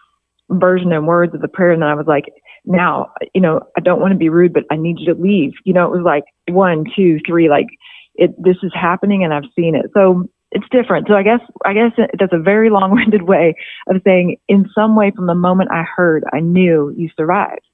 version 0.50 0.92
and 0.92 1.08
words 1.08 1.34
of 1.34 1.42
the 1.42 1.48
prayer. 1.48 1.72
And 1.72 1.82
then 1.82 1.90
I 1.90 1.96
was 1.96 2.08
like, 2.08 2.26
now, 2.66 3.12
you 3.34 3.42
know, 3.42 3.62
I 3.78 3.82
don't 3.82 4.02
want 4.02 4.12
to 4.12 4.18
be 4.18 4.30
rude, 4.30 4.54
but 4.54 4.64
I 4.70 4.76
need 4.76 4.98
you 5.00 5.14
to 5.14 5.20
leave. 5.20 5.54
You 5.64 5.74
know, 5.74 5.86
it 5.86 5.96
was 5.96 6.04
like 6.06 6.26
one, 6.50 6.84
two, 6.96 7.20
three, 7.26 7.50
like 7.50 7.68
it, 8.16 8.32
this 8.38 8.58
is 8.64 8.72
happening 8.74 9.24
and 9.24 9.34
I've 9.34 9.50
seen 9.56 9.76
it. 9.76 9.86
So 9.94 10.30
it's 10.52 10.66
different. 10.72 11.08
So 11.08 11.16
I 11.16 11.24
guess 11.24 11.40
I 11.66 11.74
guess 11.74 11.92
that's 12.20 12.34
a 12.34 12.40
very 12.40 12.70
long-winded 12.78 13.24
way 13.24 13.56
of 13.88 14.02
saying 14.04 14.38
in 14.48 14.66
some 14.74 14.96
way 14.96 15.12
from 15.16 15.28
the 15.28 15.36
moment 15.36 15.72
I 15.72 15.84
heard, 15.84 16.24
I 16.34 16.40
knew 16.40 16.94
you 16.96 17.10
survived. 17.16 17.67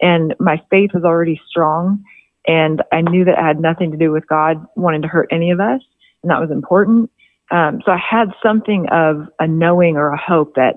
And 0.00 0.34
my 0.38 0.62
faith 0.70 0.90
was 0.94 1.04
already 1.04 1.40
strong 1.48 2.04
and 2.46 2.82
I 2.92 3.02
knew 3.02 3.24
that 3.24 3.38
it 3.38 3.42
had 3.42 3.60
nothing 3.60 3.90
to 3.90 3.96
do 3.96 4.10
with 4.10 4.26
God 4.26 4.64
wanting 4.76 5.02
to 5.02 5.08
hurt 5.08 5.28
any 5.30 5.50
of 5.50 5.60
us 5.60 5.80
and 6.22 6.30
that 6.30 6.40
was 6.40 6.50
important. 6.50 7.10
Um, 7.50 7.80
so 7.84 7.92
I 7.92 7.98
had 7.98 8.28
something 8.42 8.86
of 8.90 9.28
a 9.38 9.46
knowing 9.46 9.96
or 9.96 10.12
a 10.12 10.20
hope 10.20 10.54
that 10.56 10.74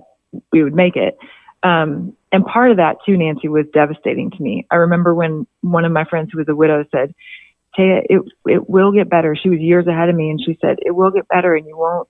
we 0.52 0.64
would 0.64 0.74
make 0.74 0.96
it. 0.96 1.18
Um, 1.64 2.16
and 2.32 2.46
part 2.46 2.72
of 2.72 2.78
that 2.78 2.98
too, 3.06 3.18
Nancy, 3.18 3.48
was 3.48 3.66
devastating 3.74 4.32
to 4.32 4.42
me. 4.42 4.66
I 4.72 4.76
remember 4.76 5.14
when 5.14 5.46
one 5.62 5.86
of 5.86 5.92
my 5.92 6.06
friends 6.06 6.30
who 6.32 6.38
was 6.40 6.48
a 6.48 6.56
widow 6.56 6.86
said, 6.92 7.14
Taya, 7.78 8.02
it 8.10 8.22
it 8.46 8.70
will 8.70 8.92
get 8.92 9.10
better. 9.10 9.36
She 9.36 9.50
was 9.50 9.60
years 9.60 9.88
ahead 9.88 10.10
of 10.10 10.16
me, 10.16 10.30
and 10.30 10.42
she 10.44 10.58
said 10.62 10.78
it 10.80 10.92
will 10.92 11.12
get 11.12 11.28
better, 11.28 11.56
and 11.56 11.66
you 11.66 11.78
won't. 11.78 12.08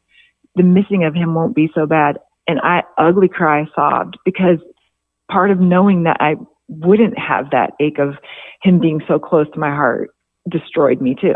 The 0.56 0.64
missing 0.64 1.04
of 1.04 1.14
him 1.14 1.36
won't 1.36 1.56
be 1.56 1.70
so 1.74 1.86
bad. 1.86 2.18
And 2.48 2.60
I 2.62 2.84
ugly 2.98 3.30
cry 3.30 3.66
sobbed 3.76 4.18
because 4.26 4.58
part 5.30 5.52
of 5.52 5.60
knowing 5.60 6.04
that 6.04 6.18
I 6.20 6.36
wouldn't 6.72 7.18
have 7.20 7.52
that 7.52 7.74
ache 7.80 8.00
of 8.00 8.16
him 8.62 8.80
being 8.80 9.02
so 9.08 9.20
close 9.20 9.48
to 9.54 9.60
my 9.60 9.70
heart 9.70 10.10
destroyed 10.50 11.02
me 11.02 11.16
too. 11.20 11.36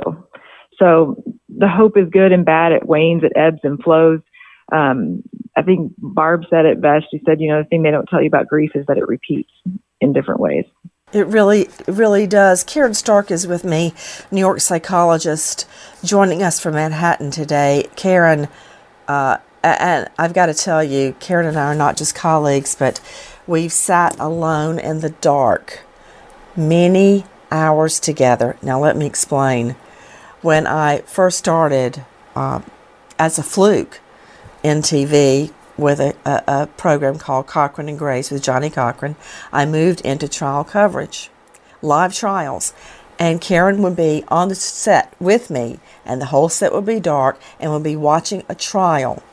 So 0.79 1.23
the 1.49 1.67
hope 1.67 1.97
is 1.97 2.09
good 2.09 2.31
and 2.31 2.45
bad. 2.45 2.71
It 2.71 2.85
wanes, 2.85 3.23
it 3.23 3.33
ebbs 3.35 3.59
and 3.63 3.81
flows. 3.83 4.19
Um, 4.71 5.23
I 5.55 5.61
think 5.61 5.93
Barb 5.97 6.41
said 6.49 6.65
it 6.65 6.81
best. 6.81 7.05
She 7.11 7.21
said, 7.25 7.39
you 7.39 7.49
know, 7.49 7.61
the 7.61 7.67
thing 7.69 7.83
they 7.83 7.91
don't 7.91 8.07
tell 8.07 8.21
you 8.21 8.27
about 8.27 8.47
grief 8.47 8.71
is 8.75 8.85
that 8.87 8.97
it 8.97 9.07
repeats 9.07 9.51
in 10.01 10.11
different 10.11 10.39
ways. 10.39 10.65
It 11.13 11.27
really, 11.27 11.69
really 11.87 12.27
does. 12.27 12.63
Caryn 12.63 12.95
Stark 12.95 13.31
is 13.31 13.47
with 13.47 13.63
me, 13.63 13.93
New 14.31 14.39
York 14.39 14.59
psychologist, 14.59 15.67
joining 16.03 16.41
us 16.43 16.59
from 16.59 16.73
Manhattan 16.73 17.31
today. 17.31 17.87
Caryn, 17.95 18.49
uh, 19.07 19.37
and 19.63 20.09
I've 20.17 20.33
got 20.33 20.47
to 20.47 20.53
tell 20.53 20.83
you, 20.83 21.13
Caryn 21.19 21.47
and 21.47 21.57
I 21.57 21.67
are 21.67 21.75
not 21.75 21.95
just 21.95 22.15
colleagues, 22.15 22.75
but 22.75 22.99
we've 23.47 23.71
sat 23.71 24.17
alone 24.19 24.79
in 24.79 25.01
the 25.01 25.09
dark 25.09 25.81
many 26.55 27.25
hours 27.51 27.99
together. 27.99 28.57
Now, 28.61 28.79
let 28.79 28.97
me 28.97 29.05
explain. 29.05 29.75
When 30.41 30.67
I 30.67 30.99
first 31.01 31.37
started 31.37 32.05
uh, 32.35 32.61
as 33.17 33.39
a 33.39 33.43
fluke 33.43 33.99
in 34.63 34.81
TV, 34.81 35.51
with 35.77 35.99
a, 35.99 36.15
a, 36.25 36.43
a, 36.47 36.67
program 36.67 37.17
called 37.17 37.47
Cochran 37.47 37.89
and 37.89 37.99
Grace 37.99 38.31
with 38.31 38.43
Johnnie 38.43 38.69
Cochran, 38.69 39.15
I 39.51 39.65
moved 39.65 40.01
into 40.01 40.27
trial 40.27 40.63
coverage, 40.63 41.29
live 41.81 42.13
trials. 42.13 42.73
And 43.17 43.39
Caryn 43.39 43.79
would 43.79 43.95
be 43.95 44.23
on 44.27 44.49
the 44.49 44.55
set 44.55 45.13
with 45.19 45.49
me, 45.49 45.79
and 46.05 46.21
the 46.21 46.27
whole 46.27 46.49
set 46.49 46.73
would 46.73 46.85
be 46.85 46.99
dark, 46.99 47.39
and 47.59 47.71
we'd 47.71 47.83
be 47.83 47.95
watching 47.95 48.43
a 48.49 48.55
trial 48.55 49.23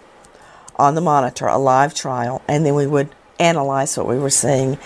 on 0.76 0.94
the 0.94 1.00
monitor, 1.00 1.46
a 1.46 1.58
live 1.58 1.92
trial, 1.92 2.42
and 2.46 2.64
then 2.64 2.74
we 2.74 2.86
would 2.86 3.10
analyze 3.42 3.96
what 3.96 4.06
we 4.06 4.18
were 4.18 4.30
seeing. 4.30 4.78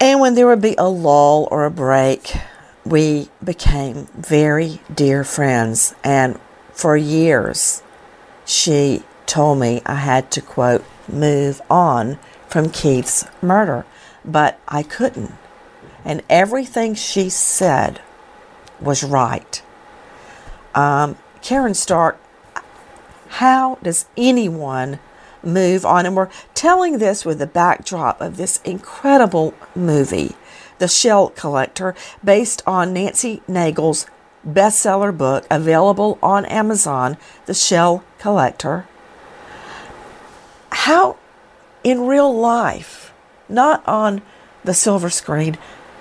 And 0.00 0.20
when 0.20 0.34
there 0.34 0.46
would 0.48 0.60
be 0.60 0.74
a 0.76 0.88
lull 0.88 1.48
or 1.50 1.64
a 1.64 1.70
break, 1.70 2.34
we 2.84 3.28
became 3.42 4.08
very 4.16 4.80
dear 4.92 5.22
friends. 5.22 5.94
And 6.02 6.38
for 6.72 6.96
years, 6.96 7.82
she 8.44 9.04
told 9.26 9.60
me 9.60 9.80
I 9.86 9.94
had 9.94 10.30
to, 10.32 10.40
quote, 10.40 10.84
move 11.08 11.62
on 11.70 12.18
from 12.48 12.68
Keith's 12.68 13.24
murder, 13.40 13.86
but 14.24 14.58
I 14.66 14.82
couldn't. 14.82 15.32
And 16.04 16.22
everything 16.28 16.94
she 16.94 17.28
said 17.28 18.00
was 18.80 19.04
right. 19.04 19.62
Um, 20.74 21.16
Caryn 21.40 21.76
Stark, 21.76 22.20
how 23.28 23.78
does 23.82 24.06
anyone 24.16 24.98
move 25.44 25.84
on? 25.84 26.06
And 26.06 26.16
we're 26.16 26.30
telling 26.54 26.98
this 26.98 27.24
with 27.24 27.38
the 27.38 27.46
backdrop 27.46 28.20
of 28.20 28.36
this 28.36 28.60
incredible 28.64 29.54
movie, 29.74 30.36
The 30.78 30.88
Shell 30.88 31.30
Collector, 31.30 31.94
based 32.24 32.62
on 32.66 32.92
Nancy 32.92 33.42
Naigle's 33.48 34.06
bestseller 34.46 35.16
book 35.16 35.46
available 35.50 36.18
on 36.22 36.44
Amazon, 36.46 37.16
The 37.46 37.54
Shell 37.54 38.04
Collector 38.18 38.86
how 40.82 41.16
in 41.84 42.06
real 42.06 42.34
life, 42.36 43.12
not 43.48 43.86
on 43.86 44.20
the 44.64 44.74
silver 44.74 45.10
screen, 45.10 45.56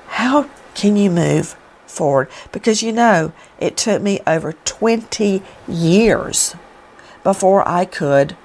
how 0.08 0.50
can 0.74 0.96
you 0.96 1.10
move 1.12 1.56
forward? 1.86 2.30
Because 2.52 2.82
you 2.82 2.92
know, 2.92 3.32
it 3.60 3.78
took 3.78 4.02
me 4.02 4.22
over 4.26 4.54
20 4.54 5.44
years 5.68 6.56
before 7.24 7.68
I 7.68 7.86
could 7.86 8.36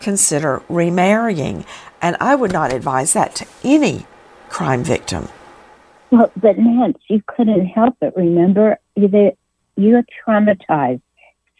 consider 0.00 0.62
remarrying. 0.68 1.64
And 2.02 2.16
I 2.20 2.34
would 2.34 2.52
not 2.52 2.72
advise 2.72 3.12
that 3.12 3.34
to 3.36 3.46
any 3.62 4.06
crime 4.48 4.82
victim. 4.82 5.28
Well, 6.10 6.32
but 6.36 6.58
Nance, 6.58 6.98
you 7.08 7.22
couldn't 7.26 7.66
help 7.66 7.96
it. 8.00 8.12
Remember, 8.16 8.78
you, 8.96 9.32
you're 9.76 10.04
traumatized. 10.26 11.02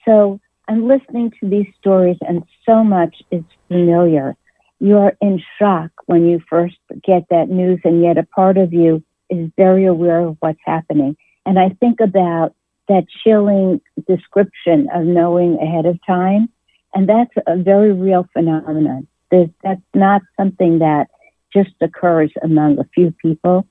So 0.04 0.40
I'm 0.66 0.88
listening 0.88 1.32
to 1.40 1.48
these 1.48 1.66
stories, 1.78 2.16
and 2.26 2.42
so 2.66 2.82
much 2.82 3.22
is 3.30 3.44
familiar. 3.68 4.36
You're 4.80 5.16
in 5.20 5.42
shock 5.58 5.90
when 6.06 6.26
you 6.26 6.40
first 6.48 6.76
get 7.04 7.26
that 7.30 7.48
news, 7.48 7.80
and 7.84 8.02
yet 8.02 8.18
a 8.18 8.24
part 8.24 8.56
of 8.56 8.72
you 8.72 9.02
is 9.28 9.50
very 9.56 9.84
aware 9.84 10.20
of 10.20 10.36
what's 10.40 10.60
happening. 10.64 11.16
And 11.46 11.58
I 11.58 11.70
think 11.80 12.00
about 12.00 12.54
that 12.88 13.06
chilling 13.22 13.80
description 14.08 14.88
of 14.92 15.04
knowing 15.04 15.58
ahead 15.60 15.86
of 15.86 15.98
time, 16.06 16.48
and 16.94 17.08
that's 17.08 17.34
a 17.46 17.56
very 17.56 17.92
real 17.92 18.26
phenomenon. 18.32 19.06
There's, 19.30 19.50
that's 19.62 19.80
not 19.94 20.22
something 20.38 20.80
that 20.80 21.08
just 21.52 21.70
occurs 21.80 22.32
among 22.42 22.78
a 22.78 22.88
few 22.94 23.12
people. 23.22 23.66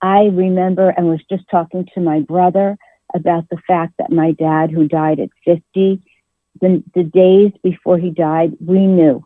I 0.00 0.24
remember 0.26 0.90
and 0.90 1.08
was 1.08 1.20
just 1.30 1.44
talking 1.50 1.88
to 1.94 2.00
my 2.00 2.20
brother 2.20 2.76
about 3.14 3.48
the 3.50 3.58
fact 3.66 3.94
that 3.98 4.10
my 4.10 4.32
dad, 4.32 4.70
who 4.70 4.88
died 4.88 5.20
at 5.20 5.30
50, 5.44 6.02
the, 6.60 6.82
the 6.94 7.04
days 7.04 7.52
before 7.62 7.98
he 7.98 8.10
died, 8.10 8.52
we 8.64 8.86
knew. 8.86 9.24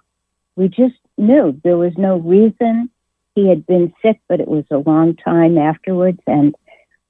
We 0.56 0.68
just 0.68 0.96
knew. 1.16 1.58
There 1.62 1.78
was 1.78 1.92
no 1.96 2.16
reason. 2.16 2.90
He 3.34 3.48
had 3.48 3.66
been 3.66 3.92
sick, 4.02 4.20
but 4.28 4.40
it 4.40 4.48
was 4.48 4.64
a 4.70 4.78
long 4.78 5.16
time 5.16 5.58
afterwards. 5.58 6.20
And 6.26 6.54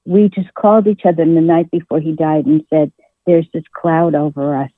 we 0.05 0.29
just 0.29 0.53
called 0.53 0.87
each 0.87 1.05
other 1.05 1.25
the 1.25 1.41
night 1.41 1.71
before 1.71 1.99
he 1.99 2.13
died 2.13 2.45
and 2.45 2.63
said, 2.69 2.91
There's 3.25 3.47
this 3.53 3.63
cloud 3.73 4.15
over 4.15 4.55
us. 4.55 4.71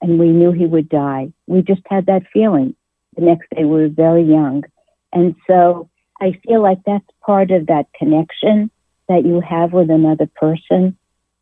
And 0.00 0.18
we 0.18 0.28
knew 0.28 0.52
he 0.52 0.66
would 0.66 0.88
die. 0.88 1.32
We 1.46 1.62
just 1.62 1.82
had 1.86 2.06
that 2.06 2.22
feeling. 2.32 2.74
The 3.16 3.24
next 3.24 3.48
day, 3.50 3.64
we 3.64 3.82
were 3.82 3.88
very 3.88 4.22
young. 4.22 4.64
And 5.12 5.34
so 5.46 5.88
I 6.20 6.38
feel 6.46 6.62
like 6.62 6.78
that's 6.86 7.04
part 7.24 7.50
of 7.50 7.66
that 7.66 7.86
connection 7.98 8.70
that 9.08 9.24
you 9.24 9.40
have 9.40 9.72
with 9.72 9.90
another 9.90 10.28
person. 10.36 10.96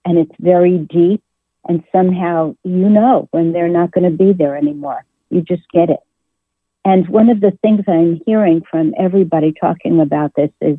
And 0.05 0.19
it's 0.19 0.35
very 0.39 0.79
deep 0.79 1.23
and 1.69 1.83
somehow 1.93 2.55
you 2.65 2.89
know 2.89 3.29
when 3.33 3.53
they're 3.53 3.69
not 3.69 3.91
going 3.91 4.11
to 4.11 4.17
be 4.17 4.33
there 4.33 4.57
anymore. 4.57 5.05
You 5.31 5.43
just 5.43 5.63
get 5.73 5.91
it. 5.91 6.01
And 6.85 7.09
one 7.09 7.29
of 7.29 7.41
the 7.41 7.51
things 7.63 7.85
I'm 7.89 8.21
hearing 8.25 8.63
from 8.71 8.95
everybody 8.97 9.53
talking 9.53 10.01
about 10.01 10.33
this 10.37 10.51
is 10.61 10.79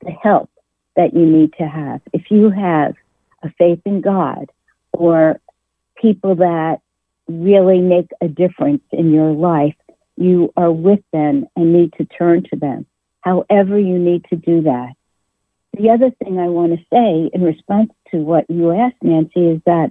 the 0.00 0.12
help 0.12 0.50
that 0.94 1.12
you 1.12 1.26
need 1.26 1.54
to 1.54 1.64
have. 1.64 2.00
If 2.12 2.30
you 2.30 2.50
have 2.50 2.94
a 3.42 3.50
faith 3.58 3.80
in 3.84 4.00
God 4.00 4.50
or 4.92 5.40
people 6.00 6.36
that 6.36 6.80
really 7.28 7.80
make 7.80 8.10
a 8.20 8.28
difference 8.28 8.82
in 8.92 9.12
your 9.12 9.32
life, 9.32 9.74
you 10.16 10.52
are 10.56 10.72
with 10.72 11.00
them 11.12 11.46
and 11.56 11.72
need 11.72 11.92
to 11.94 12.04
turn 12.04 12.44
to 12.50 12.56
them. 12.56 12.86
However, 13.20 13.78
you 13.78 13.98
need 13.98 14.24
to 14.30 14.36
do 14.36 14.62
that. 14.62 14.92
The 15.76 15.90
other 15.90 16.10
thing 16.10 16.38
I 16.38 16.48
want 16.48 16.72
to 16.72 16.84
say 16.92 17.30
in 17.32 17.42
response 17.42 17.90
to 18.12 18.18
what 18.18 18.44
you 18.48 18.70
asked, 18.72 19.02
Nancy, 19.02 19.48
is 19.50 19.60
that 19.66 19.90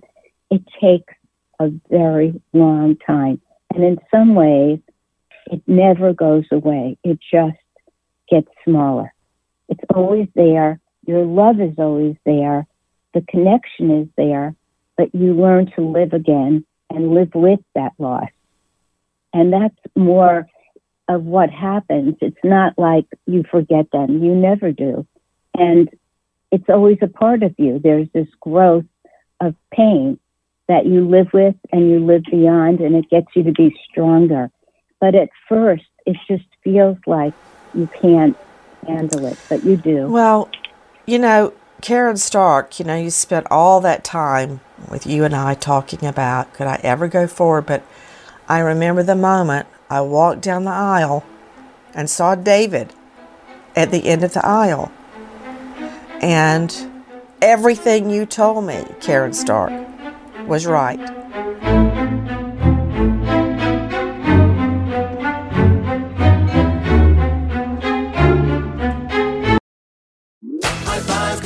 it 0.49 0.61
takes 0.79 1.13
a 1.59 1.69
very 1.89 2.41
long 2.53 2.95
time. 2.95 3.41
And 3.73 3.83
in 3.83 3.97
some 4.09 4.35
ways, 4.35 4.79
it 5.47 5.61
never 5.67 6.13
goes 6.13 6.45
away. 6.51 6.97
It 7.03 7.19
just 7.19 7.57
gets 8.29 8.47
smaller. 8.63 9.13
It's 9.67 9.83
always 9.93 10.27
there. 10.35 10.79
Your 11.05 11.25
love 11.25 11.59
is 11.59 11.73
always 11.77 12.15
there. 12.25 12.65
The 13.13 13.21
connection 13.27 13.91
is 14.01 14.07
there, 14.15 14.55
but 14.95 15.13
you 15.13 15.33
learn 15.33 15.71
to 15.75 15.81
live 15.81 16.13
again 16.13 16.65
and 16.93 17.13
live 17.13 17.33
with 17.35 17.59
that 17.75 17.91
loss. 17.97 18.29
And 19.33 19.51
that's 19.51 19.75
more 19.95 20.47
of 21.09 21.23
what 21.23 21.49
happens. 21.49 22.15
It's 22.21 22.43
not 22.43 22.77
like 22.77 23.05
you 23.25 23.43
forget 23.49 23.91
them. 23.91 24.23
You 24.23 24.35
never 24.35 24.71
do. 24.71 25.05
And 25.53 25.89
it's 26.51 26.69
always 26.69 26.99
a 27.01 27.07
part 27.07 27.43
of 27.43 27.53
you. 27.57 27.79
There's 27.79 28.07
this 28.13 28.27
growth 28.39 28.85
of 29.41 29.55
pain 29.73 30.19
that 30.67 30.85
you 30.85 31.07
live 31.07 31.27
with 31.33 31.55
and 31.71 31.89
you 31.89 32.05
live 32.05 32.23
beyond, 32.29 32.79
and 32.79 32.95
it 32.95 33.09
gets 33.09 33.27
you 33.35 33.43
to 33.43 33.51
be 33.51 33.75
stronger. 33.89 34.49
But 35.01 35.15
at 35.15 35.29
first, 35.49 35.83
it 36.05 36.15
just 36.27 36.45
feels 36.63 36.97
like 37.05 37.33
you 37.73 37.89
can't 38.01 38.37
handle 38.87 39.25
it, 39.25 39.37
but 39.49 39.63
you 39.65 39.75
do. 39.75 40.07
Well, 40.07 40.49
you 41.05 41.19
know, 41.19 41.53
Caryn 41.83 42.17
Stark, 42.17 42.79
you 42.79 42.85
know, 42.85 42.95
you 42.95 43.09
spent 43.09 43.45
all 43.51 43.81
that 43.81 44.05
time 44.05 44.61
with 44.89 45.05
you 45.05 45.25
and 45.25 45.35
I 45.35 45.53
talking 45.53 46.05
about 46.05 46.53
could 46.53 46.65
I 46.65 46.79
ever 46.81 47.09
go 47.09 47.27
forward, 47.27 47.65
but 47.65 47.83
I 48.47 48.59
remember 48.59 49.03
the 49.03 49.17
moment 49.17 49.67
I 49.89 49.99
walked 49.99 50.41
down 50.41 50.63
the 50.63 50.71
aisle 50.71 51.25
and 51.93 52.09
saw 52.09 52.35
David 52.35 52.93
at 53.75 53.91
the 53.91 54.07
end 54.07 54.23
of 54.23 54.33
the 54.33 54.45
aisle. 54.45 54.93
And 56.21 57.03
everything 57.41 58.09
you 58.09 58.25
told 58.25 58.63
me, 58.63 58.85
Caryn 59.01 59.35
Stark, 59.35 59.73
was 60.47 60.65
right. 60.65 61.01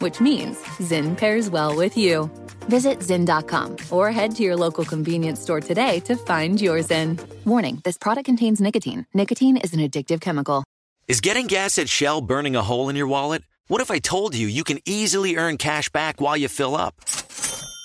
which 0.00 0.20
means 0.20 0.58
Zyn 0.78 1.16
pairs 1.16 1.48
well 1.48 1.74
with 1.74 1.96
you. 1.96 2.30
Visit 2.68 2.98
Zyn.com 3.00 3.76
or 3.90 4.10
head 4.10 4.34
to 4.36 4.42
your 4.42 4.56
local 4.56 4.84
convenience 4.84 5.40
store 5.40 5.60
today 5.60 6.00
to 6.00 6.16
find 6.16 6.60
your 6.60 6.78
Zyn. 6.78 7.18
Warning 7.44 7.80
this 7.84 7.96
product 7.96 8.26
contains 8.26 8.60
nicotine. 8.60 9.06
Nicotine 9.14 9.56
is 9.56 9.72
an 9.72 9.80
addictive 9.80 10.20
chemical. 10.20 10.64
Is 11.08 11.20
getting 11.20 11.46
gas 11.46 11.78
at 11.78 11.88
Shell 11.88 12.20
burning 12.20 12.54
a 12.54 12.62
hole 12.62 12.88
in 12.88 12.96
your 12.96 13.08
wallet? 13.08 13.42
What 13.66 13.80
if 13.80 13.90
I 13.90 13.98
told 13.98 14.34
you 14.34 14.46
you 14.46 14.64
can 14.64 14.78
easily 14.84 15.36
earn 15.36 15.56
cash 15.56 15.88
back 15.88 16.20
while 16.20 16.36
you 16.36 16.48
fill 16.48 16.76
up? 16.76 16.94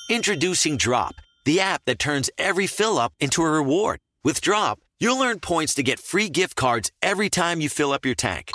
Introducing 0.09 0.77
Drop, 0.77 1.15
the 1.45 1.59
app 1.59 1.81
that 1.85 1.97
turns 1.97 2.29
every 2.37 2.67
fill 2.67 2.99
up 2.99 3.13
into 3.19 3.41
a 3.41 3.49
reward. 3.49 3.99
With 4.23 4.41
Drop, 4.41 4.79
you'll 4.99 5.23
earn 5.23 5.39
points 5.39 5.73
to 5.75 5.83
get 5.83 5.99
free 5.99 6.29
gift 6.29 6.55
cards 6.55 6.91
every 7.01 7.29
time 7.29 7.61
you 7.61 7.69
fill 7.69 7.91
up 7.91 8.05
your 8.05 8.15
tank. 8.15 8.51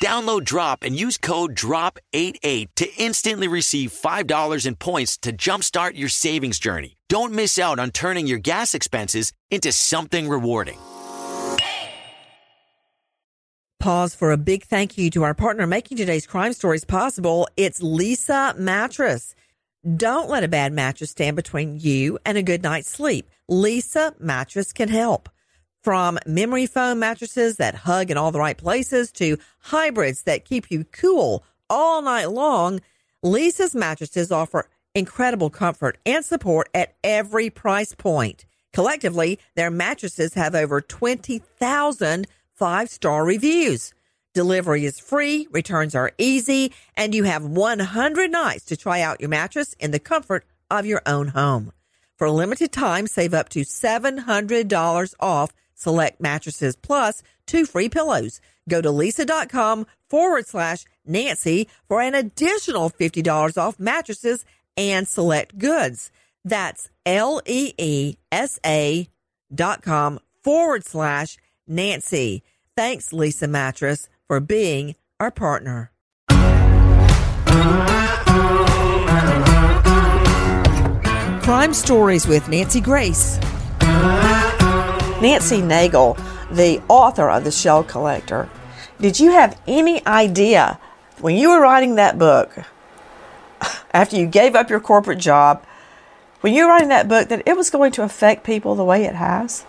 Download 0.00 0.44
Drop 0.44 0.82
and 0.82 0.98
use 0.98 1.18
code 1.18 1.54
DROP88 1.54 2.68
to 2.76 2.94
instantly 2.96 3.48
receive 3.48 3.90
$5 3.92 4.66
in 4.66 4.74
points 4.76 5.16
to 5.18 5.32
jumpstart 5.32 5.96
your 5.96 6.08
savings 6.08 6.58
journey. 6.58 6.96
Don't 7.08 7.32
miss 7.32 7.58
out 7.58 7.78
on 7.78 7.90
turning 7.90 8.26
your 8.26 8.38
gas 8.38 8.74
expenses 8.74 9.32
into 9.50 9.72
something 9.72 10.28
rewarding. 10.28 10.78
Pause 13.80 14.14
for 14.16 14.32
a 14.32 14.36
big 14.36 14.64
thank 14.64 14.98
you 14.98 15.10
to 15.10 15.22
our 15.22 15.34
partner 15.34 15.66
making 15.66 15.96
today's 15.96 16.26
crime 16.26 16.52
stories 16.52 16.84
possible. 16.84 17.48
It's 17.56 17.80
Leesa 17.80 18.58
Mattress. 18.58 19.34
Don't 19.96 20.28
let 20.28 20.42
a 20.42 20.48
bad 20.48 20.72
mattress 20.72 21.12
stand 21.12 21.36
between 21.36 21.78
you 21.78 22.18
and 22.24 22.36
a 22.36 22.42
good 22.42 22.62
night's 22.64 22.90
sleep. 22.90 23.30
Leesa 23.48 24.18
Mattress 24.18 24.72
can 24.72 24.88
help. 24.88 25.28
From 25.86 26.18
memory 26.26 26.66
foam 26.66 26.98
mattresses 26.98 27.58
that 27.58 27.76
hug 27.76 28.10
in 28.10 28.16
all 28.16 28.32
the 28.32 28.40
right 28.40 28.58
places 28.58 29.12
to 29.12 29.38
hybrids 29.60 30.24
that 30.24 30.44
keep 30.44 30.68
you 30.68 30.82
cool 30.82 31.44
all 31.70 32.02
night 32.02 32.24
long, 32.24 32.80
Leesa's 33.22 33.72
mattresses 33.72 34.32
offer 34.32 34.68
incredible 34.96 35.48
comfort 35.48 35.98
and 36.04 36.24
support 36.24 36.68
at 36.74 36.96
every 37.04 37.50
price 37.50 37.94
point. 37.94 38.46
Collectively, 38.72 39.38
their 39.54 39.70
mattresses 39.70 40.34
have 40.34 40.56
over 40.56 40.80
20,000 40.80 42.26
five 42.52 42.90
star 42.90 43.24
reviews. 43.24 43.94
Delivery 44.34 44.86
is 44.86 44.98
free, 44.98 45.46
returns 45.52 45.94
are 45.94 46.10
easy, 46.18 46.72
and 46.96 47.14
you 47.14 47.22
have 47.22 47.44
100 47.44 48.32
nights 48.32 48.64
to 48.64 48.76
try 48.76 49.02
out 49.02 49.20
your 49.20 49.30
mattress 49.30 49.72
in 49.78 49.92
the 49.92 50.00
comfort 50.00 50.44
of 50.68 50.84
your 50.84 51.02
own 51.06 51.28
home. 51.28 51.70
For 52.16 52.26
a 52.26 52.32
limited 52.32 52.72
time, 52.72 53.06
save 53.06 53.32
up 53.32 53.50
to 53.50 53.60
$700 53.60 55.14
off 55.20 55.52
select 55.76 56.20
mattresses 56.20 56.74
plus 56.74 57.22
two 57.46 57.64
free 57.64 57.88
pillows. 57.88 58.40
Go 58.68 58.80
to 58.82 58.88
leesa.com 58.88 59.86
forward 60.10 60.46
slash 60.48 60.84
Nancy 61.06 61.68
for 61.86 62.00
an 62.02 62.16
additional 62.16 62.90
$50 62.90 63.56
off 63.56 63.78
mattresses 63.78 64.44
and 64.76 65.06
select 65.06 65.56
goods. 65.58 66.10
That's 66.44 66.90
L 67.04 67.40
E 67.46 67.74
E 67.78 68.16
S 68.32 68.58
A 68.66 69.08
dot 69.54 69.82
com 69.82 70.18
forward 70.42 70.84
slash 70.84 71.36
Nancy. 71.68 72.42
Thanks, 72.76 73.10
Leesa 73.10 73.48
Mattress, 73.48 74.08
for 74.26 74.40
being 74.40 74.96
our 75.18 75.30
partner. 75.30 75.90
Crime 81.42 81.72
Stories 81.72 82.26
with 82.26 82.48
Nancy 82.48 82.80
Grace. 82.80 83.38
Nancy 85.26 85.60
Nagel, 85.60 86.16
the 86.52 86.80
author 86.88 87.28
of 87.28 87.42
The 87.42 87.50
Shell 87.50 87.82
Collector, 87.82 88.48
did 89.00 89.18
you 89.18 89.32
have 89.32 89.60
any 89.66 90.06
idea 90.06 90.78
when 91.20 91.34
you 91.34 91.50
were 91.50 91.60
writing 91.60 91.96
that 91.96 92.16
book, 92.16 92.56
after 93.92 94.16
you 94.16 94.28
gave 94.28 94.54
up 94.54 94.70
your 94.70 94.78
corporate 94.78 95.18
job, 95.18 95.66
when 96.42 96.54
you 96.54 96.62
were 96.62 96.68
writing 96.68 96.90
that 96.90 97.08
book, 97.08 97.28
that 97.30 97.42
it 97.44 97.56
was 97.56 97.70
going 97.70 97.90
to 97.90 98.04
affect 98.04 98.44
people 98.44 98.76
the 98.76 98.84
way 98.84 99.02
it 99.02 99.16
has? 99.16 99.66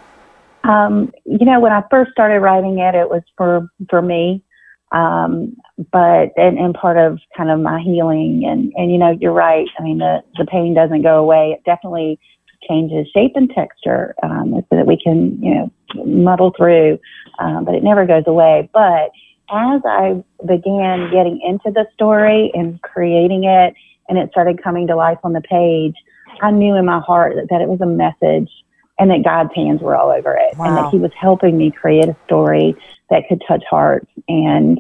Um, 0.64 1.12
you 1.26 1.43
know, 1.43 1.60
when 1.60 1.72
I 1.72 1.82
first 1.89 2.12
started 2.12 2.39
writing 2.39 2.78
it, 2.78 2.93
it 2.93 3.10
was 3.10 3.24
for 3.36 3.68
for 3.89 3.99
me. 3.99 4.43
Um, 4.91 5.58
but 5.91 6.34
and, 6.38 6.60
and 6.60 6.76
part 6.76 6.97
of 6.97 7.18
kind 7.36 7.49
of 7.49 7.60
my 7.60 7.82
healing 7.82 8.43
and 8.45 8.72
and 8.76 8.91
you 8.91 8.99
know 8.99 9.10
you're 9.10 9.34
right. 9.34 9.68
I 9.80 9.82
mean 9.82 9.97
the 9.97 10.20
the 10.38 10.45
pain 10.45 10.76
doesn't 10.76 11.01
go 11.01 11.18
away. 11.18 11.58
It 11.58 11.64
definitely 11.66 12.20
changes 12.68 13.07
shape 13.13 13.34
and 13.36 13.49
texture 13.49 14.15
um, 14.24 14.53
so 14.70 14.76
that 14.76 14.86
we 14.88 14.99
can 15.01 15.41
you 15.41 15.53
know 15.53 15.72
muddle 16.05 16.53
through, 16.55 16.99
um, 17.39 17.65
but 17.65 17.76
it 17.76 17.84
never 17.84 18.05
goes 18.05 18.24
away. 18.28 18.70
But 18.74 19.11
as 19.49 19.82
I 19.86 20.24
began 20.45 21.09
getting 21.11 21.39
into 21.43 21.72
the 21.72 21.86
story 21.93 22.51
and 22.53 22.82
creating 22.82 23.45
it, 23.45 23.74
and 24.09 24.18
it 24.18 24.30
started 24.32 24.61
coming 24.63 24.88
to 24.88 24.95
life 24.95 25.20
on 25.24 25.34
the 25.34 25.41
page, 25.41 25.95
I 26.41 26.51
knew 26.51 26.76
in 26.76 26.86
my 26.86 26.99
heart 26.99 27.36
that, 27.36 27.47
that 27.49 27.61
it 27.61 27.68
was 27.68 27.82
a 27.82 27.86
message 27.86 28.51
and 28.99 29.11
that 29.11 29.24
God's 29.24 29.53
hands 29.55 29.82
were 29.82 29.95
all 29.95 30.09
over 30.09 30.36
it, 30.36 30.55
and 30.57 30.78
that 30.78 30.89
He 30.91 30.97
was 30.97 31.11
helping 31.20 31.57
me 31.57 31.72
create 31.72 32.09
a 32.09 32.15
story 32.26 32.76
that 33.09 33.24
could 33.30 33.41
touch 33.47 33.63
hearts 33.70 34.09
and 34.28 34.80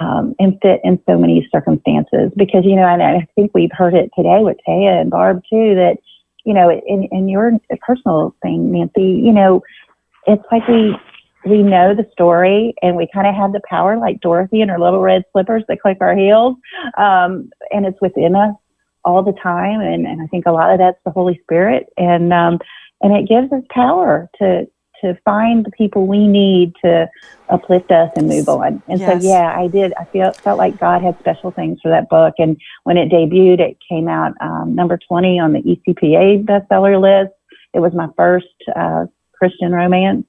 um, 0.00 0.34
and 0.38 0.58
fit 0.62 0.80
in 0.82 0.98
so 1.06 1.18
many 1.18 1.46
circumstances. 1.52 2.32
Because 2.36 2.64
you 2.64 2.74
know, 2.74 2.86
and 2.86 3.02
I 3.02 3.28
think 3.34 3.52
we've 3.54 3.72
heard 3.72 3.94
it 3.94 4.10
today 4.16 4.38
with 4.40 4.56
Taya 4.66 5.00
and 5.00 5.10
Barb 5.10 5.42
too. 5.50 5.74
That 5.74 5.98
you 6.50 6.54
know, 6.54 6.68
in 6.68 7.04
in 7.12 7.28
your 7.28 7.52
personal 7.80 8.34
thing, 8.42 8.72
Nancy, 8.72 9.22
you 9.24 9.32
know, 9.32 9.62
it's 10.26 10.42
like 10.50 10.66
we 10.66 10.96
we 11.46 11.62
know 11.62 11.94
the 11.94 12.04
story 12.10 12.74
and 12.82 12.96
we 12.96 13.06
kind 13.14 13.28
of 13.28 13.36
have 13.36 13.52
the 13.52 13.60
power 13.68 13.96
like 13.96 14.20
Dorothy 14.20 14.60
and 14.60 14.68
her 14.68 14.78
little 14.80 14.98
red 14.98 15.22
slippers 15.30 15.62
that 15.68 15.80
click 15.80 15.98
our 16.00 16.16
heels. 16.16 16.56
Um, 16.98 17.50
and 17.70 17.86
it's 17.86 18.00
within 18.00 18.34
us 18.34 18.56
all 19.04 19.22
the 19.22 19.38
time. 19.40 19.80
And, 19.80 20.08
and 20.08 20.20
I 20.20 20.26
think 20.26 20.46
a 20.46 20.50
lot 20.50 20.72
of 20.72 20.78
that's 20.78 20.98
the 21.04 21.12
Holy 21.12 21.38
Spirit. 21.44 21.86
And, 21.96 22.32
um, 22.32 22.58
and 23.00 23.16
it 23.16 23.28
gives 23.28 23.52
us 23.52 23.62
power 23.70 24.28
to, 24.40 24.66
to 25.02 25.18
find 25.24 25.64
the 25.64 25.70
people 25.70 26.06
we 26.06 26.26
need 26.26 26.72
to 26.84 27.08
uplift 27.50 27.90
us 27.90 28.10
and 28.16 28.28
move 28.28 28.48
on. 28.48 28.82
And 28.88 29.00
Yes. 29.00 29.22
so, 29.22 29.28
yeah, 29.28 29.54
I 29.56 29.66
did. 29.66 29.92
I 29.98 30.04
feel, 30.12 30.32
felt 30.44 30.58
like 30.58 30.78
God 30.78 31.02
had 31.02 31.18
special 31.18 31.50
things 31.50 31.80
for 31.82 31.88
that 31.90 32.08
book. 32.08 32.34
And 32.38 32.56
when 32.84 32.96
it 32.96 33.10
debuted, 33.10 33.60
it 33.60 33.76
came 33.88 34.08
out 34.08 34.32
um, 34.40 34.74
number 34.74 34.98
20 35.08 35.40
on 35.40 35.52
the 35.52 35.62
ECPA 35.62 36.44
bestseller 36.44 37.00
list. 37.00 37.34
It 37.74 37.80
was 37.80 37.92
my 37.92 38.08
first 38.16 38.46
uh, 38.76 39.06
Christian 39.36 39.72
romance 39.72 40.26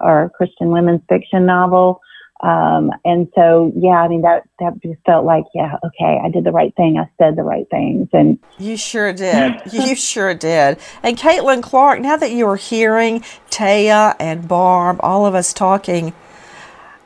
or 0.00 0.30
Christian 0.34 0.70
women's 0.70 1.02
fiction 1.08 1.46
novel. 1.46 2.00
Um, 2.42 2.90
and 3.04 3.28
so, 3.36 3.72
yeah, 3.76 4.02
I 4.02 4.08
mean, 4.08 4.22
that, 4.22 4.42
that 4.58 4.72
just 4.82 4.98
felt 5.06 5.24
like, 5.24 5.44
yeah, 5.54 5.76
okay, 5.86 6.18
I 6.24 6.28
did 6.28 6.42
the 6.42 6.50
right 6.50 6.74
thing. 6.74 6.98
I 6.98 7.08
said 7.16 7.36
the 7.36 7.44
right 7.44 7.66
things. 7.70 8.08
And 8.12 8.38
You 8.58 8.76
sure 8.76 9.12
did. 9.12 9.60
you 9.72 9.94
sure 9.94 10.34
did. 10.34 10.78
And 11.04 11.16
Caitlin 11.16 11.62
Clark, 11.62 12.00
now 12.00 12.16
that 12.16 12.32
you 12.32 12.48
are 12.48 12.56
hearing 12.56 13.20
Taya 13.50 14.16
and 14.18 14.48
Barb, 14.48 14.98
all 15.00 15.24
of 15.24 15.36
us 15.36 15.52
talking, 15.52 16.12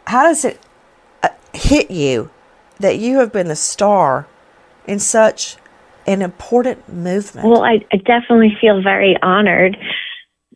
how 0.07 0.23
does 0.23 0.45
it 0.45 0.59
uh, 1.23 1.29
hit 1.53 1.91
you 1.91 2.31
that 2.81 2.99
you 2.99 3.19
have 3.19 3.31
been 3.31 3.49
the 3.49 3.57
star 3.57 4.27
in 4.87 4.99
such 4.99 5.57
an 6.07 6.23
important 6.23 6.89
movement? 6.89 7.47
Well, 7.47 7.63
I, 7.63 7.85
I 7.93 7.99
definitely 7.99 8.57
feel 8.59 8.83
very 8.83 9.17
honored. 9.23 9.77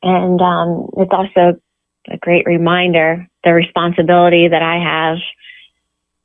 And 0.03 0.41
um, 0.41 0.89
it's 0.97 1.13
also 1.13 1.61
a 2.09 2.17
great 2.17 2.47
reminder 2.47 3.27
the 3.45 3.53
responsibility 3.53 4.49
that 4.49 4.63
I 4.63 4.77
have 4.77 5.19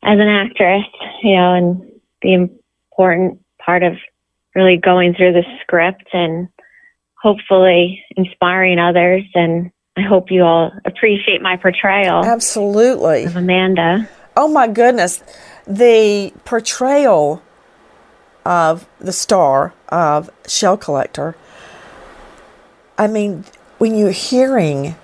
as 0.03 0.20
an 0.20 0.28
actress, 0.28 0.84
you 1.24 1.36
know, 1.36 1.53
and 1.53 1.91
the 2.22 2.34
important 2.34 3.39
part 3.59 3.84
of 3.84 3.93
really 4.53 4.78
going 4.78 5.13
through 5.16 5.34
the 5.34 5.43
script 5.61 6.07
and 6.13 6.47
hopefully 7.22 8.03
inspiring 8.16 8.80
others. 8.80 9.24
And 9.34 9.72
I 9.97 10.01
hope 10.01 10.30
you 10.30 10.43
all 10.43 10.72
appreciate 10.86 11.41
my 11.41 11.57
portrayal. 11.57 12.24
Absolutely. 12.26 13.24
Of 13.26 13.36
Amanda. 13.36 14.07
Oh 14.38 14.47
my 14.47 14.68
goodness. 14.68 15.24
The 15.66 16.34
portrayal 16.43 17.41
of 18.45 18.88
the 18.99 19.13
star 19.13 19.74
of 19.89 20.30
Shell 20.47 20.78
Collector. 20.78 21.36
I 22.97 23.07
mean, 23.07 23.45
when 23.80 23.95
you're 23.95 24.11
hearing 24.11 24.95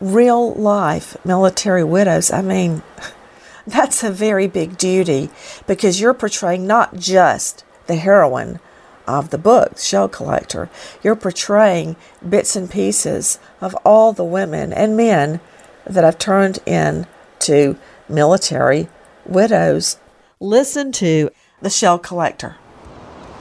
real 0.00 0.54
life 0.54 1.16
military 1.24 1.84
widows, 1.84 2.30
I 2.30 2.42
mean, 2.42 2.82
that's 3.66 4.02
a 4.02 4.10
very 4.10 4.46
big 4.46 4.76
duty 4.76 5.30
because 5.66 6.00
you're 6.00 6.14
portraying 6.14 6.66
not 6.66 6.96
just 6.96 7.64
the 7.86 7.96
heroine 7.96 8.60
of 9.06 9.30
the 9.30 9.38
book, 9.38 9.78
Shell 9.78 10.08
Collector, 10.08 10.70
you're 11.02 11.16
portraying 11.16 11.96
bits 12.26 12.56
and 12.56 12.70
pieces 12.70 13.38
of 13.60 13.74
all 13.84 14.12
the 14.12 14.24
women 14.24 14.72
and 14.72 14.96
men 14.96 15.40
that 15.86 16.04
have 16.04 16.18
turned 16.18 16.58
into 16.66 17.76
military 18.08 18.88
widows. 19.26 19.98
Listen 20.40 20.90
to 20.92 21.30
The 21.60 21.68
Shell 21.68 21.98
Collector. 21.98 22.56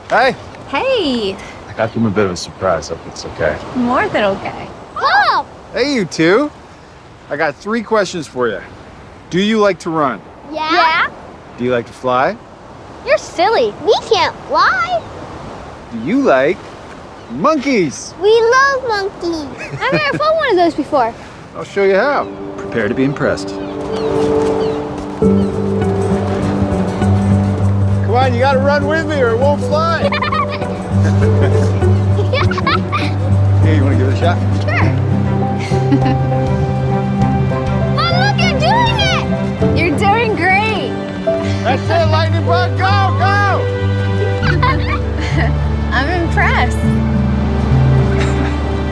Hey, 0.10 0.36
Hey, 0.74 1.36
I 1.68 1.74
got 1.78 1.96
you 1.96 2.08
a 2.08 2.10
bit 2.10 2.26
of 2.26 2.32
a 2.32 2.36
surprise. 2.36 2.88
Hope 2.88 2.98
it's 3.06 3.26
okay. 3.26 3.56
more 3.76 4.10
than 4.10 4.24
okay. 4.24 4.68
Hey, 5.74 5.96
you 5.96 6.06
two. 6.06 6.52
I 7.32 7.36
got 7.36 7.56
three 7.56 7.82
questions 7.82 8.28
for 8.28 8.48
you. 8.48 8.62
Do 9.32 9.42
you 9.42 9.58
like 9.58 9.80
to 9.80 9.90
run? 9.90 10.22
yeah? 10.52 11.10
Do 11.58 11.64
you 11.64 11.72
like 11.72 11.88
to 11.88 11.94
fly? 11.94 12.38
You're 13.08 13.18
silly. 13.18 13.74
We 13.84 13.96
can't 14.08 14.36
fly. 14.46 15.02
Do 15.92 15.98
you 16.06 16.22
like 16.22 16.60
monkeys? 17.32 18.14
We 18.22 18.30
love 18.30 18.88
monkeys. 18.88 19.48
I've 19.82 19.94
never 19.94 20.16
flown 20.16 20.36
one 20.36 20.50
of 20.52 20.58
those 20.58 20.76
before. 20.76 21.12
I'll 21.56 21.64
show 21.64 21.86
you 21.86 21.96
how. 21.96 22.26
Prepare 22.56 22.88
to 22.88 22.94
be 22.94 23.04
impressed. 23.04 23.48
Come 23.48 23.64
on, 28.14 28.32
you 28.32 28.40
gotta 28.42 28.60
run 28.60 28.86
with 28.86 29.08
me 29.08 29.20
or 29.20 29.30
it 29.32 29.40
won't 29.40 29.60
fly. 29.62 30.04
Here, 33.64 33.76
you 33.76 33.82
wanna 33.84 33.98
give 33.98 34.08
it 34.10 34.14
a 34.14 34.18
shot? 34.18 34.38
Mom, 37.94 38.14
look, 38.18 38.38
you're 38.42 38.60
doing 38.60 38.98
it! 38.98 39.78
You're 39.78 39.96
doing 40.00 40.36
great. 40.36 40.90
That's 41.64 41.84
it, 41.84 42.10
lightning 42.12 42.44
bug, 42.48 42.72
go, 42.72 43.14
go! 43.20 43.62
I'm 45.94 46.10
impressed. 46.24 46.78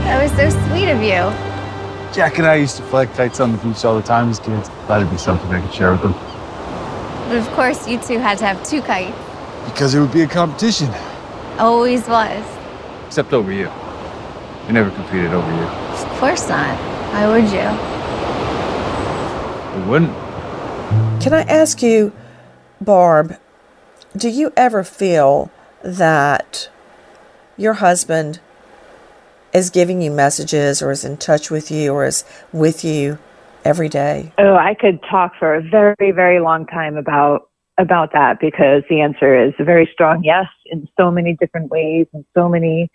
That 0.06 0.22
was 0.22 0.32
so 0.34 0.52
sweet 0.68 0.90
of 0.90 1.02
you. 1.02 1.34
Jack 2.14 2.38
and 2.38 2.46
I 2.46 2.54
used 2.56 2.78
to 2.78 2.84
flag 2.84 3.12
kites 3.16 3.40
on 3.40 3.52
the 3.54 3.58
beach 3.58 3.84
all 3.84 3.96
the 3.96 4.04
time 4.04 4.30
as 4.30 4.40
kids. 4.40 4.70
Thought 4.86 5.02
it'd 5.02 5.10
be 5.12 5.18
something 5.18 5.50
I 5.50 5.60
could 5.60 5.74
share 5.74 5.94
with 5.94 6.04
them. 6.04 6.14
But 6.14 7.38
of 7.38 7.48
course, 7.56 7.88
you 7.88 7.98
two 7.98 8.20
had 8.20 8.38
to 8.38 8.46
have 8.46 8.64
two 8.64 8.84
kites. 8.84 9.18
Because 9.66 9.96
it 9.96 10.00
would 10.00 10.14
be 10.14 10.22
a 10.22 10.28
competition. 10.28 10.92
Always 11.58 12.08
was. 12.08 12.46
Except 13.08 13.34
over 13.34 13.52
you. 13.52 13.72
We 14.68 14.74
never 14.74 14.92
competed 14.92 15.34
over 15.34 15.52
you. 15.52 15.64
Of 15.64 16.20
course 16.20 16.48
not. 16.48 16.91
Why 17.12 17.28
would 17.28 17.52
you? 17.52 17.68
We 19.76 19.90
wouldn't. 19.90 20.12
Can 21.22 21.34
I 21.34 21.42
ask 21.42 21.82
you, 21.84 22.14
Barb, 22.80 23.38
do 24.16 24.30
you 24.30 24.54
ever 24.56 24.84
feel 24.84 25.52
that 25.84 26.70
your 27.58 27.74
husband 27.74 28.40
is 29.54 29.70
giving 29.70 30.02
you 30.02 30.10
messages 30.10 30.82
or 30.82 30.92
is 30.92 31.04
in 31.04 31.18
touch 31.18 31.52
with 31.52 31.70
you 31.70 31.94
or 31.94 32.06
is 32.06 32.24
with 32.54 32.86
you 32.86 33.20
every 33.66 33.90
day? 33.90 34.32
Oh, 34.38 34.56
I 34.56 34.74
could 34.74 35.00
talk 35.10 35.34
for 35.38 35.56
a 35.56 35.62
very, 35.62 36.12
very 36.12 36.40
long 36.40 36.66
time 36.66 36.96
about 36.96 37.50
about 37.78 38.14
that 38.14 38.40
because 38.40 38.84
the 38.90 39.02
answer 39.02 39.48
is 39.48 39.54
a 39.60 39.64
very 39.64 39.90
strong 39.92 40.24
yes 40.24 40.46
in 40.68 40.88
so 41.00 41.10
many 41.10 41.36
different 41.40 41.72
ways 41.72 42.06
and 42.14 42.24
so 42.38 42.48
many 42.48 42.90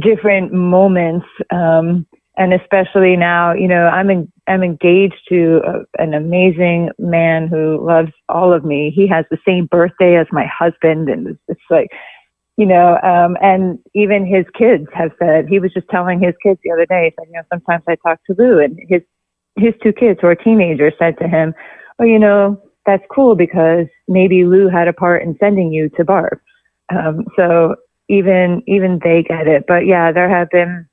different 0.00 0.52
moments. 0.52 1.26
Um, 1.50 2.06
and 2.36 2.52
especially 2.52 3.16
now, 3.16 3.52
you 3.52 3.68
know, 3.68 3.86
I'm 3.86 4.10
in, 4.10 4.32
I'm 4.48 4.62
engaged 4.62 5.28
to 5.28 5.60
a, 5.64 6.02
an 6.02 6.14
amazing 6.14 6.90
man 6.98 7.46
who 7.46 7.84
loves 7.84 8.10
all 8.28 8.52
of 8.52 8.64
me. 8.64 8.92
He 8.94 9.06
has 9.06 9.24
the 9.30 9.38
same 9.46 9.66
birthday 9.66 10.16
as 10.16 10.26
my 10.32 10.46
husband, 10.46 11.08
and 11.08 11.28
it's, 11.28 11.40
it's 11.48 11.60
like, 11.70 11.88
you 12.56 12.66
know, 12.66 12.98
um, 13.02 13.36
and 13.40 13.78
even 13.94 14.26
his 14.26 14.44
kids 14.56 14.86
have 14.94 15.12
said 15.18 15.48
he 15.48 15.60
was 15.60 15.72
just 15.72 15.88
telling 15.88 16.20
his 16.20 16.34
kids 16.42 16.58
the 16.64 16.72
other 16.72 16.86
day. 16.86 17.06
He 17.06 17.14
said, 17.18 17.28
you 17.28 17.36
know, 17.36 17.42
sometimes 17.52 17.84
I 17.88 17.96
talk 17.96 18.18
to 18.26 18.34
Lou, 18.36 18.58
and 18.58 18.78
his 18.88 19.02
his 19.56 19.74
two 19.82 19.92
kids 19.92 20.18
who 20.20 20.26
are 20.26 20.34
teenagers 20.34 20.94
said 20.98 21.16
to 21.18 21.28
him, 21.28 21.54
"Oh, 22.00 22.04
you 22.04 22.18
know, 22.18 22.60
that's 22.86 23.04
cool 23.10 23.36
because 23.36 23.86
maybe 24.08 24.44
Lou 24.44 24.68
had 24.68 24.88
a 24.88 24.92
part 24.92 25.22
in 25.22 25.36
sending 25.38 25.72
you 25.72 25.88
to 25.90 26.04
Barb." 26.04 26.38
Um, 26.90 27.24
so 27.36 27.76
even 28.08 28.62
even 28.66 29.00
they 29.02 29.22
get 29.22 29.46
it. 29.46 29.64
But 29.68 29.86
yeah, 29.86 30.10
there 30.12 30.28
have 30.28 30.50
been 30.50 30.88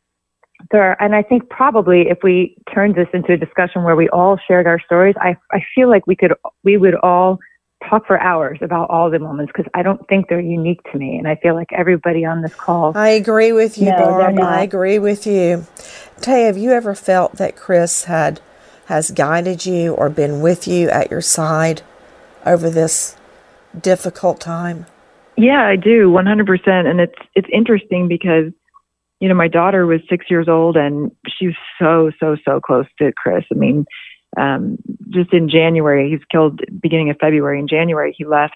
there, 0.71 1.01
and 1.01 1.15
I 1.15 1.23
think 1.23 1.49
probably 1.49 2.09
if 2.09 2.19
we 2.23 2.55
turned 2.73 2.95
this 2.95 3.07
into 3.13 3.33
a 3.33 3.37
discussion 3.37 3.83
where 3.83 3.95
we 3.95 4.09
all 4.09 4.39
shared 4.47 4.67
our 4.67 4.79
stories, 4.79 5.15
I 5.19 5.35
I 5.51 5.63
feel 5.73 5.89
like 5.89 6.07
we 6.07 6.15
could 6.15 6.33
we 6.63 6.77
would 6.77 6.95
all 6.95 7.39
talk 7.89 8.05
for 8.05 8.19
hours 8.19 8.59
about 8.61 8.89
all 8.89 9.09
the 9.09 9.19
moments 9.19 9.51
because 9.55 9.69
I 9.73 9.81
don't 9.81 10.07
think 10.07 10.27
they're 10.29 10.39
unique 10.39 10.81
to 10.91 10.97
me, 10.97 11.17
and 11.17 11.27
I 11.27 11.35
feel 11.35 11.55
like 11.55 11.71
everybody 11.73 12.25
on 12.25 12.41
this 12.41 12.53
call. 12.53 12.93
I 12.95 13.09
agree 13.09 13.51
with 13.51 13.77
you, 13.77 13.85
No, 13.85 13.97
Barb. 13.97 14.39
I 14.39 14.61
agree 14.61 14.99
with 14.99 15.25
you. 15.25 15.65
Tay, 16.21 16.43
have 16.43 16.57
you 16.57 16.71
ever 16.71 16.93
felt 16.93 17.33
that 17.33 17.55
Chris 17.55 18.05
had 18.05 18.39
has 18.85 19.11
guided 19.11 19.65
you 19.65 19.93
or 19.93 20.09
been 20.09 20.41
with 20.41 20.67
you 20.67 20.89
at 20.89 21.09
your 21.09 21.21
side 21.21 21.81
over 22.45 22.69
this 22.69 23.15
difficult 23.79 24.39
time? 24.39 24.85
Yeah, 25.37 25.65
I 25.65 25.75
do, 25.75 26.09
100%. 26.09 26.67
And 26.67 26.99
it's 26.99 27.15
it's 27.35 27.47
interesting 27.51 28.07
because 28.07 28.51
you 29.21 29.29
know, 29.29 29.35
my 29.35 29.47
daughter 29.47 29.85
was 29.85 30.01
6 30.09 30.25
years 30.29 30.49
old 30.49 30.75
and 30.75 31.11
she 31.27 31.47
was 31.47 31.55
so 31.79 32.11
so 32.19 32.35
so 32.43 32.59
close 32.59 32.87
to 32.97 33.13
Chris. 33.15 33.45
I 33.51 33.55
mean, 33.55 33.85
um 34.37 34.77
just 35.09 35.31
in 35.31 35.47
January, 35.47 36.09
he's 36.09 36.25
killed 36.29 36.59
beginning 36.81 37.09
of 37.09 37.17
February 37.21 37.59
in 37.59 37.67
January, 37.67 38.13
he 38.17 38.25
left 38.25 38.55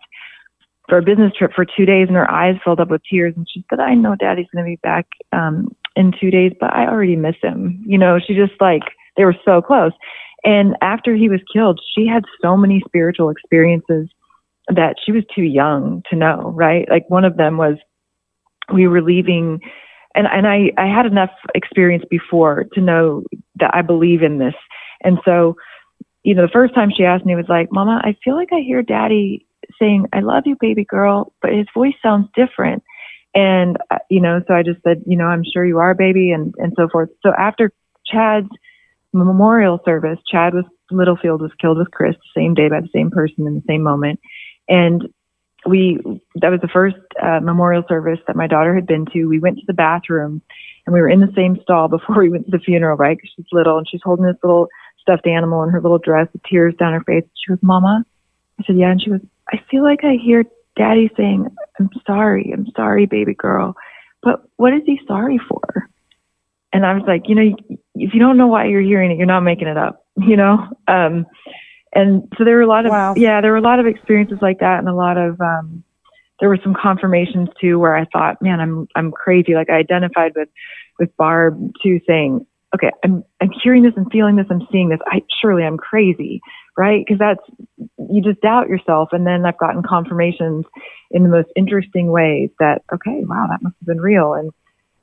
for 0.89 0.97
a 0.97 1.03
business 1.03 1.33
trip 1.37 1.51
for 1.55 1.65
2 1.65 1.85
days 1.85 2.07
and 2.07 2.17
her 2.17 2.29
eyes 2.29 2.55
filled 2.63 2.79
up 2.79 2.89
with 2.89 3.01
tears 3.09 3.33
and 3.37 3.47
she 3.49 3.63
said, 3.69 3.79
"I 3.79 3.93
know 3.93 4.15
daddy's 4.15 4.47
going 4.53 4.65
to 4.65 4.69
be 4.69 4.79
back 4.81 5.05
um 5.31 5.73
in 5.95 6.11
2 6.19 6.31
days, 6.31 6.51
but 6.59 6.73
I 6.73 6.87
already 6.87 7.15
miss 7.15 7.35
him." 7.41 7.83
You 7.85 7.99
know, 7.99 8.19
she 8.19 8.33
just 8.33 8.59
like 8.59 8.83
they 9.17 9.23
were 9.23 9.35
so 9.45 9.61
close. 9.61 9.93
And 10.43 10.75
after 10.81 11.15
he 11.15 11.29
was 11.29 11.41
killed, 11.51 11.79
she 11.95 12.07
had 12.07 12.23
so 12.41 12.57
many 12.57 12.81
spiritual 12.87 13.29
experiences 13.29 14.09
that 14.67 14.95
she 15.03 15.11
was 15.11 15.23
too 15.33 15.43
young 15.43 16.03
to 16.09 16.15
know, 16.15 16.51
right? 16.55 16.87
Like 16.89 17.07
one 17.09 17.25
of 17.25 17.37
them 17.37 17.57
was 17.57 17.77
we 18.73 18.87
were 18.87 19.01
leaving 19.01 19.59
and 20.15 20.27
and 20.27 20.47
I 20.47 20.71
I 20.77 20.87
had 20.87 21.05
enough 21.05 21.31
experience 21.53 22.05
before 22.09 22.65
to 22.73 22.81
know 22.81 23.23
that 23.59 23.71
I 23.73 23.81
believe 23.81 24.23
in 24.23 24.39
this. 24.39 24.55
And 25.03 25.19
so, 25.25 25.55
you 26.23 26.33
know, 26.33 26.43
the 26.43 26.51
first 26.51 26.73
time 26.73 26.89
she 26.95 27.03
asked 27.03 27.25
me 27.25 27.35
was 27.35 27.49
like, 27.49 27.71
"Mama, 27.71 28.01
I 28.03 28.15
feel 28.23 28.35
like 28.35 28.49
I 28.51 28.61
hear 28.61 28.81
daddy 28.81 29.45
saying, 29.79 30.07
"I 30.13 30.21
love 30.21 30.43
you, 30.45 30.55
baby 30.59 30.85
girl," 30.85 31.33
but 31.41 31.53
his 31.53 31.67
voice 31.73 31.95
sounds 32.01 32.27
different." 32.35 32.83
And 33.33 33.77
uh, 33.91 33.99
you 34.09 34.21
know, 34.21 34.41
so 34.47 34.53
I 34.53 34.63
just 34.63 34.81
said, 34.83 35.03
"You 35.05 35.17
know, 35.17 35.25
I'm 35.25 35.43
sure 35.53 35.65
you 35.65 35.79
are, 35.79 35.93
baby," 35.93 36.31
and 36.31 36.53
and 36.57 36.73
so 36.77 36.87
forth. 36.89 37.09
So 37.21 37.33
after 37.37 37.71
Chad's 38.05 38.49
memorial 39.13 39.79
service, 39.85 40.19
Chad 40.31 40.53
was 40.53 40.65
Littlefield 40.91 41.41
was 41.41 41.51
killed 41.59 41.79
with 41.79 41.91
Chris 41.91 42.15
the 42.15 42.41
same 42.41 42.53
day 42.53 42.69
by 42.69 42.79
the 42.79 42.89
same 42.93 43.09
person 43.09 43.47
in 43.47 43.55
the 43.55 43.63
same 43.67 43.81
moment. 43.81 44.19
And 44.67 45.09
we, 45.65 45.99
that 46.35 46.49
was 46.49 46.61
the 46.61 46.67
first 46.67 46.97
uh, 47.21 47.39
memorial 47.41 47.83
service 47.87 48.19
that 48.27 48.35
my 48.35 48.47
daughter 48.47 48.75
had 48.75 48.85
been 48.85 49.05
to. 49.07 49.25
We 49.25 49.39
went 49.39 49.57
to 49.57 49.65
the 49.67 49.73
bathroom 49.73 50.41
and 50.85 50.93
we 50.93 51.01
were 51.01 51.09
in 51.09 51.21
the 51.21 51.33
same 51.35 51.59
stall 51.61 51.87
before 51.89 52.19
we 52.19 52.29
went 52.29 52.45
to 52.45 52.51
the 52.51 52.59
funeral, 52.59 52.97
right? 52.97 53.19
Cause 53.19 53.29
she's 53.35 53.45
little 53.51 53.77
and 53.77 53.87
she's 53.89 54.01
holding 54.03 54.25
this 54.25 54.37
little 54.43 54.67
stuffed 54.99 55.27
animal 55.27 55.63
in 55.63 55.69
her 55.69 55.81
little 55.81 55.99
dress 55.99 56.27
with 56.33 56.43
tears 56.43 56.75
down 56.79 56.93
her 56.93 57.03
face. 57.03 57.23
She 57.35 57.51
goes, 57.51 57.59
Mama. 57.61 58.05
I 58.59 58.63
said, 58.65 58.77
Yeah. 58.77 58.91
And 58.91 59.01
she 59.01 59.09
goes, 59.09 59.21
I 59.51 59.61
feel 59.69 59.83
like 59.83 60.03
I 60.03 60.15
hear 60.21 60.45
daddy 60.75 61.11
saying, 61.15 61.47
I'm 61.79 61.89
sorry. 62.05 62.51
I'm 62.53 62.67
sorry, 62.75 63.05
baby 63.05 63.33
girl. 63.33 63.75
But 64.21 64.43
what 64.57 64.73
is 64.73 64.81
he 64.85 64.99
sorry 65.07 65.39
for? 65.47 65.89
And 66.73 66.85
I 66.85 66.93
was 66.93 67.03
like, 67.07 67.29
you 67.29 67.35
know, 67.35 67.55
if 67.95 68.13
you 68.13 68.19
don't 68.19 68.37
know 68.37 68.47
why 68.47 68.65
you're 68.65 68.81
hearing 68.81 69.11
it, 69.11 69.17
you're 69.17 69.27
not 69.27 69.41
making 69.41 69.67
it 69.67 69.77
up, 69.77 70.05
you 70.17 70.35
know? 70.35 70.67
Um, 70.87 71.25
and 71.95 72.31
so 72.37 72.43
there 72.43 72.55
were 72.57 72.61
a 72.61 72.67
lot 72.67 72.85
of, 72.85 72.91
Wow. 72.91 73.13
yeah, 73.15 73.41
there 73.41 73.51
were 73.51 73.57
a 73.57 73.61
lot 73.61 73.79
of 73.79 73.87
experiences 73.87 74.37
like 74.41 74.59
that 74.59 74.79
and 74.79 74.87
a 74.87 74.93
lot 74.93 75.17
of, 75.17 75.39
um, 75.41 75.83
there 76.39 76.49
were 76.49 76.59
some 76.61 76.75
confirmations 76.75 77.49
too 77.59 77.79
where 77.79 77.95
I 77.95 78.05
thought, 78.11 78.41
man, 78.41 78.59
I'm, 78.59 78.87
I'm 78.95 79.11
crazy. 79.11 79.55
Like 79.55 79.69
I 79.69 79.75
identified 79.75 80.33
with, 80.35 80.49
with 80.99 81.15
Barb 81.15 81.73
too 81.81 82.01
saying, 82.05 82.45
okay, 82.75 82.91
I'm, 83.03 83.23
I'm 83.39 83.51
hearing 83.63 83.83
this 83.83 83.93
and 83.95 84.11
feeling 84.11 84.35
this. 84.35 84.47
I'm 84.49 84.67
seeing 84.71 84.89
this. 84.89 84.99
I 85.07 85.21
surely 85.41 85.63
I'm 85.63 85.77
crazy, 85.77 86.41
right? 86.77 87.07
Cause 87.07 87.17
that's, 87.17 87.39
you 88.09 88.21
just 88.21 88.41
doubt 88.41 88.67
yourself. 88.67 89.09
And 89.13 89.25
then 89.25 89.45
I've 89.45 89.57
gotten 89.57 89.81
confirmations 89.81 90.65
in 91.11 91.23
the 91.23 91.29
most 91.29 91.47
interesting 91.55 92.11
ways 92.11 92.49
that, 92.59 92.81
okay, 92.93 93.23
wow, 93.23 93.47
that 93.49 93.63
must 93.63 93.75
have 93.79 93.87
been 93.87 94.01
real. 94.01 94.33
And, 94.33 94.51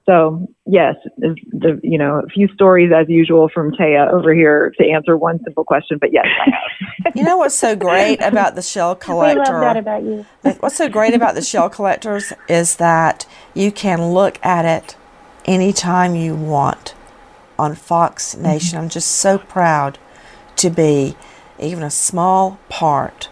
so 0.07 0.49
yes, 0.67 0.97
the 1.19 1.79
you 1.83 1.99
know 1.99 2.23
a 2.25 2.29
few 2.29 2.49
stories 2.55 2.91
as 2.95 3.09
usual 3.09 3.49
from 3.49 3.73
Taya 3.73 4.13
over 4.13 4.35
here 4.35 4.73
to 4.79 4.89
answer 4.89 5.17
one 5.17 5.39
simple 5.45 5.65
question, 5.65 5.99
but 5.99 6.13
yes, 6.13 6.27
I 6.27 6.51
have. 6.51 7.15
You 7.17 7.25
know 7.25 7.37
what's 7.37 7.57
so 7.57 7.75
great 7.75 8.21
about 8.23 8.55
the 8.55 8.63
shell 8.63 8.95
collector? 8.95 9.41
We 9.41 9.49
love 9.49 9.61
that 9.61 9.77
about 9.77 10.03
you. 10.05 10.25
What's 10.61 10.77
so 10.77 10.89
great 10.89 11.15
about 11.15 11.35
the 11.35 11.43
shell 11.43 11.69
collectors 11.69 12.33
is 12.49 12.77
that 12.77 13.27
you 13.55 13.73
can 13.73 14.13
look 14.13 14.39
at 14.45 14.65
it 14.65 14.97
anytime 15.45 16.15
you 16.15 16.35
want 16.35 16.95
on 17.59 17.75
Fox 17.75 18.35
mm-hmm. 18.35 18.45
Nation. 18.45 18.79
I'm 18.79 18.89
just 18.89 19.11
so 19.11 19.37
proud 19.37 19.99
to 20.57 20.71
be 20.71 21.17
even 21.59 21.83
a 21.83 21.91
small 21.91 22.59
part 22.69 23.29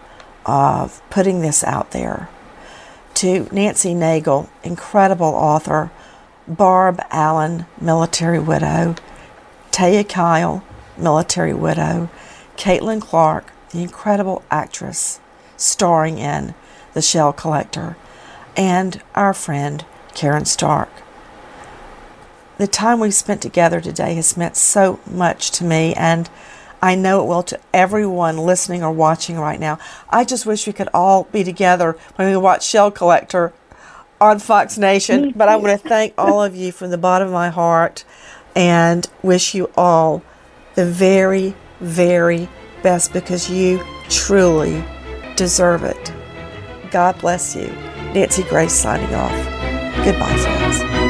of 0.46 1.02
putting 1.10 1.40
this 1.40 1.64
out 1.64 1.92
there. 1.92 2.28
To 3.14 3.48
Nancy 3.52 3.94
Nagel, 3.94 4.48
incredible 4.62 5.26
author, 5.26 5.90
Barb 6.50 7.00
Allen, 7.10 7.66
military 7.80 8.40
widow, 8.40 8.96
Taya 9.70 10.06
Kyle, 10.06 10.64
military 10.98 11.54
widow, 11.54 12.10
Caitlin 12.56 13.00
Clark, 13.00 13.52
the 13.70 13.82
incredible 13.82 14.42
actress 14.50 15.20
starring 15.56 16.18
in 16.18 16.54
The 16.92 17.02
Shell 17.02 17.34
Collector, 17.34 17.96
and 18.56 19.00
our 19.14 19.32
friend 19.32 19.84
Karen 20.14 20.44
Stark. 20.44 20.90
The 22.58 22.66
time 22.66 22.98
we've 22.98 23.14
spent 23.14 23.40
together 23.40 23.80
today 23.80 24.16
has 24.16 24.36
meant 24.36 24.56
so 24.56 24.98
much 25.08 25.52
to 25.52 25.64
me, 25.64 25.94
and 25.94 26.28
I 26.82 26.96
know 26.96 27.22
it 27.22 27.28
will 27.28 27.44
to 27.44 27.60
everyone 27.72 28.36
listening 28.38 28.82
or 28.82 28.90
watching 28.90 29.38
right 29.38 29.60
now. 29.60 29.78
I 30.08 30.24
just 30.24 30.46
wish 30.46 30.66
we 30.66 30.72
could 30.72 30.88
all 30.92 31.24
be 31.30 31.44
together 31.44 31.96
when 32.16 32.28
we 32.28 32.36
watch 32.36 32.66
Shell 32.66 32.90
Collector 32.90 33.52
on 34.20 34.38
Fox 34.38 34.78
Nation. 34.78 35.32
But 35.34 35.48
I 35.48 35.56
want 35.56 35.80
to 35.80 35.88
thank 35.88 36.14
all 36.18 36.42
of 36.42 36.54
you 36.54 36.72
from 36.72 36.90
the 36.90 36.98
bottom 36.98 37.28
of 37.28 37.34
my 37.34 37.48
heart 37.48 38.04
and 38.54 39.08
wish 39.22 39.54
you 39.54 39.70
all 39.76 40.22
the 40.74 40.86
very, 40.86 41.54
very 41.80 42.48
best 42.82 43.12
because 43.12 43.50
you 43.50 43.82
truly 44.08 44.84
deserve 45.36 45.84
it. 45.84 46.12
God 46.90 47.18
bless 47.20 47.54
you. 47.54 47.66
Nancy 48.14 48.42
Grace 48.44 48.72
signing 48.72 49.14
off. 49.14 50.04
Goodbye, 50.04 50.36
friends. 50.36 51.09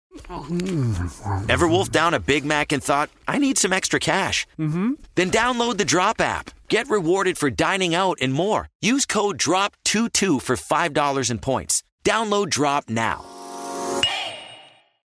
Ever 1.49 1.67
wolfed 1.67 1.91
down 1.91 2.13
a 2.13 2.19
Big 2.19 2.43
Mac 2.45 2.71
and 2.71 2.83
thought, 2.83 3.09
I 3.27 3.37
need 3.37 3.57
some 3.57 3.73
extra 3.73 3.99
cash? 3.99 4.45
Mm-hmm. 4.59 4.93
Then 5.15 5.31
download 5.31 5.77
the 5.77 5.85
Drop 5.85 6.19
app. 6.21 6.51
Get 6.67 6.89
rewarded 6.89 7.37
for 7.37 7.49
dining 7.49 7.95
out 7.95 8.17
and 8.21 8.33
more. 8.33 8.69
Use 8.81 9.05
code 9.05 9.37
DROP22 9.37 10.41
for 10.41 10.55
$5 10.55 11.31
in 11.31 11.39
points. 11.39 11.83
Download 12.03 12.49
Drop 12.49 12.89
now. 12.89 13.25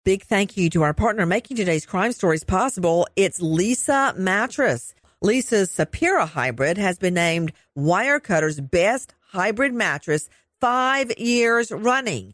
Big 0.04 0.24
thank 0.24 0.58
you 0.58 0.70
to 0.72 0.82
our 0.82 0.96
partner 0.96 1.28
making 1.28 1.58
today's 1.58 1.86
crime 1.86 2.12
stories 2.12 2.44
possible. 2.44 3.08
It's 3.16 3.40
Leesa 3.40 4.18
Mattress. 4.18 4.96
Leesa's 5.24 5.70
Sapira 5.70 6.28
hybrid 6.28 6.80
has 6.80 6.98
been 6.98 7.14
named 7.14 7.54
Wirecutter's 7.78 8.60
best 8.60 9.14
hybrid 9.32 9.76
mattress 9.76 10.28
five 10.60 11.12
years 11.20 11.72
running. 11.72 12.34